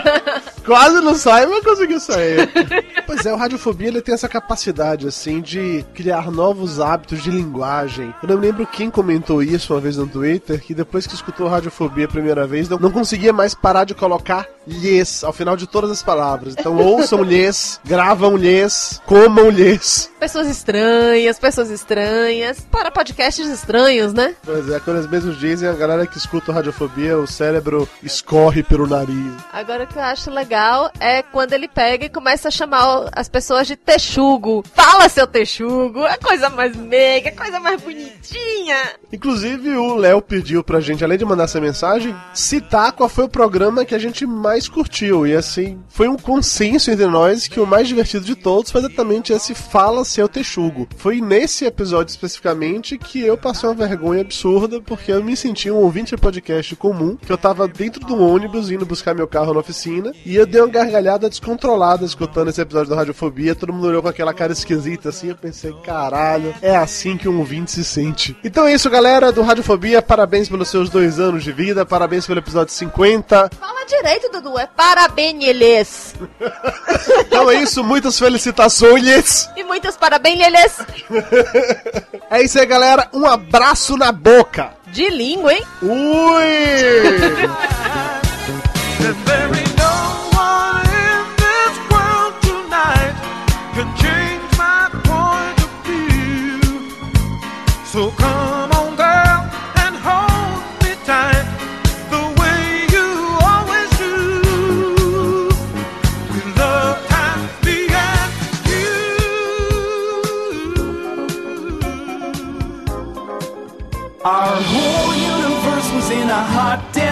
[0.65, 2.49] Quase não sai, mas conseguiu sair.
[3.05, 8.13] pois é, o Radiofobia ele tem essa capacidade, assim, de criar novos hábitos de linguagem.
[8.21, 12.05] Eu não lembro quem comentou isso uma vez no Twitter, que depois que escutou Radiofobia
[12.05, 15.89] a primeira vez, não, não conseguia mais parar de colocar lhes ao final de todas
[15.91, 16.46] as palavras.
[16.57, 20.11] Então ouçam lhes, gravam lhes, comam lhes.
[20.19, 22.59] Pessoas estranhas, pessoas estranhas.
[22.71, 24.35] Para podcasts estranhos, né?
[24.43, 28.87] Pois é, quando eles mesmos dizem, a galera que escuta Radiofobia, o cérebro escorre pelo
[28.87, 29.33] nariz.
[29.53, 33.29] Agora o que eu acho legal é quando ele pega e começa a chamar as
[33.29, 34.63] pessoas de texugo.
[34.73, 36.03] Fala, seu texugo!
[36.05, 38.77] É coisa mais meiga, é coisa mais bonitinha.
[39.11, 43.29] Inclusive, o Léo pediu pra gente, além de mandar essa mensagem, citar qual foi o
[43.29, 45.25] programa que a gente mais curtiu.
[45.25, 49.33] E assim, foi um consenso entre nós que o mais divertido de todos foi exatamente
[49.33, 50.87] esse Fala Seu Texugo.
[50.95, 55.77] Foi nesse episódio especificamente que eu passei uma vergonha absurda, porque eu me senti um
[55.77, 59.61] ouvinte de podcast comum, que eu tava dentro do ônibus indo buscar meu carro na
[59.61, 63.55] oficina, e eu dei uma gargalhada descontrolada escutando esse episódio da Radiofobia.
[63.55, 65.29] Todo mundo olhou com aquela cara esquisita assim.
[65.29, 68.37] Eu pensei, caralho, é assim que um ouvinte se sente.
[68.43, 70.03] Então é isso, galera do Radiofobia.
[70.03, 73.49] Parabéns pelos seus dois anos de vida, parabéns pelo episódio 50.
[73.59, 74.59] Fala direito, Dudu.
[74.59, 75.37] É parabéns,
[77.27, 79.49] Então é isso, muitas felicitações.
[79.55, 80.77] E muitos parabéns, Lelês.
[82.29, 83.07] É isso aí, galera.
[83.13, 84.71] Um abraço na boca.
[84.87, 85.63] De língua, hein?
[85.81, 85.87] Ui!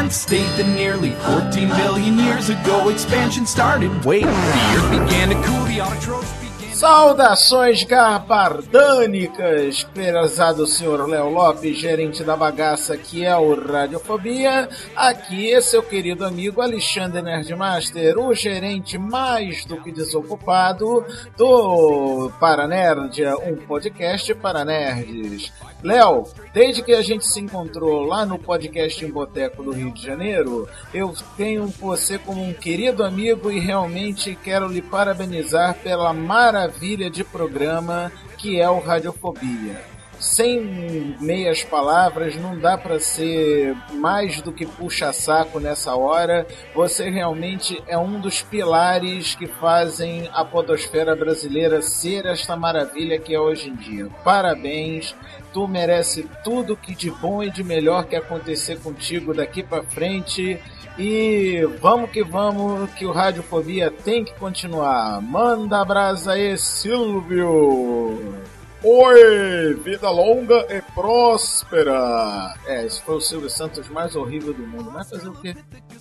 [0.10, 4.06] state nearly 14 billion years ago expansion started.
[4.06, 6.46] Wait, the earth began to cool, the autotrophs
[6.76, 14.68] Saudações gabardânicas, prezado senhor Léo Lopes, gerente da bagaça que é o Radiofobia.
[14.94, 21.06] Aqui é seu querido amigo Alexandre Nerdmaster, o gerente mais do que desocupado
[21.38, 25.54] do Paranerdia, um podcast para nerds.
[25.86, 30.02] Léo, desde que a gente se encontrou lá no podcast em Boteco do Rio de
[30.02, 37.08] Janeiro, eu tenho você como um querido amigo e realmente quero lhe parabenizar pela maravilha
[37.08, 39.95] de programa que é o Radiofobia.
[40.26, 46.48] Sem meias palavras, não dá para ser mais do que puxa-saco nessa hora.
[46.74, 53.36] Você realmente é um dos pilares que fazem a podosfera brasileira ser esta maravilha que
[53.36, 54.10] é hoje em dia.
[54.24, 55.16] Parabéns,
[55.54, 60.60] tu merece tudo que de bom e de melhor que acontecer contigo daqui para frente.
[60.98, 65.22] E vamos que vamos, que o Radiofobia tem que continuar.
[65.22, 68.45] Manda brasa aí, Silvio!
[68.88, 72.54] Oi, vida longa e próspera!
[72.68, 74.92] É, esse foi o Silvio Santos mais horrível do mundo.
[74.94, 75.56] Mas fazer o quê?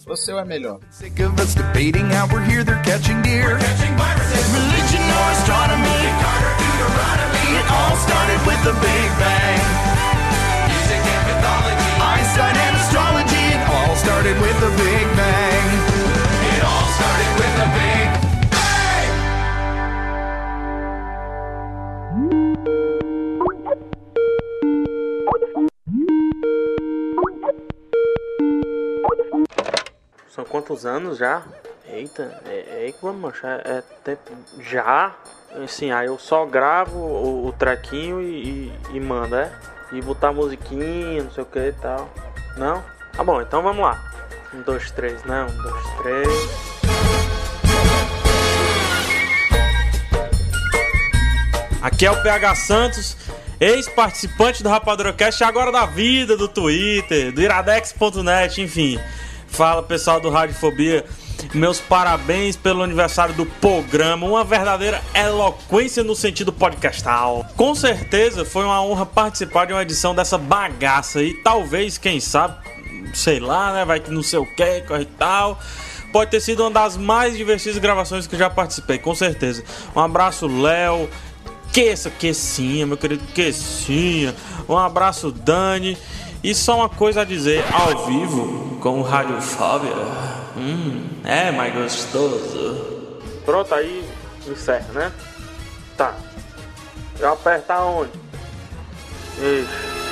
[0.07, 0.81] O seu é melhor.
[0.91, 3.57] sick of us debating how we're here, they're catching deer.
[3.57, 5.97] Religion or astronomy,
[7.57, 9.65] it all started with the Big Bang.
[10.69, 15.67] Music and mythology, Einstein and astrology, it all started with the Big Bang.
[16.53, 18.04] It all started with the Big
[30.35, 31.45] São quantos anos já?
[31.87, 33.61] Eita, é, é aí que vamos manchar.
[33.65, 35.15] É tempo já?
[35.63, 39.53] Assim, aí eu só gravo o, o trequinho e, e, e mando, é?
[39.93, 42.11] E botar musiquinha, não sei o que e tal.
[42.57, 42.83] Não?
[43.13, 44.03] Tá bom, então vamos lá.
[44.53, 45.45] Um, dois, três, né?
[45.49, 46.29] Um, dois, três.
[51.81, 53.17] Aqui é o PH Santos,
[53.61, 58.99] ex-participante do RapaduraCast, agora da vida, do Twitter, do iradex.net, enfim.
[59.55, 61.05] Fala pessoal do Radiofobia,
[61.55, 67.47] meus parabéns pelo aniversário do programa, uma verdadeira eloquência no sentido podcastal.
[67.55, 72.57] Com certeza foi uma honra participar de uma edição dessa bagaça e talvez, quem sabe,
[73.15, 75.57] sei lá, né, vai que não sei o que, e tal.
[76.13, 79.63] Pode ter sido uma das mais divertidas gravações que já participei, com certeza.
[79.95, 81.09] Um abraço, Léo,
[81.73, 84.35] Queça, Quessinha, meu querido Quessinha.
[84.69, 85.97] Um abraço, Dani.
[86.45, 89.95] E só uma coisa a dizer, ao vivo, com o Radiofóbia.
[90.55, 93.19] Hum, é mais gostoso.
[93.47, 94.07] Pronto, aí
[94.47, 95.13] encerra, né?
[95.97, 96.15] Tá.
[97.19, 98.11] Eu apertar onde?
[99.39, 100.04] Isso.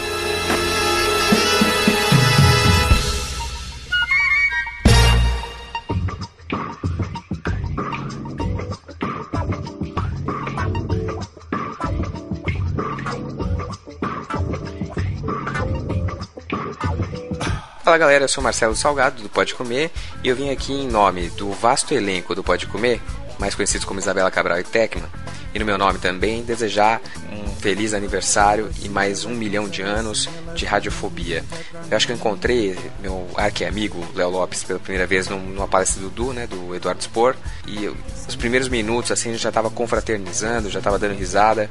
[17.83, 19.91] Fala galera, eu sou Marcelo Salgado do Pode Comer
[20.23, 23.01] e eu vim aqui em nome do vasto elenco do Pode Comer,
[23.41, 25.11] mais conhecidos como Isabela Cabral e Tecma,
[25.53, 27.01] e no meu nome também desejar
[27.33, 31.45] um feliz aniversário e mais um milhão de anos de radiofobia.
[31.91, 36.11] Eu acho que eu encontrei meu arqui-amigo Léo Lopes pela primeira vez numa palestra do
[36.11, 37.35] Du, né, do Eduardo Spor,
[37.67, 37.97] e eu,
[38.29, 41.71] os primeiros minutos assim a gente já estava confraternizando, já estava dando risada,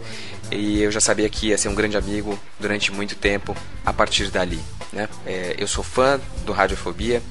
[0.52, 3.56] e eu já sabia que ia ser um grande amigo durante muito tempo
[3.86, 4.60] a partir dali.
[4.92, 5.08] Né?
[5.26, 7.22] É, eu sou fã do Radiofobia,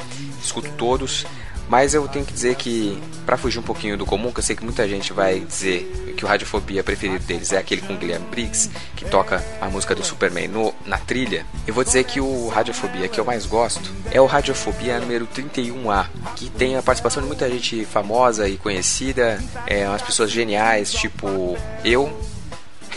[0.42, 1.26] escuto todos,
[1.70, 4.56] mas eu tenho que dizer que, para fugir um pouquinho do comum, que eu sei
[4.56, 8.68] que muita gente vai dizer que o Radiofobia preferido deles é aquele com Guilherme Briggs,
[8.96, 13.06] que toca a música do Superman no, na trilha, eu vou dizer que o Radiofobia
[13.06, 17.48] que eu mais gosto é o Radiofobia número 31A, que tem a participação de muita
[17.48, 22.12] gente famosa e conhecida, é, umas pessoas geniais, tipo eu,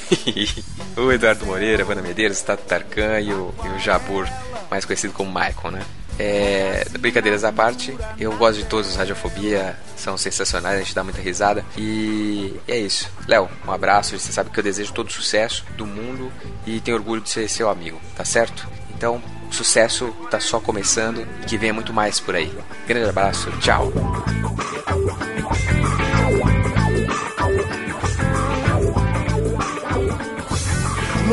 [0.98, 4.28] o Eduardo Moreira, Vanda Medeiros, Tato Tarkan e o, e o Jabur,
[4.68, 5.86] mais conhecido como Michael, né?
[6.20, 11.04] É, brincadeiras à parte, eu gosto de todos os Radiofobia, são sensacionais, a gente dá
[11.04, 11.66] muita risada.
[11.78, 13.10] E é isso.
[13.28, 16.32] Léo, um abraço, você sabe que eu desejo todo o sucesso do mundo
[16.66, 18.68] e tenho orgulho de ser seu amigo, tá certo?
[18.96, 22.52] Então, o sucesso tá só começando e que venha muito mais por aí.
[22.88, 23.92] Grande abraço, tchau.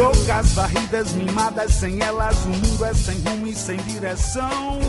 [0.01, 4.81] Loucas, varridas, mimadas, sem elas o mundo é sem rumo e sem direção.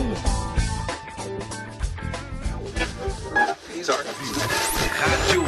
[4.98, 5.44] Rádio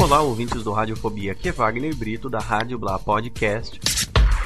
[0.00, 3.80] Olá, ouvintes do Radiofobia, aqui é Wagner Brito da Rádio Blá Podcast.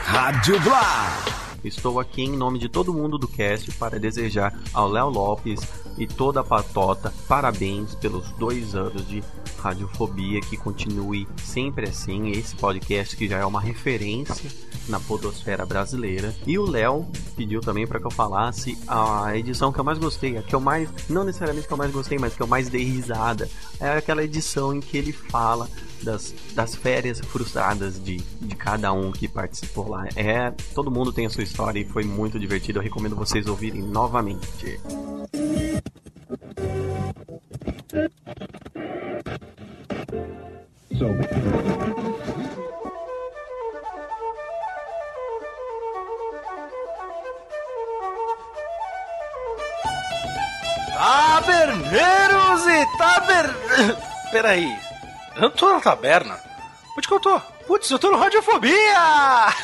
[0.06, 1.49] Rádio Blá.
[1.62, 5.60] Estou aqui em nome de todo mundo do cast para desejar ao Léo Lopes
[5.98, 9.22] e toda a patota parabéns pelos dois anos de
[9.58, 12.30] radiofobia que continue sempre assim.
[12.30, 14.50] Esse podcast que já é uma referência
[14.88, 16.34] na podosfera brasileira.
[16.46, 17.06] E o Léo
[17.36, 20.60] pediu também para que eu falasse a edição que eu mais gostei a que eu
[20.60, 23.48] mais não necessariamente que eu mais gostei mas que eu mais dei risada.
[23.78, 25.68] É aquela edição em que ele fala
[26.04, 30.08] das, das férias frustradas de, de cada um que participou lá.
[30.16, 32.78] É, todo mundo tem a sua história e foi muito divertido.
[32.78, 34.80] Eu recomendo vocês ouvirem novamente.
[50.92, 53.50] Taberneiros e taber...
[54.30, 54.78] Peraí,
[55.36, 56.38] eu não tô na taberna.
[56.96, 57.40] Onde que eu tô?
[57.66, 58.74] Putz, eu tô no Radiofobia!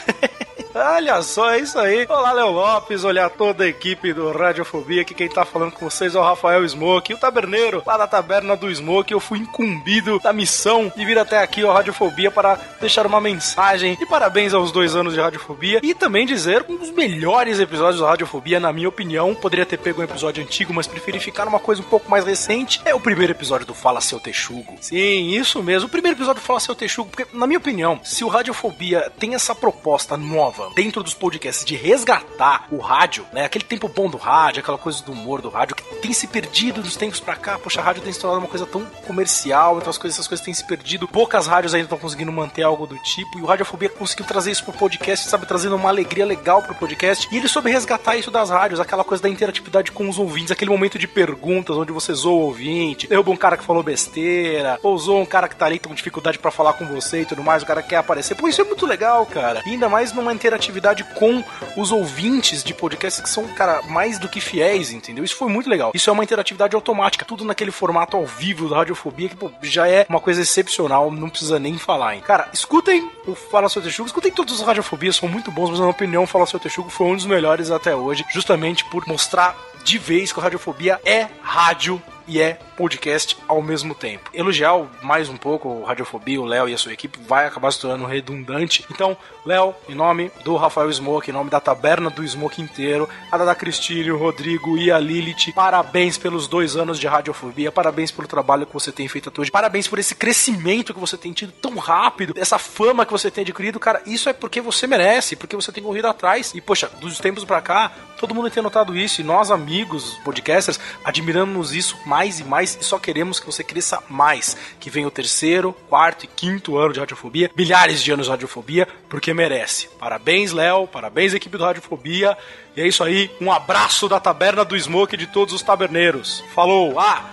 [0.79, 2.05] Olha só, é isso aí.
[2.07, 6.15] Olá, Léo Lopes, olhar toda a equipe do Radiofobia, que quem tá falando com vocês
[6.15, 9.11] é o Rafael Smoke, o taberneiro lá da taberna do Smoke.
[9.11, 13.97] Eu fui incumbido da missão de vir até aqui ao Radiofobia para deixar uma mensagem
[13.97, 18.05] de parabéns aos dois anos de Radiofobia e também dizer um dos melhores episódios do
[18.05, 19.35] Radiofobia, na minha opinião.
[19.35, 22.83] Poderia ter pego um episódio antigo, mas preferi ficar numa coisa um pouco mais recente.
[22.85, 24.77] É o primeiro episódio do Fala Seu Texugo.
[24.83, 25.87] Sim, isso mesmo.
[25.87, 29.35] O primeiro episódio do Fala Seu Texugo, porque, na minha opinião, se o Radiofobia tem
[29.35, 33.45] essa proposta nova falando, dentro dos podcasts, de resgatar o rádio, né?
[33.45, 36.83] Aquele tempo bom do rádio, aquela coisa do humor do rádio, que tem se perdido
[36.83, 37.59] dos tempos pra cá.
[37.59, 40.45] Poxa, a rádio tem se tornado uma coisa tão comercial, então as coisas, essas coisas
[40.45, 41.09] têm se perdido.
[41.09, 44.65] Poucas rádios ainda estão conseguindo manter algo do tipo, e o Radiofobia conseguiu trazer isso
[44.65, 45.47] pro podcast, sabe?
[45.47, 47.29] Trazendo uma alegria legal pro podcast.
[47.31, 50.71] E ele soube resgatar isso das rádios, aquela coisa da interatividade com os ouvintes, aquele
[50.71, 54.97] momento de perguntas onde você zoa o ouvinte, derruba um cara que falou besteira, ou
[54.99, 57.63] zoa um cara que tá ali com dificuldade pra falar com você e tudo mais,
[57.63, 58.35] o cara quer aparecer.
[58.35, 59.63] Pô, isso é muito legal, cara.
[59.67, 61.45] E ainda mais numa interatividade com
[61.77, 65.23] os ouvintes de podcast que são, cara, mais do que fiéis, entendeu?
[65.23, 65.93] Isso foi muito legal.
[65.95, 69.87] Isso é uma interatividade automática, tudo naquele formato ao vivo da Radiofobia, que pô, já
[69.87, 72.23] é uma coisa excepcional, não precisa nem falar, hein.
[72.27, 75.85] Cara, escutem o Fala Seu Texugo, escutem todos os Radiofobias, são muito bons, mas na
[75.85, 79.57] minha opinião, o Fala Seu Texugo foi um dos melhores até hoje, justamente por mostrar
[79.85, 84.31] de vez que o Radiofobia é rádio e é podcast ao mesmo tempo.
[84.33, 87.81] Elogiar mais um pouco o Radiofobia, o Léo e a sua equipe vai acabar se
[87.81, 88.85] tornando redundante.
[88.91, 93.39] Então, Léo, em nome do Rafael Smoke, em nome da taberna do Smoke inteiro, a
[93.39, 98.29] Dada Cristina, o Rodrigo e a Lilith, parabéns pelos dois anos de Radiofobia, parabéns pelo
[98.29, 101.53] trabalho que você tem feito até hoje, parabéns por esse crescimento que você tem tido
[101.53, 105.57] tão rápido, essa fama que você tem adquirido, cara, isso é porque você merece, porque
[105.57, 106.53] você tem corrido atrás.
[106.55, 110.81] E, poxa, dos tempos pra cá, todo mundo tem notado isso, e nós, amigos, podcasters,
[111.05, 114.57] admiramos isso mais e mais e só queremos que você cresça mais.
[114.81, 118.89] Que venha o terceiro, quarto e quinto ano de Radiofobia, milhares de anos de Radiofobia,
[119.09, 119.89] porque merece.
[119.99, 122.37] Parabéns, Léo, parabéns, equipe do Radiofobia.
[122.77, 126.43] E é isso aí, um abraço da taberna do Smoke de todos os taberneiros.
[126.55, 126.99] Falou!
[126.99, 127.25] Ah,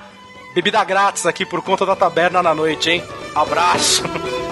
[0.53, 3.03] bebida grátis aqui por conta da taberna na noite, hein?
[3.35, 4.03] Abraço!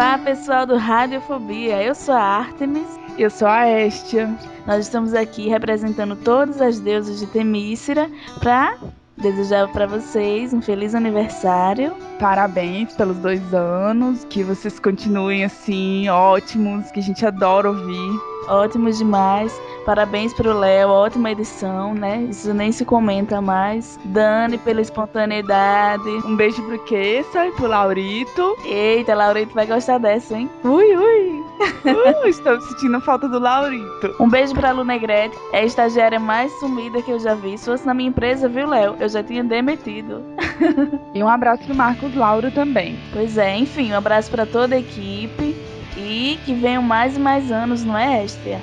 [0.00, 1.82] Olá, pessoal do Radiofobia.
[1.82, 2.88] Eu sou a Artemis.
[3.18, 4.34] Eu sou a Estia.
[4.66, 8.78] Nós estamos aqui representando todas as deusas de Temícera para
[9.18, 11.94] desejar para vocês um feliz aniversário.
[12.18, 14.24] Parabéns pelos dois anos.
[14.24, 18.20] Que vocês continuem assim, ótimos, que a gente adora ouvir.
[18.48, 19.52] Ótimos demais.
[19.84, 22.26] Parabéns pro Léo, ótima edição, né?
[22.30, 23.98] Isso nem se comenta mais.
[24.04, 26.08] Dani pela espontaneidade.
[26.24, 28.56] Um beijo pro Kessa e pro Laurito.
[28.64, 30.50] Eita, Laurito vai gostar dessa, hein?
[30.64, 31.40] Ui, ui.
[31.80, 34.14] Uh, estou sentindo falta do Laurito.
[34.18, 37.56] Um beijo pra Lu Negrete, é a estagiária mais sumida que eu já vi.
[37.58, 38.96] Se fosse na minha empresa, viu, Léo?
[38.98, 40.22] Eu já tinha demitido.
[41.14, 42.98] e um abraço pro Marcos Lauro também.
[43.12, 45.54] Pois é, enfim, um abraço para toda a equipe.
[45.96, 48.60] E que venham mais e mais anos, não é, Estia?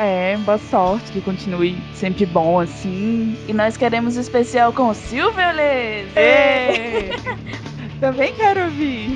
[0.00, 3.36] É, boa sorte, que continue sempre bom assim.
[3.48, 6.06] E nós queremos o especial com Silverless!
[8.00, 9.10] Também quero ouvir.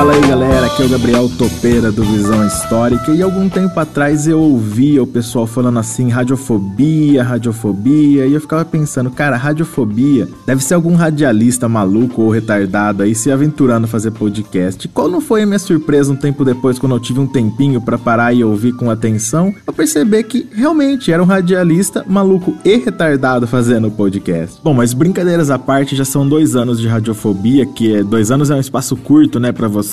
[0.00, 4.26] Fala aí galera, aqui é o Gabriel Topeira do Visão Histórica e algum tempo atrás
[4.26, 10.64] eu ouvia o pessoal falando assim, radiofobia, radiofobia, e eu ficava pensando, cara, radiofobia deve
[10.64, 14.88] ser algum radialista maluco ou retardado aí se aventurando a fazer podcast.
[14.88, 17.98] Qual não foi a minha surpresa um tempo depois, quando eu tive um tempinho para
[17.98, 23.46] parar e ouvir com atenção, eu perceber que realmente era um radialista maluco e retardado
[23.46, 24.58] fazendo podcast.
[24.64, 28.50] Bom, mas brincadeiras à parte, já são dois anos de radiofobia, que é dois anos
[28.50, 29.89] é um espaço curto, né, para você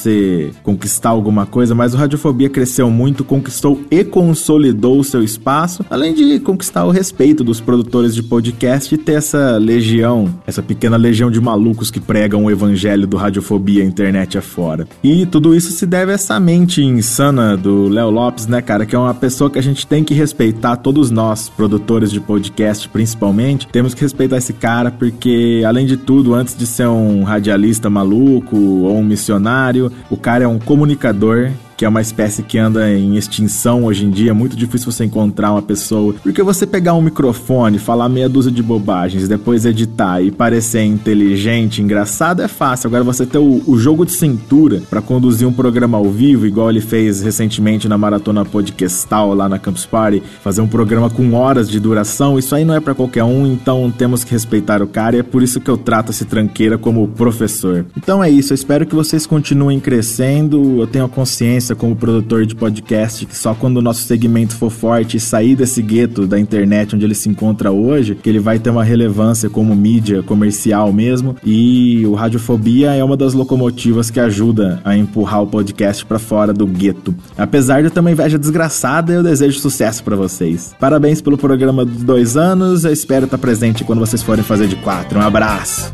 [0.64, 6.14] conquistar alguma coisa, mas o Radiofobia cresceu muito, conquistou e consolidou o seu espaço, além
[6.14, 11.32] de conquistar o respeito dos produtores de podcast e ter essa legião, essa pequena legião
[11.32, 14.88] de malucos que pregam o evangelho do Radiofobia internet afora.
[15.04, 18.96] E tudo isso se deve a essa mente insana do Léo Lopes, né, cara, que
[18.96, 23.68] é uma pessoa que a gente tem que respeitar, todos nós, produtores de podcast principalmente,
[23.68, 28.58] temos que respeitar esse cara porque, além de tudo, antes de ser um radialista maluco
[28.58, 33.16] ou um missionário, o cara é um comunicador que é uma espécie que anda em
[33.16, 36.16] extinção hoje em dia, é muito difícil você encontrar uma pessoa.
[36.24, 41.82] Porque você pegar um microfone, falar meia dúzia de bobagens, depois editar e parecer inteligente,
[41.82, 42.88] engraçado, é fácil.
[42.88, 46.72] Agora você ter o, o jogo de cintura pra conduzir um programa ao vivo, igual
[46.72, 51.70] ele fez recentemente na Maratona Podcastal lá na Campus Party, fazer um programa com horas
[51.70, 55.16] de duração, isso aí não é pra qualquer um, então temos que respeitar o cara
[55.16, 57.86] e é por isso que eu trato esse tranqueira como professor.
[57.96, 60.82] Então é isso, eu espero que vocês continuem crescendo.
[60.82, 64.70] Eu tenho a consciência como produtor de podcast que só quando o nosso segmento for
[64.70, 68.60] forte e sair desse gueto da internet onde ele se encontra hoje, que ele vai
[68.60, 71.36] ter uma relevância como mídia comercial mesmo.
[71.44, 76.54] E o Radiofobia é uma das locomotivas que ajuda a empurrar o podcast pra fora
[76.54, 77.14] do gueto.
[77.38, 80.76] Apesar de eu ter uma inveja desgraçada, eu desejo sucesso pra vocês.
[80.80, 82.86] Parabéns pelo programa dos dois anos.
[82.86, 85.20] Eu espero estar presente quando vocês forem fazer de quatro.
[85.20, 85.94] Um abraço.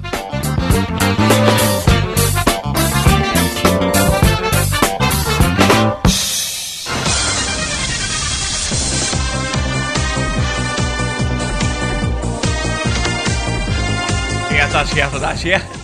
[14.93, 15.79] Certo, tá certo?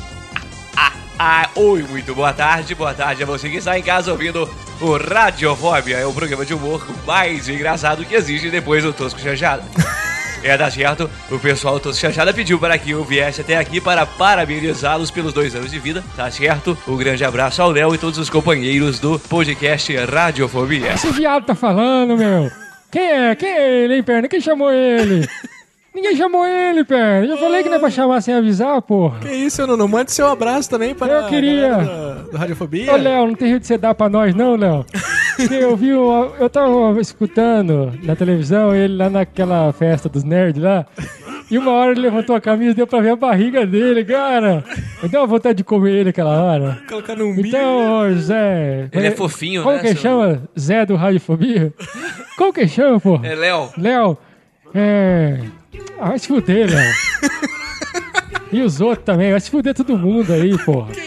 [0.76, 4.48] Ah, ah, oi, muito boa tarde, boa tarde a você que está em casa ouvindo
[4.80, 9.64] o Radiofobia, é o programa de humor mais engraçado que existe depois do Tosco Chanchada.
[10.42, 13.82] É, tá certo, o pessoal do Tosco Chanchada pediu para que eu viesse até aqui
[13.82, 16.78] para parabenizá-los pelos dois anos de vida, tá certo?
[16.88, 20.94] Um grande abraço ao Léo e todos os companheiros do podcast Radiofobia.
[20.94, 22.50] Esse viado tá falando, meu.
[22.90, 23.36] Quem é?
[23.36, 24.30] Quem é ele, hein, perna?
[24.30, 25.28] Quem chamou ele?
[26.02, 27.28] Ninguém chamou ele, perna.
[27.28, 29.20] Eu falei que não é pra chamar sem avisar, porra.
[29.20, 29.86] Que isso, Nuno?
[29.86, 31.76] Mande seu abraço também para Eu queria.
[31.78, 32.94] do, do Radiofobia.
[32.94, 34.86] Ô, Léo, não tem jeito de você dar pra nós, não, Léo?
[35.36, 40.62] Porque eu vi, o- eu tava escutando na televisão ele lá naquela festa dos nerds
[40.64, 40.86] lá.
[41.52, 44.64] E uma hora ele levantou a camisa, deu pra ver a barriga dele, cara.
[45.04, 46.78] Me deu uma vontade de comer ele aquela hora.
[46.88, 48.88] Colocar no Então, ô, Zé.
[48.94, 50.44] Ele é fofinho, Como né, que seu- chama?
[50.58, 51.74] Zé do Radiofobia?
[52.38, 53.28] Como que chama, porra?
[53.28, 53.70] É Léo.
[53.78, 54.18] Léo,
[54.74, 55.40] é.
[56.00, 56.94] Ah, vai se fuder, Léo.
[58.52, 60.92] E os outros também, vai se fuder todo mundo aí, porra.
[60.92, 61.00] Que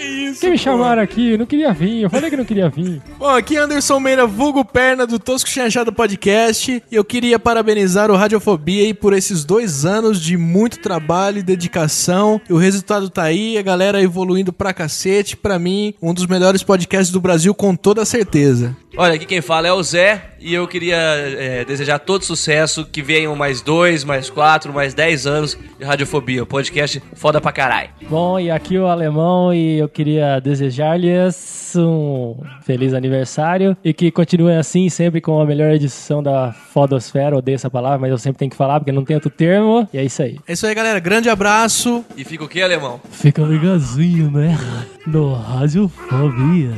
[0.42, 3.00] Que me chamaram aqui, eu não queria vir, eu falei que não queria vir.
[3.16, 6.82] Bom, aqui é Anderson Meira, vulgo perna do Tosco Chanchado Podcast.
[6.90, 11.44] E eu queria parabenizar o Radiofobia aí por esses dois anos de muito trabalho e
[11.44, 12.40] dedicação.
[12.50, 15.36] E o resultado tá aí, a galera evoluindo pra cacete.
[15.36, 18.76] Pra mim, um dos melhores podcasts do Brasil, com toda certeza.
[18.96, 23.00] Olha, aqui quem fala é o Zé e eu queria é, desejar todo sucesso, que
[23.00, 27.88] venham mais dois, mais quatro, mais dez anos de Radiofobia, podcast foda pra caralho.
[28.10, 34.56] Bom, e aqui o alemão e eu queria desejar-lhes um feliz aniversário e que continuem
[34.56, 37.36] assim, sempre com a melhor edição da Fodosfera.
[37.36, 39.88] Odeio essa palavra, mas eu sempre tenho que falar porque não tem outro termo.
[39.92, 40.38] E é isso aí.
[40.46, 41.00] É isso aí, galera.
[41.00, 42.04] Grande abraço.
[42.16, 43.00] E fica o que, alemão?
[43.10, 44.58] Fica ligadinho, né?
[45.06, 46.72] No Radiofobia.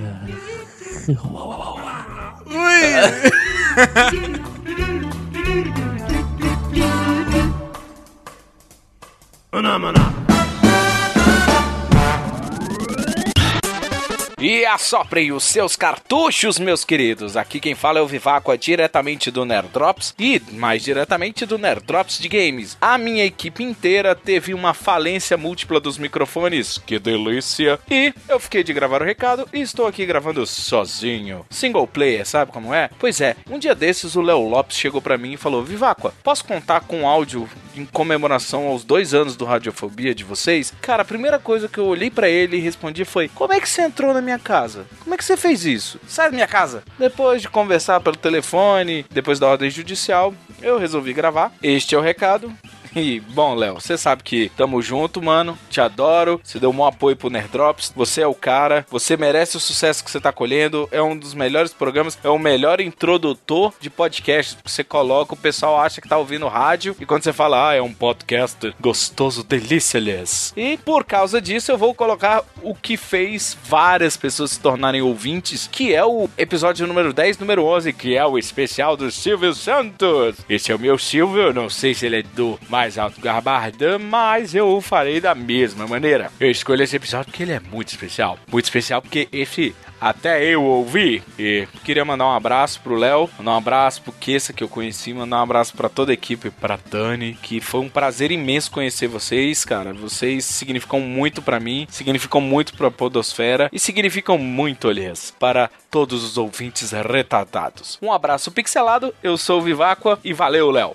[14.39, 17.37] E assoprem os seus cartuchos, meus queridos.
[17.37, 21.85] Aqui quem fala é o Viváqua, diretamente do Nerd Drops e mais diretamente do Nerd
[21.87, 22.77] Drops de Games.
[22.81, 26.79] A minha equipe inteira teve uma falência múltipla dos microfones.
[26.79, 27.79] Que delícia!
[27.91, 31.47] E eu fiquei de gravar o recado e estou aqui gravando sozinho.
[31.49, 32.91] Single player, sabe como é?
[32.99, 36.45] Pois é, um dia desses o Léo Lopes chegou pra mim e falou: Viváqua, posso
[36.45, 40.73] contar com áudio em comemoração aos dois anos do Radiofobia de vocês?
[40.81, 43.69] Cara, a primeira coisa que eu olhei pra ele e respondi foi: Como é que
[43.69, 44.87] você entrou na minha casa?
[45.01, 46.01] Como é que você fez isso?
[46.07, 46.83] Sai da minha casa.
[46.99, 51.53] Depois de conversar pelo telefone, depois da ordem judicial, eu resolvi gravar.
[51.63, 52.53] Este é o recado.
[52.95, 55.59] E, bom, Léo, você sabe que tamo junto, mano.
[55.69, 56.41] Te adoro.
[56.43, 57.93] Você deu um bom apoio pro Nerd Drops.
[57.97, 58.87] Você é o cara.
[58.91, 60.89] Você merece o sucesso que você tá colhendo.
[60.93, 62.19] É um dos melhores programas.
[62.23, 64.57] É o melhor introdutor de podcast.
[64.65, 66.97] Você coloca, o pessoal acha que tá ouvindo rádio.
[67.01, 70.53] E quando você fala, ah, é um podcast gostoso, delicious.
[70.57, 75.69] E por causa disso, eu vou colocar o que fez várias pessoas se tornarem ouvintes,
[75.71, 80.37] que é o episódio número 10, número 11, que é o especial do Silvio Santos.
[80.49, 84.55] Esse é o meu Silvio, não sei se ele é do mais alto garbardão, mas
[84.55, 86.31] eu o farei da mesma maneira.
[86.39, 88.39] Eu escolhi esse episódio porque ele é muito especial.
[88.51, 91.23] Muito especial porque esse até eu ouvi.
[91.39, 95.15] E queria mandar um abraço pro Léo, mandar um abraço pro Kessa que eu conheci,
[95.15, 99.07] mandar um abraço pra toda a equipe, pra Dani, que foi um prazer imenso conhecer
[99.07, 99.95] vocês, cara.
[99.95, 106.23] Vocês significam muito pra mim, significam muito pra Podosfera e significam muito, aliás, para todos
[106.23, 107.99] os ouvintes retardados.
[108.03, 110.95] Um abraço pixelado, eu sou o Viváqua e valeu, Léo.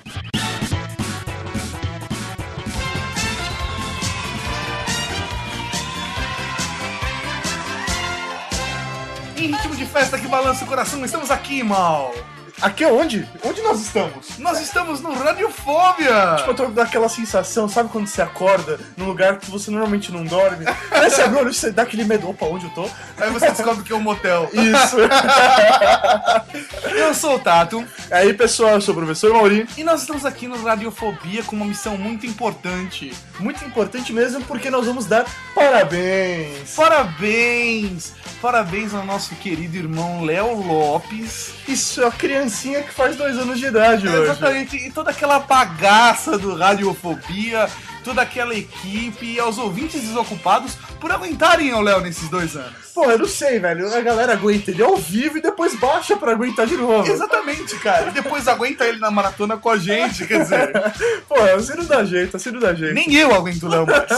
[9.89, 11.03] Festa que balança o coração.
[11.03, 12.13] Estamos aqui, mal.
[12.61, 13.25] Aqui é onde?
[13.43, 14.37] Onde nós estamos?
[14.37, 16.35] Nós estamos no Radiofobia!
[16.37, 20.25] Tipo, eu tô daquela sensação, sabe quando você acorda num lugar que você normalmente não
[20.25, 20.65] dorme?
[20.91, 22.89] Aí você abre o olho você dá aquele medo, opa, onde eu tô?
[23.17, 24.49] Aí você descobre que é um motel.
[24.51, 24.97] Isso!
[26.95, 27.85] eu sou o Tato.
[28.11, 29.65] Aí, pessoal, eu sou o professor Mauri.
[29.77, 33.13] E nós estamos aqui no Radiofobia com uma missão muito importante.
[33.39, 35.25] Muito importante mesmo, porque nós vamos dar
[35.55, 36.75] parabéns!
[36.75, 38.13] Parabéns!
[38.41, 41.53] Parabéns ao nosso querido irmão Léo Lopes.
[41.67, 42.11] Isso é a
[42.49, 44.23] criancinha que faz dois anos de idade hoje.
[44.23, 47.69] Exatamente, e toda aquela bagaça do Radiofobia,
[48.03, 52.89] toda aquela equipe e aos ouvintes desocupados por aguentarem o Léo nesses dois anos.
[52.93, 53.93] Pô, eu não sei, velho.
[53.93, 57.09] A galera aguenta ele ao vivo e depois baixa pra aguentar de novo.
[57.09, 58.09] Exatamente, cara.
[58.09, 60.73] E depois aguenta ele na maratona com a gente, quer dizer.
[61.29, 62.95] Pô, assim não dá jeito, assim não dá jeito.
[62.95, 64.09] Nem eu aguento o Léo mais.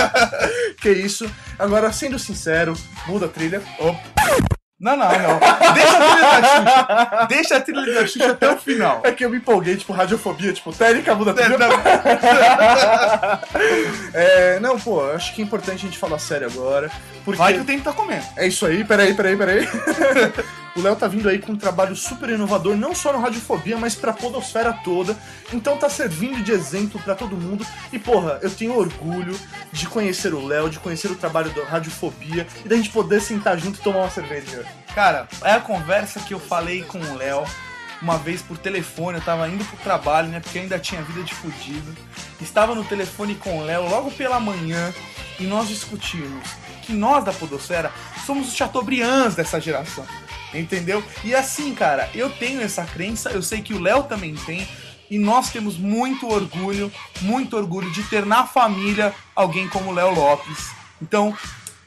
[0.80, 1.28] que isso.
[1.58, 2.74] Agora, sendo sincero,
[3.06, 3.60] muda a trilha.
[3.78, 4.55] Opa.
[4.78, 5.40] Não, não, não.
[5.74, 7.26] Deixa a trilha da Xuxa.
[7.28, 9.00] Deixa a trilha da Xuxa até o final.
[9.04, 11.56] É que eu me empolguei, tipo, radiofobia, tipo, técnica muda trilha.
[14.12, 16.90] É, não, pô, acho que é importante a gente falar sério agora.
[17.24, 17.38] Porque...
[17.38, 18.24] Vai que o tempo tá comendo.
[18.36, 19.68] É isso aí, peraí, peraí, peraí.
[20.76, 23.94] O Léo tá vindo aí com um trabalho super inovador, não só no Radiofobia, mas
[23.94, 25.16] pra podosfera toda.
[25.52, 27.66] Então tá servindo de exemplo pra todo mundo.
[27.92, 29.38] E, porra, eu tenho orgulho
[29.72, 33.58] de conhecer o Léo, de conhecer o trabalho do Radiofobia e da gente poder sentar
[33.58, 34.64] junto e tomar uma cerveja.
[34.94, 37.44] Cara, é a conversa que eu falei com o Léo
[38.02, 40.40] uma vez por telefone, eu tava indo pro trabalho, né?
[40.40, 41.96] Porque ainda tinha vida de fudido.
[42.40, 44.92] Estava no telefone com o Léo logo pela manhã
[45.40, 46.46] e nós discutimos
[46.82, 47.90] que nós da Podosfera
[48.24, 50.06] somos os Chateaubriands dessa geração.
[50.54, 51.02] Entendeu?
[51.24, 54.66] E assim, cara, eu tenho essa crença, eu sei que o Léo também tem.
[55.08, 56.90] E nós temos muito orgulho,
[57.20, 60.70] muito orgulho de ter na família alguém como o Léo Lopes.
[61.00, 61.36] Então,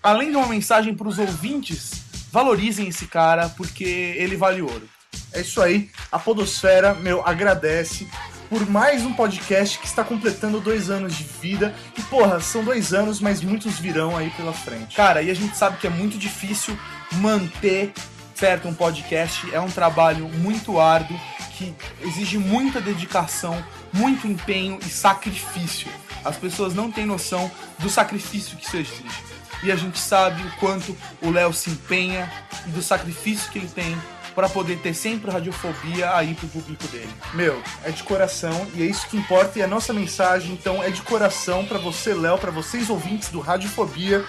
[0.01, 4.87] além de uma mensagem para os ouvintes, valorizem esse cara porque ele vale ouro.
[5.33, 5.89] É isso aí.
[6.11, 8.07] A Podosfera, meu, agradece
[8.49, 11.73] por mais um podcast que está completando dois anos de vida.
[11.97, 14.95] E, porra, são dois anos, mas muitos virão aí pela frente.
[14.95, 16.77] Cara, e a gente sabe que é muito difícil
[17.13, 17.93] manter,
[18.39, 19.53] certo, um podcast.
[19.53, 21.19] É um trabalho muito árduo,
[21.57, 23.61] que exige muita dedicação,
[23.91, 25.91] muito empenho e sacrifício.
[26.23, 29.29] As pessoas não têm noção do sacrifício que isso exige.
[29.61, 32.31] E a gente sabe o quanto o Léo se empenha
[32.65, 33.97] e do sacrifício que ele tem
[34.33, 37.13] para poder ter sempre radiofobia aí pro público dele.
[37.33, 40.81] Meu, é de coração e é isso que importa e é a nossa mensagem, então
[40.81, 44.23] é de coração para você, Léo, para vocês ouvintes do Radiofobia.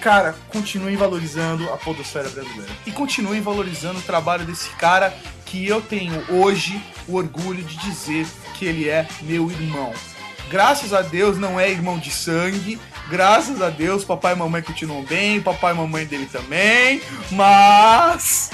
[0.00, 2.70] Cara, continuem valorizando a podosfera brasileira.
[2.86, 5.12] E continuem valorizando o trabalho desse cara
[5.44, 9.92] que eu tenho hoje o orgulho de dizer que ele é meu irmão.
[10.50, 12.80] Graças a Deus não é irmão de sangue.
[13.08, 17.00] Graças a Deus, papai e mamãe continuam bem, papai e mamãe dele também.
[17.30, 18.50] Mas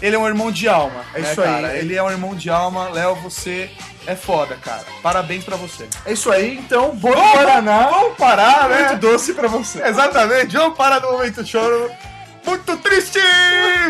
[0.00, 1.04] ele é um irmão de alma.
[1.14, 1.46] É isso aí.
[1.46, 1.76] cara?
[1.76, 2.88] Ele é um irmão de alma.
[2.88, 3.70] Léo, você
[4.06, 4.84] é foda, cara.
[5.02, 5.88] Parabéns pra você.
[6.04, 7.86] É isso aí, então, bom Vamos- Paraná.
[7.88, 8.88] Vamos parar, né?
[8.88, 9.82] Muito doce pra você.
[9.86, 10.56] Exatamente.
[10.56, 11.90] Vamos parar no momento choro.
[12.44, 13.18] Muito triste!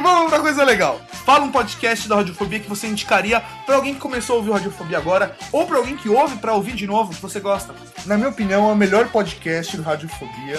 [0.02, 0.98] Vamos pra coisa legal.
[1.26, 4.96] Fala um podcast da Radiofobia que você indicaria pra alguém que começou a ouvir Radiofobia
[4.96, 7.74] agora ou pra alguém que ouve pra ouvir de novo, que você gosta.
[8.06, 10.58] Na minha opinião, é o melhor podcast do Radiofobia.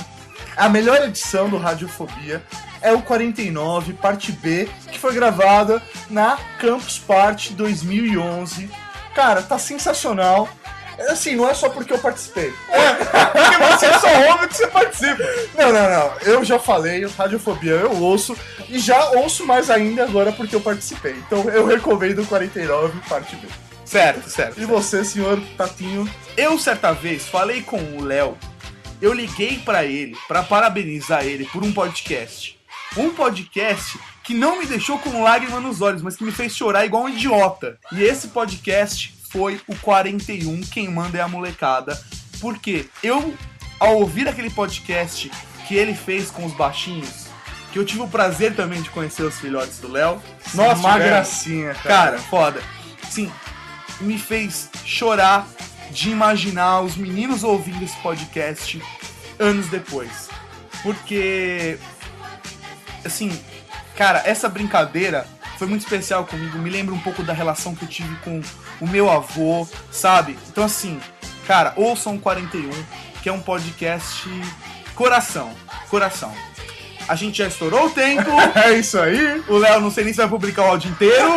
[0.55, 2.43] A melhor edição do Radiofobia
[2.81, 8.69] é o 49, parte B, que foi gravada na Campus Party 2011.
[9.17, 10.47] Cara, tá sensacional.
[11.09, 12.53] Assim, não é só porque eu participei.
[12.69, 15.23] É, porque você só ouve que você participa.
[15.57, 16.13] Não, não, não.
[16.21, 18.37] Eu já falei, Radiofobia eu ouço.
[18.69, 21.13] E já ouço mais ainda agora porque eu participei.
[21.13, 23.47] Então eu recomendo o 49, parte B.
[23.83, 24.61] Certo, certo.
[24.61, 26.07] E você, senhor Tatinho?
[26.37, 28.37] Eu, certa vez, falei com o Léo.
[29.01, 32.55] Eu liguei pra ele pra parabenizar ele por um podcast.
[32.95, 36.85] Um podcast que não me deixou com lágrima nos olhos, mas que me fez chorar
[36.85, 37.79] igual um idiota.
[37.93, 41.97] E esse podcast foi o 41, quem manda é a molecada.
[42.41, 43.33] Porque eu,
[43.79, 45.31] ao ouvir aquele podcast
[45.65, 47.27] que ele fez com os baixinhos,
[47.71, 50.21] que eu tive o prazer também de conhecer os filhotes do Léo.
[50.53, 51.09] Nossa, uma velho.
[51.09, 51.87] gracinha, cara.
[51.87, 52.61] Cara, foda.
[53.09, 53.31] Sim,
[54.01, 55.47] me fez chorar
[55.89, 58.83] de imaginar os meninos ouvindo esse podcast
[59.39, 60.27] anos depois.
[60.83, 61.79] Porque,
[63.05, 63.31] assim,
[63.97, 65.25] cara, essa brincadeira
[65.57, 66.57] foi muito especial comigo.
[66.59, 68.41] Me lembra um pouco da relação que eu tive com
[68.79, 70.37] o meu avô, sabe?
[70.49, 70.99] Então, assim,
[71.47, 72.69] cara, ouçam o 41,
[73.21, 74.29] que é um podcast
[74.95, 75.51] coração.
[75.89, 76.33] Coração.
[77.07, 78.29] A gente já estourou o tempo.
[78.55, 79.41] É isso aí.
[79.47, 81.29] O Léo não sei nem se vai publicar o áudio inteiro.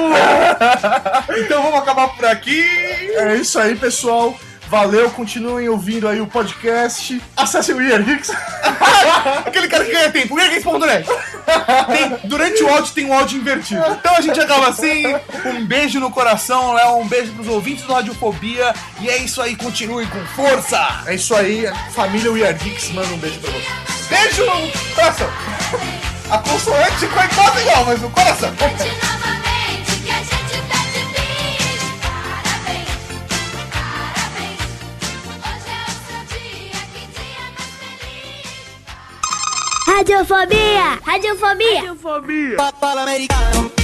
[1.39, 2.63] então vamos acabar por aqui.
[2.63, 4.39] É isso aí, pessoal.
[4.71, 7.21] Valeu, continuem ouvindo aí o podcast.
[7.37, 8.31] Acessem o Ian Hicks.
[9.45, 11.09] Aquele cara que ganha tempo, IanHicks.net.
[11.09, 13.83] Tem- Durante o áudio tem um áudio invertido.
[13.99, 15.03] Então a gente acaba assim.
[15.45, 16.99] Um beijo no coração, Léo.
[16.99, 18.73] Um beijo pros ouvintes do Radiofobia.
[19.01, 21.03] E é isso aí, continuem com força.
[21.07, 23.67] É isso aí, família Weird Hicks manda um beijo pra vocês.
[24.09, 25.29] Beijo no coração.
[26.31, 28.55] A consoante foi quase igual, mas no coração.
[39.91, 40.99] Radiofobia!
[41.05, 41.81] Radiofobia!
[41.83, 42.57] Radiofobia!
[42.57, 43.80] Papala americano.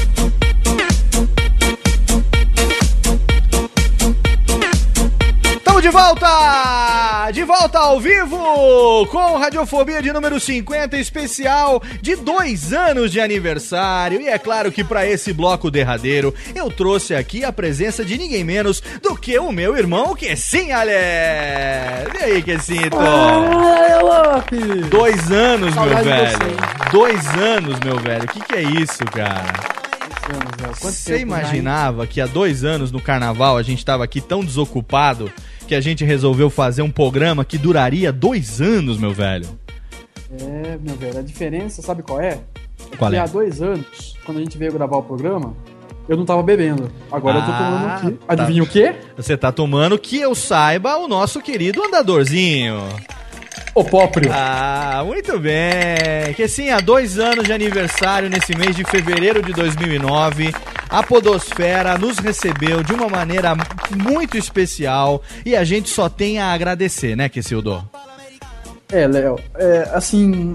[5.77, 7.31] Estamos de volta!
[7.32, 14.23] De volta ao vivo com Radiofobia de número 50, especial de dois anos de aniversário.
[14.23, 18.43] E é claro que para esse bloco derradeiro eu trouxe aqui a presença de ninguém
[18.43, 20.93] menos do que o meu irmão, que é sim, Ale!
[20.93, 22.97] E aí, Quessinto?
[24.89, 26.39] Dois anos, meu velho.
[26.90, 28.24] Dois anos, meu velho.
[28.24, 29.76] O que, que é isso, cara?
[30.81, 35.31] Quanto Você imaginava que há dois anos no carnaval a gente estava aqui tão desocupado
[35.69, 39.47] que a gente resolveu fazer um programa que duraria dois anos, meu velho?
[40.40, 42.40] É, meu velho, a diferença, sabe qual é?
[42.93, 43.19] é Qual é?
[43.19, 45.55] há dois anos, quando a gente veio gravar o programa,
[46.09, 46.90] eu não tava bebendo.
[47.11, 48.19] Agora eu tô tomando Ah, aqui.
[48.28, 48.94] Adivinha o quê?
[49.16, 52.82] Você tá tomando que eu saiba o nosso querido andadorzinho.
[53.77, 54.31] O próprio.
[54.32, 56.32] Ah, muito bem.
[56.35, 60.51] Que sim, há dois anos de aniversário nesse mês de fevereiro de 2009,
[60.89, 63.55] a Podosfera nos recebeu de uma maneira
[63.94, 67.86] muito especial e a gente só tem a agradecer, né, Kessildo?
[68.90, 70.55] É, Léo, é, assim,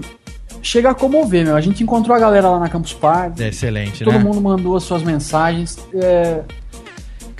[0.60, 1.54] chega a comover, meu.
[1.54, 3.40] A gente encontrou a galera lá na Campus Party.
[3.40, 4.18] É excelente, Todo né?
[4.18, 5.78] mundo mandou as suas mensagens.
[5.94, 6.40] É,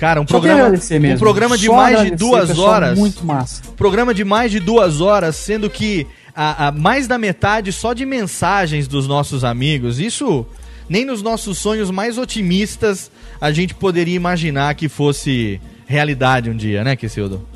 [0.03, 0.75] Cara, um Só programa,
[1.15, 2.99] um programa de Só mais de duas horas.
[2.99, 3.63] muito massa.
[3.77, 8.05] Programa de mais de duas horas, sendo que a, a mais da metade só de
[8.05, 10.01] mensagens dos nossos amigos.
[10.01, 10.45] Isso
[10.89, 16.83] nem nos nossos sonhos mais otimistas a gente poderia imaginar que fosse realidade um dia,
[16.83, 17.47] né, Kessildo?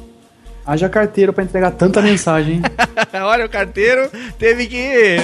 [0.64, 2.62] Haja carteiro pra entregar tanta mensagem?
[3.24, 4.09] Olha, o carteiro
[4.39, 5.16] teve que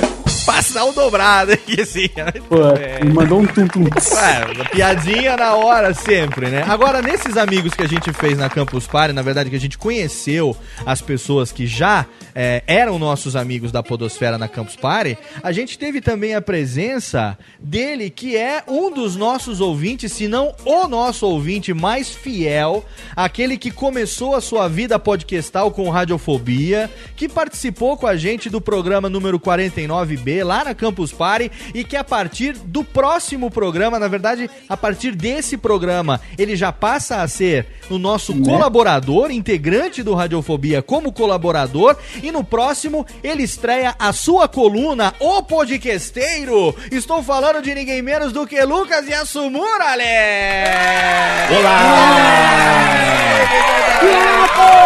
[0.44, 2.08] passar o dobrado aqui, assim.
[2.48, 2.56] Pô,
[3.04, 3.84] me mandou um tum-tum.
[3.84, 6.64] Ué, piadinha na hora sempre, né?
[6.68, 9.78] Agora, nesses amigos que a gente fez na Campus Party, na verdade que a gente
[9.78, 15.52] conheceu as pessoas que já é, eram nossos amigos da Podosfera na Campus Party, a
[15.52, 20.88] gente teve também a presença dele, que é um dos nossos ouvintes, se não o
[20.88, 27.96] nosso ouvinte mais fiel, aquele que começou a sua vida podcastal com Radiofobia, que participou
[27.96, 32.54] com a gente do programa número 49B lá na Campus Party e que a partir
[32.54, 37.98] do próximo programa, na verdade, a partir desse programa, ele já passa a ser o
[37.98, 45.14] nosso colaborador, integrante do Radiofobia como colaborador e no próximo ele estreia a sua coluna,
[45.18, 46.74] O Podcasteiro.
[46.90, 50.02] Estou falando de ninguém menos do que Lucas Yasumura, Ale!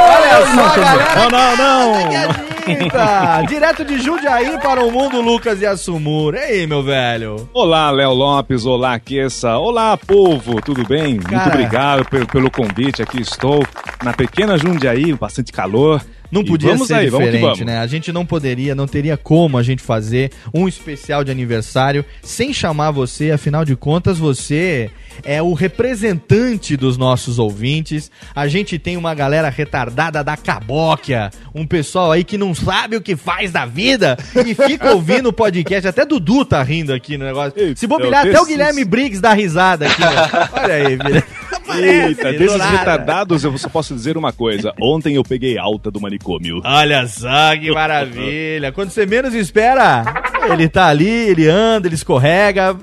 [0.08, 1.14] Olha só, galera!
[1.16, 2.45] Não, não, não!
[2.66, 6.38] Eita, direto de Jundiaí para o mundo, Lucas Yasumura.
[6.38, 7.48] E aí, meu velho?
[7.54, 11.14] Olá, Léo Lopes, olá, Kessa, olá, povo, tudo bem?
[11.14, 11.48] Muito Cara.
[11.48, 13.64] obrigado pelo, pelo convite, aqui estou
[14.02, 16.02] na pequena Jundiaí, bastante calor.
[16.30, 17.60] Não podia vamos ser aí, vamos diferente, vamos.
[17.66, 17.78] né?
[17.78, 22.52] A gente não poderia, não teria como a gente fazer um especial de aniversário sem
[22.52, 24.90] chamar você, afinal de contas, você
[25.24, 28.10] é o representante dos nossos ouvintes.
[28.34, 33.00] A gente tem uma galera retardada da cabóquia, um pessoal aí que não sabe o
[33.00, 35.88] que faz da vida e fica ouvindo o podcast.
[35.88, 37.54] Até Dudu tá rindo aqui no negócio.
[37.76, 40.02] Se bobear, eu até o Guilherme Briggs dá risada aqui.
[40.02, 40.60] ó.
[40.62, 41.45] Olha aí, Guilherme.
[41.74, 42.78] Eita, desses nada.
[42.78, 44.72] retardados eu só posso dizer uma coisa.
[44.80, 46.60] Ontem eu peguei alta do manicômio.
[46.64, 48.72] Olha só que maravilha.
[48.72, 50.04] Quando você menos espera,
[50.50, 52.76] ele tá ali, ele anda, ele escorrega.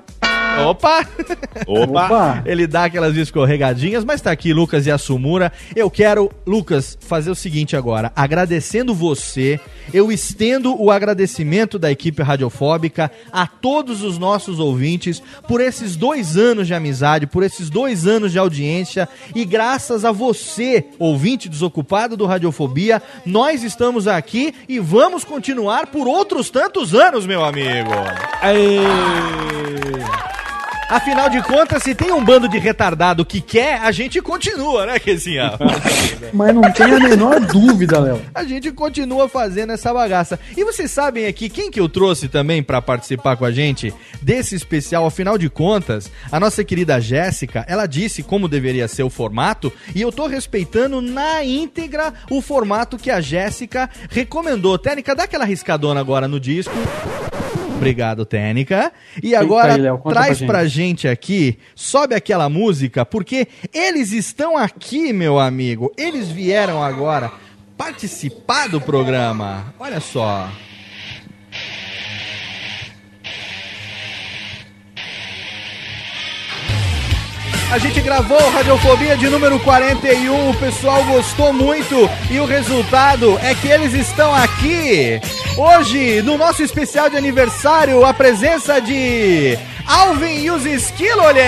[0.61, 1.07] Opa!
[1.67, 2.43] Opa!
[2.45, 5.51] Ele dá aquelas escorregadinhas, mas tá aqui Lucas e a Sumura.
[5.75, 8.11] Eu quero, Lucas, fazer o seguinte agora.
[8.15, 9.59] Agradecendo você,
[9.93, 16.37] eu estendo o agradecimento da equipe radiofóbica a todos os nossos ouvintes por esses dois
[16.37, 19.09] anos de amizade, por esses dois anos de audiência.
[19.33, 26.07] E graças a você, ouvinte desocupado do Radiofobia, nós estamos aqui e vamos continuar por
[26.07, 27.91] outros tantos anos, meu amigo.
[30.89, 34.99] Afinal de contas, se tem um bando de retardado que quer, a gente continua, né,
[34.99, 35.53] Kezinha?
[36.33, 38.21] Mas não tem a menor dúvida, Léo.
[38.33, 40.39] A gente continua fazendo essa bagaça.
[40.55, 44.55] E vocês sabem aqui quem que eu trouxe também pra participar com a gente desse
[44.55, 45.05] especial?
[45.05, 50.01] Afinal de contas, a nossa querida Jéssica, ela disse como deveria ser o formato e
[50.01, 54.77] eu tô respeitando na íntegra o formato que a Jéssica recomendou.
[54.77, 56.73] Técnica, dá aquela riscadona agora no disco.
[57.83, 58.91] Obrigado, Técnica.
[59.21, 59.75] E agora
[60.09, 65.91] traz pra pra gente aqui, sobe aquela música, porque eles estão aqui, meu amigo.
[65.97, 67.31] Eles vieram agora
[67.77, 69.73] participar do programa.
[69.79, 70.49] Olha só.
[77.73, 83.55] A gente gravou Radiofobia de número 41, o pessoal gostou muito e o resultado é
[83.55, 85.19] que eles estão aqui.
[85.57, 91.39] Hoje, no nosso especial de aniversário, a presença de Alvin e os Esquilolé.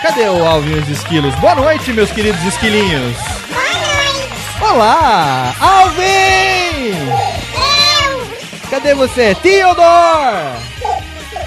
[0.00, 1.34] Cadê o Alvin e os Esquilos?
[1.34, 3.14] Boa noite, meus queridos esquilinhos.
[4.58, 6.94] Olá, Alvin!
[8.70, 9.34] Cadê você?
[9.34, 10.71] Theodore!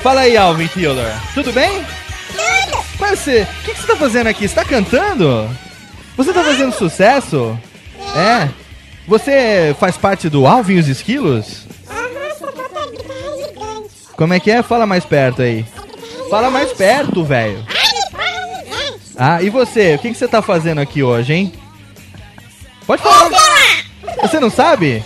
[0.05, 1.15] Fala aí, Alvin Theodore.
[1.33, 1.83] Tudo bem?
[2.27, 2.85] Tudo!
[2.99, 4.47] Mas você, o que, que você tá fazendo aqui?
[4.47, 5.49] Você tá cantando?
[6.15, 7.59] Você tá fazendo sucesso?
[8.15, 8.47] É?
[9.07, 11.65] Você faz parte do Alvin e os Esquilos?
[14.15, 14.61] Como é que é?
[14.61, 15.65] Fala mais perto aí.
[16.29, 17.65] Fala mais perto, velho.
[19.17, 19.95] Ah, e você?
[19.95, 21.53] O que, que você tá fazendo aqui hoje, hein?
[22.85, 23.31] Pode falar.
[24.21, 25.03] Você não sabe?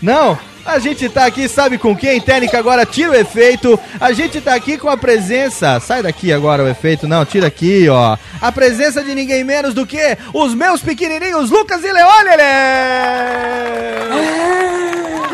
[0.00, 0.38] Não?
[0.66, 2.20] A gente tá aqui, sabe com quem?
[2.20, 3.78] Técnica agora tira o efeito.
[4.00, 5.78] A gente tá aqui com a presença.
[5.78, 7.06] Sai daqui agora o efeito.
[7.06, 8.16] Não, tira aqui, ó.
[8.40, 12.42] A presença de ninguém menos do que os meus pequenininhos Lucas e Leônile.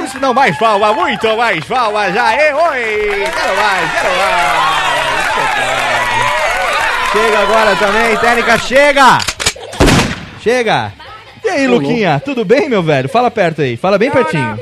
[0.05, 2.11] Isso não, mais palma, muito mais palma.
[2.11, 3.25] Já é, oi.
[3.33, 4.91] Quero mais, quero mais.
[7.13, 9.19] Chega agora também, técnica, chega!
[10.41, 10.93] Chega!
[11.45, 13.09] E aí, Luquinha, tudo bem, meu velho?
[13.09, 14.57] Fala perto aí, fala bem pertinho.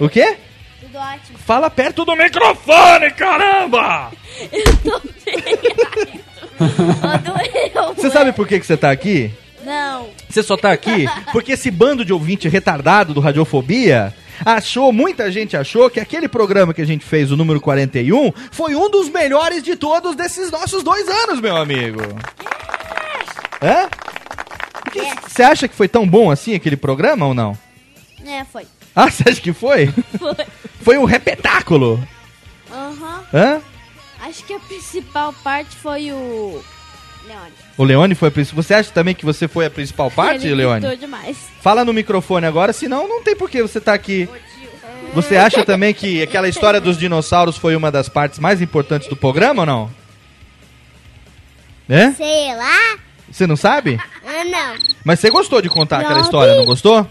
[0.00, 0.36] O quê?
[0.80, 1.38] Tudo ótimo.
[1.38, 4.10] Fala perto do microfone, caramba!
[7.96, 9.30] Você sabe por que, que você tá aqui?
[9.64, 10.08] Não.
[10.28, 14.14] Você só tá aqui porque esse bando de ouvinte retardado do Radiofobia
[14.44, 18.74] achou, muita gente achou que aquele programa que a gente fez, o número 41, foi
[18.74, 22.00] um dos melhores de todos desses nossos dois anos, meu amigo.
[23.62, 23.88] Hã?
[25.26, 27.56] Você acha que foi tão bom assim aquele programa ou não?
[28.26, 28.66] É, foi.
[28.94, 29.86] Ah, você acha que foi?
[30.18, 30.46] Foi.
[30.82, 32.02] Foi um repetáculo.
[32.72, 33.24] Aham.
[33.32, 33.60] Hã?
[34.22, 36.62] Acho que a principal parte foi o.
[37.26, 37.52] Leone.
[37.76, 38.62] O Leone foi a principal.
[38.62, 40.96] Você acha também que você foi a principal parte, Ele Leone?
[40.96, 41.36] demais.
[41.60, 44.28] Fala no microfone agora, senão não tem por que você tá aqui.
[45.14, 49.16] Você acha também que aquela história dos dinossauros foi uma das partes mais importantes do
[49.16, 49.90] programa ou não?
[51.88, 52.12] É?
[52.12, 52.98] Sei lá.
[53.30, 53.98] Você não sabe?
[54.24, 54.76] Ah, não.
[55.04, 57.06] Mas você gostou de contar aquela história, não gostou?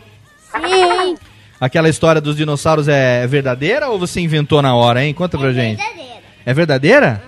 [0.52, 1.18] Sim.
[1.60, 5.14] Aquela história dos dinossauros é verdadeira ou você inventou na hora, hein?
[5.14, 5.82] Conta pra gente.
[6.46, 7.22] É verdadeira?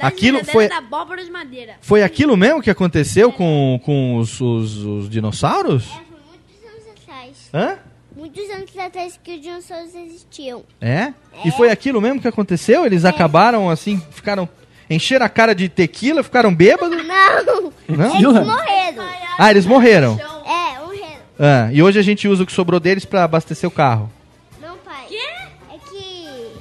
[0.00, 1.74] Aquilo foi, da abóbora de madeira.
[1.80, 5.84] foi aquilo mesmo que aconteceu com, com os, os- os dinossauros?
[7.52, 7.78] Hã?
[8.16, 10.64] Muitos anos atrás que os dinossauros existiam.
[10.80, 11.12] É?
[11.44, 12.84] E foi aquilo mesmo que aconteceu?
[12.86, 14.48] Eles acabaram assim, ficaram.
[14.90, 16.98] Encheram a cara de tequila, ficaram bêbados?
[17.06, 17.72] Não.
[17.88, 18.16] Não?
[18.16, 19.04] Eles morreram.
[19.38, 20.20] Ah, eles morreram.
[20.20, 20.83] É, morreram.
[21.38, 24.10] Ah, e hoje a gente usa o que sobrou deles pra abastecer o carro.
[24.60, 25.06] Não, pai.
[25.70, 26.52] É que.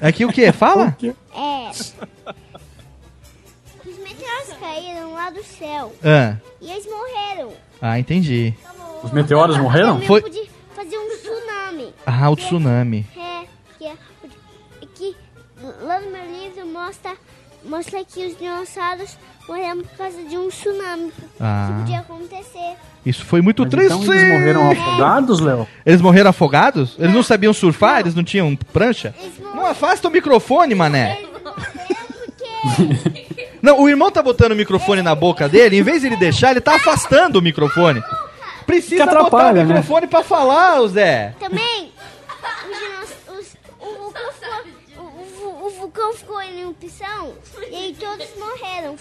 [0.06, 0.50] Aqui o quê?
[0.52, 0.96] Fala?
[1.34, 1.70] É.
[3.86, 5.94] Os meteoros caíram lá do céu.
[6.02, 7.52] Ah, E eles morreram.
[7.80, 8.54] ah entendi.
[9.02, 10.00] Os meteoros morreram?
[10.02, 11.94] Foi- podia fazer um tsunami.
[12.06, 13.06] Ah, o tsunami.
[13.16, 13.44] É,
[13.78, 13.94] que, é,
[14.82, 15.16] e que
[15.82, 17.12] lá no meu livro mostra,
[17.64, 19.16] mostra que os dinossauros
[19.48, 21.68] morreram por causa de um tsunami Ah.
[21.72, 22.76] que podia acontecer.
[23.04, 23.92] Isso foi muito Mas triste.
[23.94, 25.68] então eles morreram afogados, Léo?
[25.84, 26.96] Eles morreram afogados?
[26.98, 28.00] Eles não sabiam surfar?
[28.00, 29.14] Eles não tinham prancha?
[29.54, 31.18] Não afasta o microfone, mané.
[33.62, 36.50] Não, o irmão tá botando o microfone na boca dele, em vez de ele deixar,
[36.52, 38.02] ele tá afastando o microfone.
[38.66, 39.64] Precisa botar o atrapalha, né?
[39.64, 41.34] microfone pra falar, Zé.
[41.40, 41.90] Também,
[42.70, 42.99] os dinos-
[45.90, 47.34] o, o- o vulcão ficou em erupção
[47.70, 48.96] e aí todos morreram.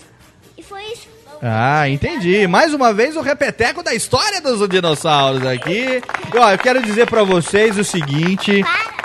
[0.58, 1.08] E foi isso.
[1.42, 2.46] Ah, entendi.
[2.48, 6.02] Mais uma vez o repeteco da história dos dinossauros aqui.
[6.34, 8.62] E, ó, eu quero dizer pra vocês o seguinte: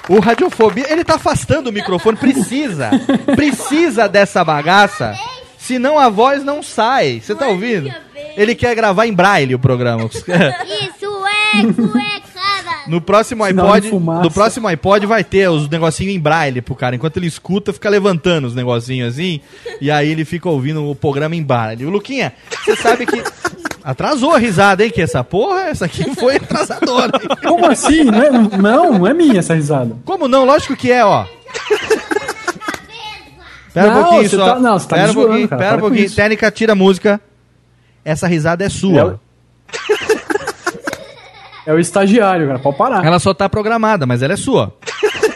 [0.09, 2.91] o Radiofobia, ele tá afastando o microfone, precisa.
[3.37, 5.15] Precisa dessa bagaça.
[5.59, 7.21] Senão a voz não sai.
[7.21, 7.93] Você tá ouvindo?
[8.37, 10.07] Ele quer gravar em braille o programa.
[10.07, 12.24] Isso é cuecada.
[12.87, 16.95] No próximo iPod, no próximo iPod vai ter os negocinhos em braille pro cara.
[16.95, 19.41] Enquanto ele escuta, fica levantando os negocinhos assim.
[19.81, 21.87] E aí ele fica ouvindo o programa em braille.
[21.87, 22.33] O Luquinha,
[22.65, 23.23] você sabe que.
[23.83, 24.91] Atrasou a risada, hein?
[24.91, 27.13] Que essa porra, essa aqui foi atrasadora.
[27.23, 27.29] hein?
[27.47, 28.05] Como assim?
[28.05, 29.95] Não, é, não, não é minha essa risada.
[30.07, 30.45] Como não?
[30.47, 31.27] Lógico que é, ó.
[33.75, 34.55] Pera Não, um pouquinho só.
[34.55, 36.11] tá- não, você tá pera me um zoando, pouquinho, cara, pera um pouquinho.
[36.11, 37.21] Técnica, tira a música.
[38.05, 39.21] Essa risada é sua.
[41.67, 42.59] É o estagiário, cara.
[42.59, 43.05] Pode parar.
[43.05, 44.75] Ela só tá programada, mas ela é sua.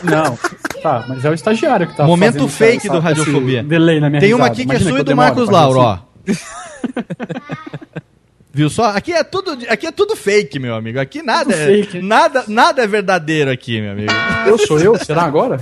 [0.03, 0.39] Não.
[0.83, 3.63] Tá, mas é o estagiário que tá Momento fazendo fake essa- do Radiofobia.
[3.65, 4.53] Delay na minha Tem uma risada.
[4.53, 5.99] aqui que é Imagina sua e do demoro Marcos Lauro, ó.
[8.53, 8.87] Viu só?
[8.97, 10.99] Aqui é tudo, aqui é tudo fake, meu amigo.
[10.99, 12.01] Aqui nada Tudo é, fake.
[12.01, 14.13] nada, nada é verdadeiro aqui, meu amigo.
[14.47, 14.97] Eu sou eu?
[14.99, 15.61] Será agora?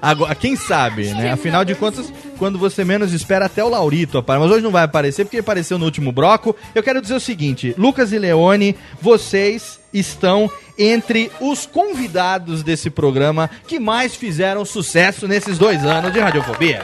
[0.00, 1.32] Agora, quem sabe, né?
[1.32, 4.42] Afinal de contas, quando você menos espera, até o Laurito aparece.
[4.44, 6.54] Mas hoje não vai aparecer porque ele apareceu no último bloco.
[6.74, 13.50] Eu quero dizer o seguinte: Lucas e Leone, vocês estão entre os convidados desse programa
[13.66, 16.82] que mais fizeram sucesso nesses dois anos de radiofobia.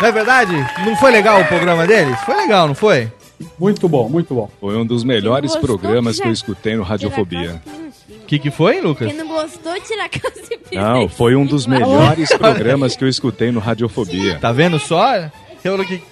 [0.00, 0.52] Não é verdade?
[0.84, 2.18] Não foi legal o programa deles?
[2.20, 3.10] Foi legal, não foi?
[3.58, 4.50] Muito bom, muito bom.
[4.60, 7.62] Foi um dos melhores Gostou programas que que eu escutei no Radiofobia.
[8.10, 9.08] O que, que foi, Lucas?
[9.08, 10.40] Quem não gostou, tira a calça
[10.70, 14.38] e Não, foi um dos melhores programas que eu escutei no Radiofobia.
[14.38, 15.30] Tá vendo só?
[15.64, 16.02] Eu, que...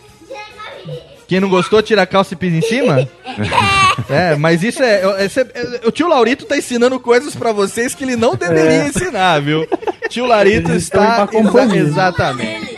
[1.28, 3.08] Quem não gostou, tira a calça e pisa em cima?
[4.10, 8.04] É, mas isso é, é- é- O tio Laurito tá ensinando coisas pra vocês que
[8.04, 8.88] ele não deveria É.
[8.88, 9.66] ensinar, viu?
[10.10, 11.26] Tio Laurito Eles está.
[11.32, 12.75] exa- exatamente.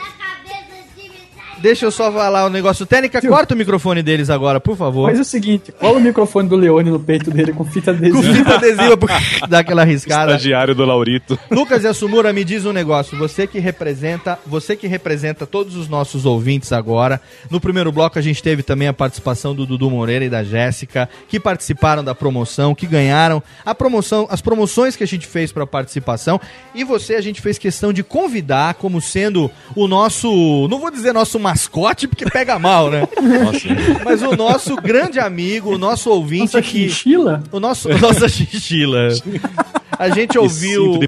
[1.60, 2.86] Deixa eu só falar o negócio.
[2.86, 5.06] Técnica, corta o microfone deles agora, por favor.
[5.06, 8.16] Faz o seguinte, cola o microfone do Leone no peito dele com fita adesiva.
[8.16, 9.18] Com fita adesiva pra
[9.48, 10.32] dar aquela riscada.
[10.32, 11.38] Estagiário do Laurito.
[11.50, 13.18] Lucas Yasumura, me diz um negócio.
[13.18, 17.20] Você que representa, você que representa todos os nossos ouvintes agora.
[17.50, 21.08] No primeiro bloco a gente teve também a participação do Dudu Moreira e da Jéssica,
[21.28, 25.66] que participaram da promoção, que ganharam a promoção, as promoções que a gente fez para
[25.66, 26.40] participação.
[26.74, 31.12] E você a gente fez questão de convidar como sendo o nosso, não vou dizer
[31.12, 33.08] nosso mascote porque pega mal, né?
[34.04, 37.42] Mas o nosso grande amigo, o nosso ouvinte Nossa que chinchila?
[37.50, 39.08] o nosso nossa chinchila.
[39.98, 40.98] A gente ouviu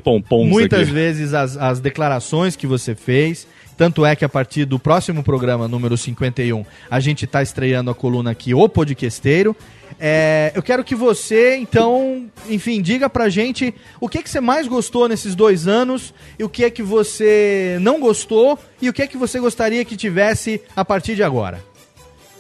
[0.47, 0.91] muitas aqui.
[0.91, 3.47] vezes as, as declarações que você fez.
[3.77, 7.95] Tanto é que a partir do próximo programa, número 51, a gente está estreando a
[7.95, 9.57] coluna aqui, O Podquesteiro.
[10.03, 14.67] É, eu quero que você, então, enfim, diga pra gente o que, que você mais
[14.67, 19.03] gostou nesses dois anos e o que é que você não gostou e o que
[19.03, 21.63] é que você gostaria que tivesse a partir de agora.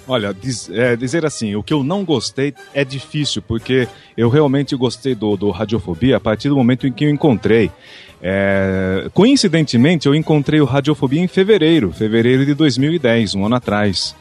[0.08, 4.74] Olha, diz- é, dizer assim, o que eu não gostei é difícil, porque eu realmente
[4.74, 7.70] gostei do, do Radiofobia a partir do momento em que eu encontrei.
[8.22, 14.16] É, coincidentemente, eu encontrei o Radiofobia em fevereiro, fevereiro de 2010, um ano atrás,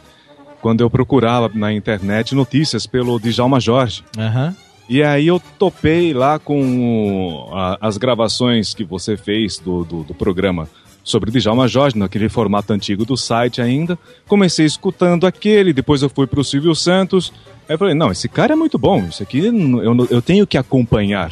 [0.62, 4.04] quando eu procurava na internet notícias pelo Djalma Jorge.
[4.18, 4.56] Aham.
[4.88, 6.62] E aí eu topei lá com
[7.48, 10.68] o- a- as gravações que você fez do, do, do programa
[11.04, 13.98] sobre Djalma Jorge, naquele formato antigo do site ainda.
[14.28, 17.32] Comecei escutando aquele, depois eu fui pro Silvio Santos.
[17.68, 20.58] Aí eu falei, não, esse cara é muito bom, isso aqui eu, eu tenho que
[20.58, 21.32] acompanhar.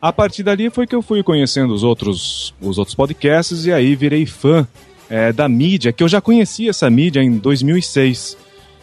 [0.00, 3.94] A partir dali foi que eu fui conhecendo os outros, os outros podcasts e aí
[3.96, 4.66] virei fã
[5.10, 8.36] é, da mídia, que eu já conhecia essa mídia em 2006.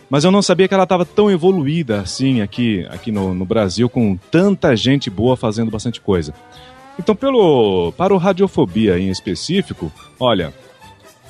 [0.09, 3.87] Mas eu não sabia que ela estava tão evoluída assim aqui, aqui no, no Brasil,
[3.87, 6.33] com tanta gente boa fazendo bastante coisa.
[6.97, 10.53] Então, pelo, para o Radiofobia em específico, olha,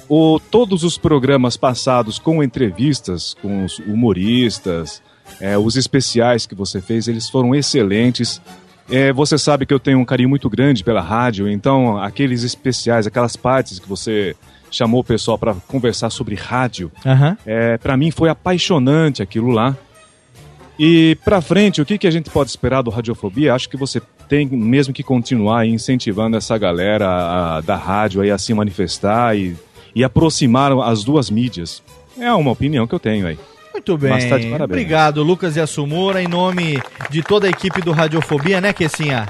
[0.08, 5.04] o, todos os programas passados com entrevistas com os humoristas,
[5.40, 8.42] é, os especiais que você fez, eles foram excelentes.
[8.90, 13.06] É, você sabe que eu tenho um carinho muito grande pela rádio, então aqueles especiais,
[13.06, 14.36] aquelas partes que você
[14.72, 17.38] chamou o pessoal para conversar sobre rádio, Aham.
[17.46, 19.76] é, para mim foi apaixonante aquilo lá.
[20.78, 23.54] E pra frente, o que, que a gente pode esperar do Radiofobia?
[23.54, 27.08] Acho que você tem mesmo que continuar incentivando essa galera
[27.58, 29.58] a- da rádio aí a se manifestar e,
[29.94, 31.84] e aproximar as duas mídias.
[32.18, 33.38] É uma opinião que eu tenho aí.
[33.74, 34.12] Muito bem.
[34.12, 34.80] Bastante parabéns.
[34.80, 36.80] Obrigado, Lucas Yasumura, em nome
[37.10, 39.26] de toda a equipe do Radiofobia, né, Kessinha?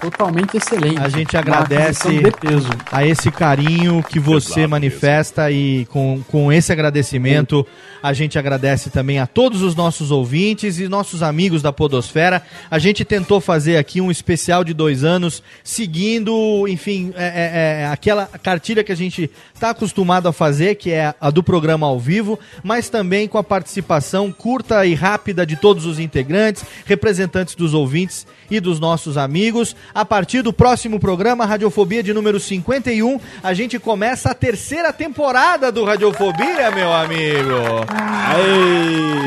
[0.00, 0.98] Totalmente excelente.
[0.98, 2.70] A gente agradece aquisição de peso.
[2.90, 7.66] a esse carinho que você manifesta e com, com esse agradecimento
[8.02, 12.42] a gente agradece também a todos os nossos ouvintes e nossos amigos da Podosfera.
[12.70, 17.86] A gente tentou fazer aqui um especial de dois anos, seguindo, enfim, é, é, é,
[17.86, 21.98] aquela cartilha que a gente está acostumado a fazer, que é a do programa ao
[21.98, 27.74] vivo, mas também com a participação curta e rápida de todos os integrantes, representantes dos
[27.74, 29.76] ouvintes e dos nossos amigos.
[29.94, 35.70] A partir do próximo programa, Radiofobia de número 51, a gente começa a terceira temporada
[35.70, 37.89] do Radiofobia, meu amigo.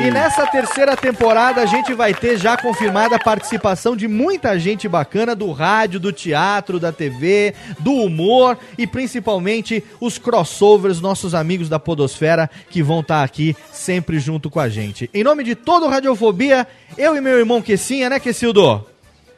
[0.05, 4.87] E nessa terceira temporada a gente vai ter já confirmada a participação de muita gente
[4.87, 11.69] bacana do rádio, do teatro, da TV, do humor e principalmente os crossovers, nossos amigos
[11.69, 15.09] da Podosfera que vão estar aqui sempre junto com a gente.
[15.13, 16.67] Em nome de todo o Radiofobia,
[16.97, 18.85] eu e meu irmão Quessinha, né, Quessildo?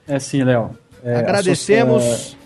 [0.07, 0.71] É sim, Léo.
[1.03, 2.03] É, Agradecemos.
[2.03, 2.37] associa-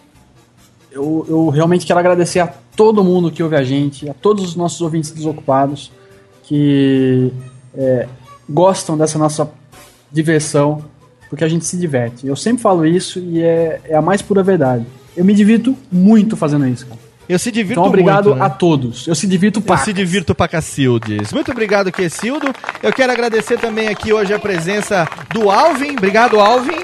[0.92, 4.56] Eu, eu realmente quero agradecer a todo mundo que ouve a gente, a todos os
[4.56, 5.92] nossos ouvintes desocupados
[6.50, 7.32] que
[7.78, 8.08] é,
[8.50, 9.48] gostam dessa nossa
[10.12, 10.84] diversão,
[11.30, 12.26] porque a gente se diverte.
[12.26, 14.84] Eu sempre falo isso e é, é a mais pura verdade.
[15.16, 17.00] Eu me divirto muito fazendo isso, cara.
[17.30, 18.46] Eu se divirto Então, obrigado muito, né?
[18.46, 19.06] a todos.
[19.06, 21.32] Eu se divirto Eu pra se divirto pra Cacildes.
[21.32, 22.48] Muito obrigado, Quessildo.
[22.82, 25.92] Eu quero agradecer também aqui hoje a presença do Alvin.
[25.92, 26.84] Obrigado, Alvin.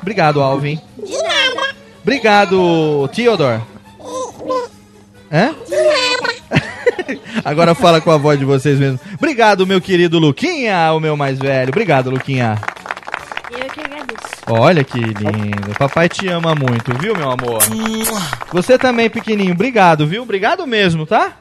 [0.00, 0.78] Obrigado, Alvin.
[1.04, 1.74] De nada.
[2.04, 3.60] Obrigado, Theodore.
[5.32, 5.52] Hã?
[7.44, 9.00] Agora fala com a voz de vocês mesmo.
[9.14, 11.70] Obrigado, meu querido Luquinha, o meu mais velho.
[11.70, 12.58] Obrigado, Luquinha.
[13.50, 14.30] Eu que agradeço.
[14.48, 15.74] Olha que lindo.
[15.78, 17.62] Papai te ama muito, viu, meu amor?
[18.52, 19.54] Você também, pequenininho.
[19.54, 20.22] Obrigado, viu?
[20.22, 21.39] Obrigado mesmo, tá?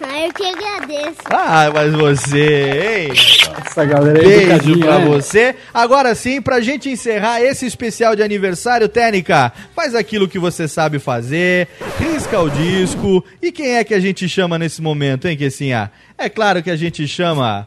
[0.00, 1.16] Ah, eu que agradeço.
[1.30, 3.12] Ah, mas você, hein?
[3.66, 5.06] Essa galera aí Beijo pra né?
[5.06, 5.54] você.
[5.72, 10.98] Agora sim, pra gente encerrar esse especial de aniversário, Técnica, faz aquilo que você sabe
[10.98, 11.68] fazer,
[11.98, 13.24] risca o disco.
[13.40, 15.90] E quem é que a gente chama nesse momento, hein, Kessinha?
[16.18, 17.66] É claro que a gente chama...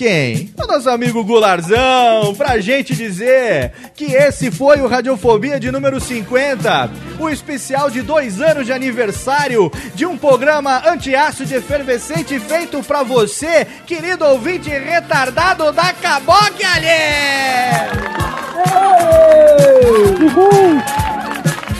[0.00, 0.50] Quem?
[0.58, 6.90] O nosso amigo Gularzão, pra gente dizer que esse foi o Radiofobia de número 50,
[7.18, 13.66] o especial de dois anos de aniversário de um programa antiácido efervescente feito pra você,
[13.86, 17.90] querido ouvinte retardado da Caboque Alê!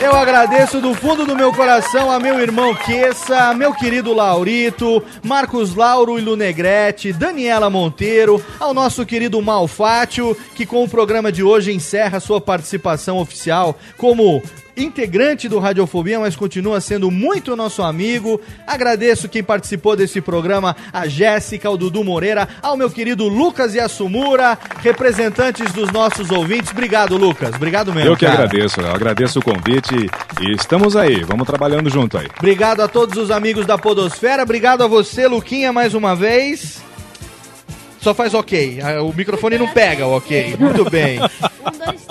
[0.03, 5.75] Eu agradeço do fundo do meu coração a meu irmão Queça, meu querido Laurito, Marcos
[5.75, 11.71] Lauro e Lunegrete, Daniela Monteiro, ao nosso querido Malfátio, que com o programa de hoje
[11.71, 14.43] encerra sua participação oficial como
[14.77, 18.41] integrante do Radiofobia, mas continua sendo muito nosso amigo.
[18.67, 23.81] Agradeço quem participou desse programa, a Jéssica, o Dudu Moreira, ao meu querido Lucas e
[23.81, 26.71] a Sumura, representantes dos nossos ouvintes.
[26.71, 27.55] Obrigado, Lucas.
[27.55, 28.11] Obrigado mesmo.
[28.11, 28.45] Eu que cara.
[28.45, 29.95] agradeço, eu agradeço o convite
[30.41, 32.29] e estamos aí, vamos trabalhando junto aí.
[32.39, 34.43] Obrigado a todos os amigos da Podosfera.
[34.43, 36.90] Obrigado a você, Luquinha, mais uma vez.
[38.01, 38.81] Só faz ok.
[38.83, 40.57] Ah, O microfone não pega o ok.
[40.59, 41.21] Muito bem.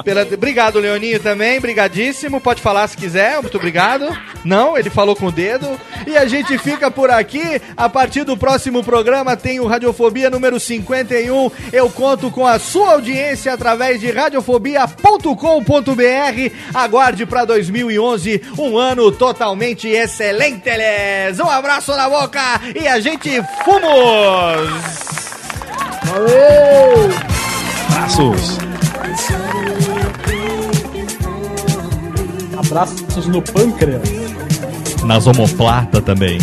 [0.04, 0.22] Pela...
[0.22, 1.60] Obrigado, Leoninho, também.
[1.60, 2.40] Brigadíssimo.
[2.40, 3.42] Pode falar se quiser.
[3.42, 4.08] Muito obrigado.
[4.46, 5.68] Não, ele falou com o dedo.
[6.06, 7.60] E a gente fica por aqui.
[7.76, 11.52] A partir do próximo programa tem o Radiofobia número 51.
[11.74, 16.54] Eu conto com a sua audiência através de radiofobia.com.br.
[16.74, 20.70] Aguarde para 2011 um ano totalmente excelente.
[21.44, 22.40] Um abraço na boca
[22.80, 25.29] e a gente fomos!
[26.06, 27.10] Valeu!
[27.90, 28.58] Abraços!
[32.58, 34.02] Abraços no pâncreas
[35.04, 36.38] Nas omoplata também.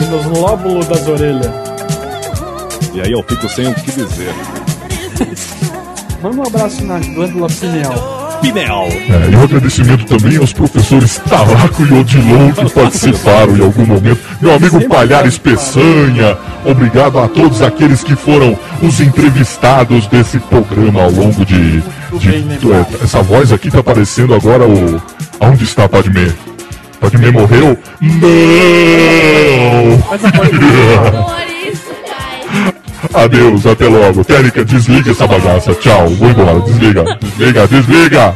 [0.00, 1.52] e nos lóbulos das orelhas.
[2.94, 4.34] E aí eu fico sem o que dizer.
[6.22, 8.19] Manda um abraço na glândula pineal.
[8.40, 8.86] Pineal.
[8.88, 14.18] É, e um agradecimento também aos professores Talaco e Odilon que participaram em algum momento.
[14.40, 21.10] Meu amigo Palhares Peçanha, obrigado a todos aqueles que foram os entrevistados desse programa ao
[21.10, 21.80] longo de.
[21.80, 25.00] de- é, essa voz aqui tá aparecendo agora o.
[25.40, 26.28] Aonde está Padmé?
[27.00, 27.78] Padmé morreu?
[28.00, 28.10] Não!
[33.14, 34.24] Adeus, até logo.
[34.24, 35.74] Técnica, desliga essa bagaça.
[35.74, 36.60] Tchau, vou embora.
[36.60, 38.34] Desliga, desliga, desliga.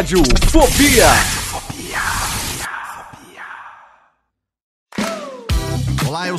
[0.00, 1.39] Rádio Fobia.